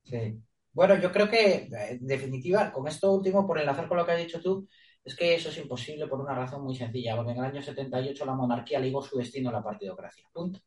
[0.09, 0.41] Sí.
[0.71, 4.17] Bueno, yo creo que, en definitiva, con esto último, por enlazar con lo que has
[4.19, 4.67] dicho tú,
[5.03, 8.25] es que eso es imposible por una razón muy sencilla, porque en el año 78
[8.25, 10.27] la monarquía ligó su destino a la partidocracia.
[10.31, 10.59] Punto.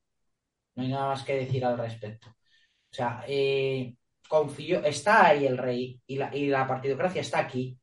[0.75, 2.29] No hay nada más que decir al respecto.
[2.31, 3.97] O sea, eh,
[4.29, 7.79] confío, está ahí el rey y la, y la partidocracia está aquí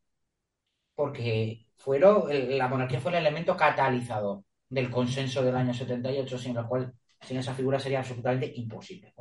[0.96, 2.26] porque fueron,
[2.58, 7.38] la monarquía fue el elemento catalizador del consenso del año 78, sin lo cual, sin
[7.38, 9.14] esa figura sería absolutamente imposible.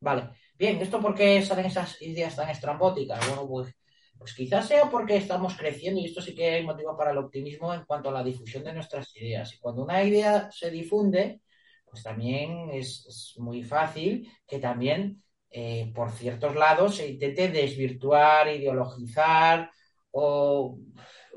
[0.00, 0.30] vale.
[0.60, 3.26] Bien, ¿esto por qué salen esas ideas tan estrambóticas?
[3.28, 3.74] Bueno, pues,
[4.18, 7.72] pues quizás sea porque estamos creciendo y esto sí que hay motivo para el optimismo
[7.72, 9.54] en cuanto a la difusión de nuestras ideas.
[9.54, 11.40] Y cuando una idea se difunde,
[11.86, 19.70] pues también es, muy fácil que también eh, por ciertos lados se intente desvirtuar, ideologizar
[20.10, 20.78] o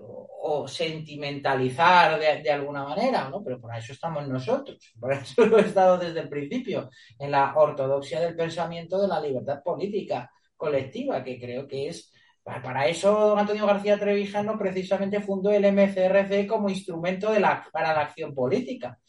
[0.06, 3.44] o, sentimentalizar de, alguna manera, ¿no?
[3.44, 7.54] Pero para eso estamos nosotros, por eso lo he estado desde el principio, en la
[7.56, 12.12] ortodoxia del pensamiento de la libertad política colectiva, que creo que es
[12.44, 18.02] para eso Antonio García Trevijano precisamente fundó el MCRC como instrumento de la, para la
[18.02, 19.00] acción política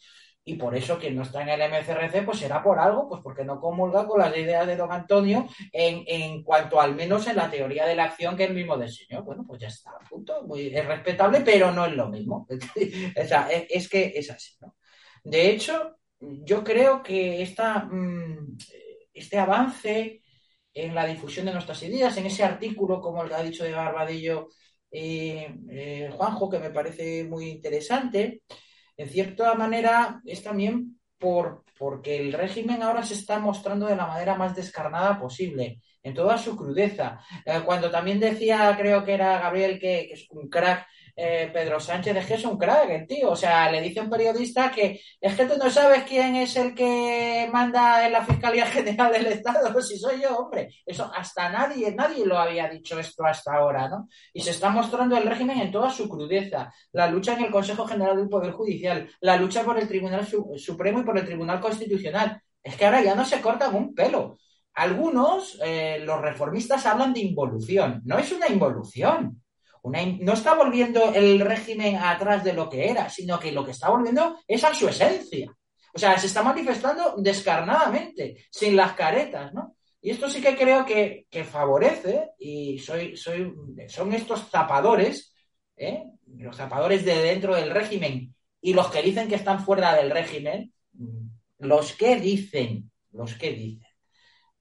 [0.47, 3.43] y por eso quien no está en el MCRC pues será por algo, pues porque
[3.43, 7.49] no comulga con las ideas de don Antonio en, en cuanto al menos en la
[7.49, 9.23] teoría de la acción que él mismo diseñó.
[9.23, 10.43] Bueno, pues ya está, punto.
[10.43, 12.47] Muy, es respetable, pero no es lo mismo.
[12.49, 14.75] o sea, es, que es así, ¿no?
[15.23, 18.57] De hecho, yo creo que esta, mm,
[19.13, 20.21] este avance
[20.75, 23.71] en la difusión de nuestras ideas, en ese artículo, como el que ha dicho de
[23.71, 24.49] Barbadillo
[24.91, 28.43] eh, Juanjo, que me parece muy interesante,
[28.97, 34.07] en cierta manera es también por, porque el régimen ahora se está mostrando de la
[34.07, 37.19] manera más descarnada posible, en toda su crudeza.
[37.45, 41.79] Eh, cuando también decía, creo que era Gabriel, que, que es un crack eh, Pedro
[41.79, 43.31] Sánchez es que es un crack, tío.
[43.31, 46.55] O sea, le dice a un periodista que es que tú no sabes quién es
[46.57, 50.69] el que manda en la Fiscalía General del Estado, si soy yo, hombre.
[50.85, 54.09] Eso hasta nadie, nadie lo había dicho esto hasta ahora, ¿no?
[54.33, 56.73] Y se está mostrando el régimen en toda su crudeza.
[56.91, 60.27] La lucha en el Consejo General del Poder Judicial, la lucha por el Tribunal
[60.57, 62.41] Supremo y por el Tribunal Constitucional.
[62.61, 64.37] Es que ahora ya no se cortan un pelo.
[64.73, 68.01] Algunos, eh, los reformistas, hablan de involución.
[68.03, 69.41] No es una involución
[69.91, 73.89] no está volviendo el régimen atrás de lo que era, sino que lo que está
[73.89, 75.51] volviendo es a su esencia.
[75.93, 79.75] O sea, se está manifestando descarnadamente, sin las caretas, ¿no?
[80.01, 83.51] Y esto sí que creo que, favorece, y soy, soy,
[83.87, 85.33] son estos zapadores,
[85.75, 86.03] ¿eh?
[86.37, 90.73] los zapadores de dentro del régimen y los que dicen que están fuera del régimen,
[91.57, 93.89] los que dicen, los que dicen,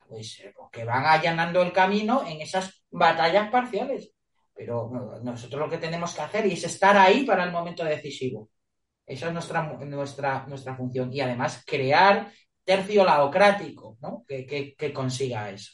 [0.09, 4.14] pues eh, que van allanando el camino en esas batallas parciales.
[4.55, 8.51] Pero nosotros lo que tenemos que hacer es estar ahí para el momento decisivo.
[9.05, 11.12] Esa es nuestra, nuestra, nuestra función.
[11.12, 12.31] Y además crear
[12.64, 14.24] tercio laocrático ¿no?
[14.26, 15.72] que, consiga eso.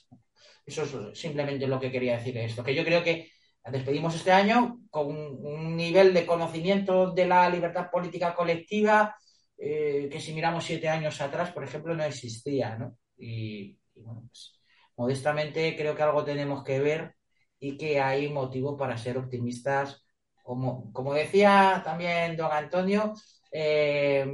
[0.65, 2.65] Eso es simplemente lo que quería decir esto.
[2.65, 3.31] Que yo creo que
[3.70, 9.16] despedimos este año con un, nivel de conocimiento de la libertad política colectiva
[9.57, 12.77] eh, que si miramos siete años atrás, por ejemplo, no existía.
[12.77, 12.97] ¿no?
[13.19, 14.59] Y, y bueno, pues
[14.97, 17.15] modestamente creo que algo tenemos que ver
[17.61, 20.03] y que hay motivo para ser optimistas.
[20.43, 23.15] Como, como decía también don Antonio,
[23.53, 24.27] eh,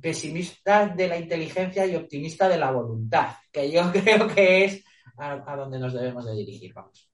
[0.00, 4.84] pesimista de la inteligencia y optimista de la voluntad, que yo creo que es
[5.18, 6.72] a, donde nos debemos de dirigir.
[6.72, 7.10] Vamos.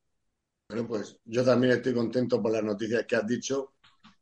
[0.68, 3.74] Bueno, pues yo también estoy contento por las noticias que has dicho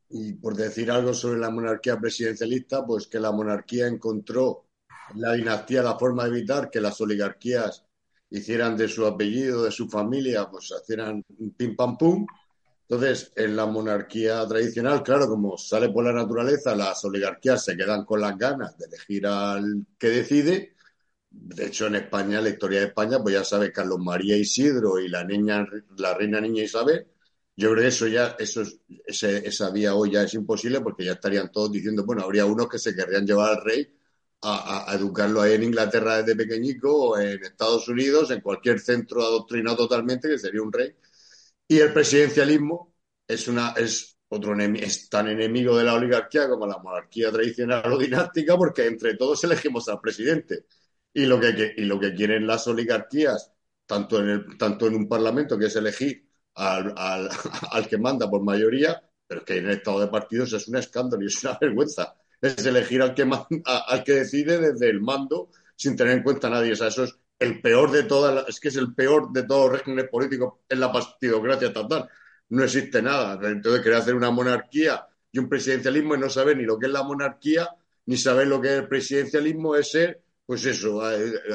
[0.08, 4.68] y por decir algo sobre la monarquía presidencialista, pues que la monarquía encontró
[5.12, 7.84] en la dinastía la forma de evitar que las oligarquías
[8.30, 11.24] hicieran de su apellido, de su familia, pues hicieran
[11.56, 12.26] pim pam pum.
[12.88, 18.04] Entonces, en la monarquía tradicional, claro, como sale por la naturaleza, las oligarquías se quedan
[18.04, 20.74] con las ganas de elegir al que decide.
[21.30, 25.08] De hecho, en España, la historia de España, pues ya sabe Carlos María Isidro y
[25.08, 25.66] la niña,
[25.98, 27.06] la reina niña Isabel.
[27.56, 28.62] Yo creo que eso ya, eso
[29.06, 32.78] esa vía hoy ya es imposible porque ya estarían todos diciendo, bueno, habría unos que
[32.78, 33.97] se querrían llevar al rey
[34.42, 39.76] a, educarlo ahí en Inglaterra desde pequeñico o en Estados Unidos, en cualquier centro adoctrinado
[39.76, 40.94] totalmente, que sería un rey.
[41.66, 42.94] Y el presidencialismo
[43.26, 47.98] es, una, es, otro es tan enemigo de la oligarquía como la monarquía tradicional o
[47.98, 50.66] dinástica, porque entre todos elegimos al presidente.
[51.12, 53.52] Y lo que, y lo que quieren las oligarquías,
[53.86, 57.28] tanto en, el, tanto en un parlamento, que es elegir al, al,
[57.72, 61.22] al que manda por mayoría, pero que en el estado de partidos es un escándalo
[61.22, 63.28] y es una vergüenza es elegir al que,
[63.64, 66.72] al que decide desde el mando sin tener en cuenta a nadie.
[66.72, 69.78] O eso es el peor de todas, es que es el peor de todos los
[69.80, 72.08] regímenes políticos en la partidocracia estatal.
[72.50, 73.38] No existe nada.
[73.48, 76.92] Entonces, querer hacer una monarquía y un presidencialismo y no saber ni lo que es
[76.92, 77.68] la monarquía,
[78.06, 81.02] ni saber lo que es el presidencialismo, es ser, pues eso,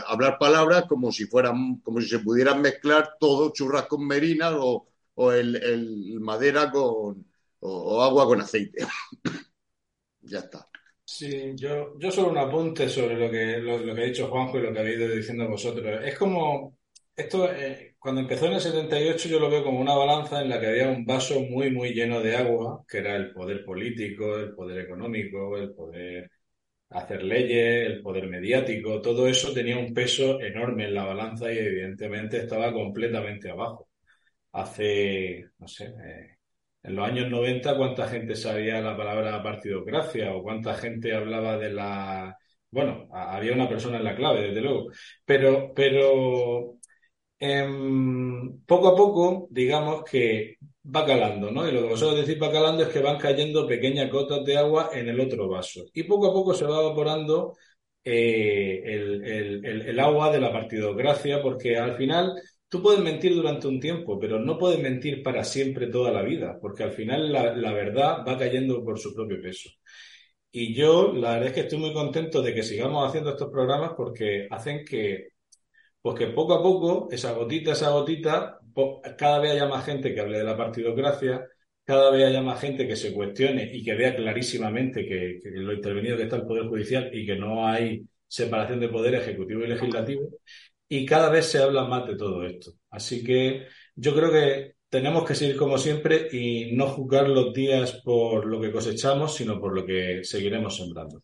[0.08, 4.88] hablar palabras como si fueran, como si se pudieran mezclar todo churras con merinas o,
[5.32, 7.26] el, madera con,
[7.60, 8.86] o agua con aceite.
[10.22, 10.68] ya está.
[11.16, 14.62] Sí, yo, yo solo un apunte sobre lo que, lo, que ha dicho Juanjo y
[14.64, 16.04] lo que habéis ido diciendo vosotros.
[16.04, 16.78] Es como,
[17.16, 20.60] esto, eh, cuando empezó en el 78 yo lo veo como una balanza en la
[20.60, 24.56] que había un vaso muy, muy lleno de agua, que era el poder político, el
[24.56, 26.32] poder económico, el poder
[26.92, 31.58] hacer leyes, el poder mediático, todo eso tenía un peso enorme en la balanza y
[31.60, 33.90] evidentemente estaba completamente abajo.
[34.54, 36.33] Hace, no sé, eh,
[36.84, 41.72] en los años 90, ¿cuánta gente sabía la palabra partidocracia o cuánta gente hablaba de
[41.72, 42.38] la...
[42.70, 44.90] Bueno, había una persona en la clave, desde luego,
[45.26, 46.78] pero, pero
[47.40, 51.68] em, poco a poco, digamos que va calando, ¿no?
[51.68, 54.90] Y lo que vosotros decís va calando es que van cayendo pequeñas gotas de agua
[54.94, 55.86] en el otro vaso.
[55.94, 57.56] Y poco a poco se va evaporando
[58.04, 62.36] eh, el, agua de la partidocracia, porque al final
[62.74, 66.58] Tú puedes mentir durante un tiempo, pero no puedes mentir para siempre toda la vida,
[66.60, 69.70] porque al final la, verdad va cayendo por su propio peso.
[70.52, 73.92] Y yo, la verdad es que estoy muy contento de que sigamos haciendo estos programas
[73.96, 75.30] porque hacen que,
[76.02, 78.60] pues que poco a poco, esa gotita, esa gotita,
[79.20, 81.46] cada vez haya más gente que hable de la partidocracia,
[81.86, 85.74] cada vez haya más gente que se cuestione y que vea clarísimamente que, que lo
[85.74, 89.68] intervenido que está el Poder Judicial y que no hay separación de poder ejecutivo y
[89.68, 90.28] legislativo
[90.88, 92.74] y cada vez se habla más de todo esto.
[92.90, 98.02] Así que yo creo que tenemos que seguir como siempre y no juzgar los días
[98.04, 101.24] por lo que cosechamos, sino por lo que seguiremos sembrando.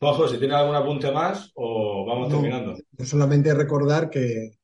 [0.00, 2.76] Juanjo, si tienes algún apunte más o vamos terminando.
[2.98, 4.58] Solamente recordar que,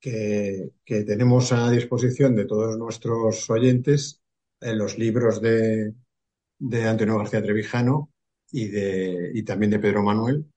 [0.00, 4.20] que, tenemos a disposición de todos nuestros oyentes
[4.60, 5.94] eh, los libros de,
[6.58, 8.10] de Antonio García Trevijano
[8.50, 10.51] y, de, y también de Pedro Manuel,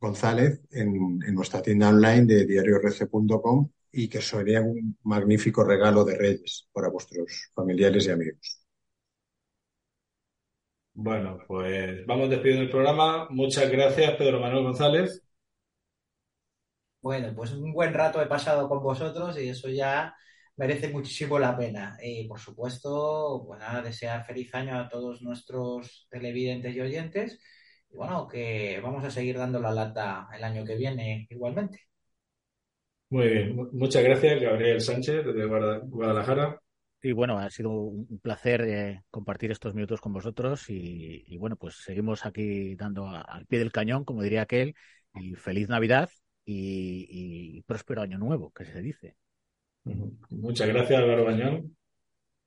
[0.00, 6.68] González en, nuestra tienda online de diariorece.com y que sería un magnífico regalo de Reyes
[6.72, 8.60] para vuestros familiares y amigos.
[10.94, 13.28] Bueno, pues vamos despidiendo el programa.
[13.30, 15.22] Muchas gracias, Pedro Manuel González.
[17.02, 20.14] Bueno, pues un buen rato he pasado con vosotros y eso ya
[20.56, 21.96] merece muchísimo la pena.
[22.02, 27.40] Y por supuesto, pues nada, desear feliz año a todos nuestros televidentes y oyentes
[27.90, 31.88] y bueno, que vamos a seguir dando la lata el año que viene igualmente.
[33.10, 36.60] Muy bien, muchas gracias, Gabriel Sánchez, desde Guadalajara.
[37.02, 41.76] Y bueno, ha sido un placer eh, compartir estos minutos con vosotros y, bueno, pues
[41.76, 44.74] seguimos aquí dando al pie del cañón, como diría aquel,
[45.14, 46.10] y feliz Navidad
[46.44, 49.16] y, próspero año nuevo, que se dice.
[50.28, 51.76] Muchas gracias, Álvaro Bañón.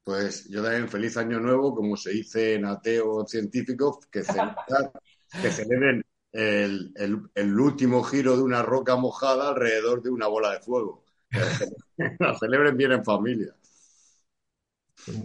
[0.03, 4.56] Pues yo también feliz año nuevo, como se dice en ateo científico, que celebrar
[5.41, 6.93] que celebren el,
[7.35, 11.03] el, último giro de una roca mojada alrededor de una bola de fuego.
[12.19, 13.55] La celebren bien en familia.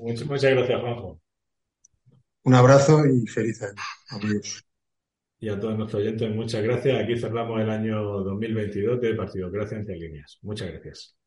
[0.00, 1.20] Muchas, muchas gracias, Juanjo.
[2.44, 3.74] Un abrazo y feliz año.
[4.10, 4.64] Adiós.
[5.40, 7.02] Y a todos nuestros oyentes, muchas gracias.
[7.02, 10.38] Aquí cerramos el año 2022 de Partido Gracias entre líneas.
[10.42, 11.17] Muchas gracias.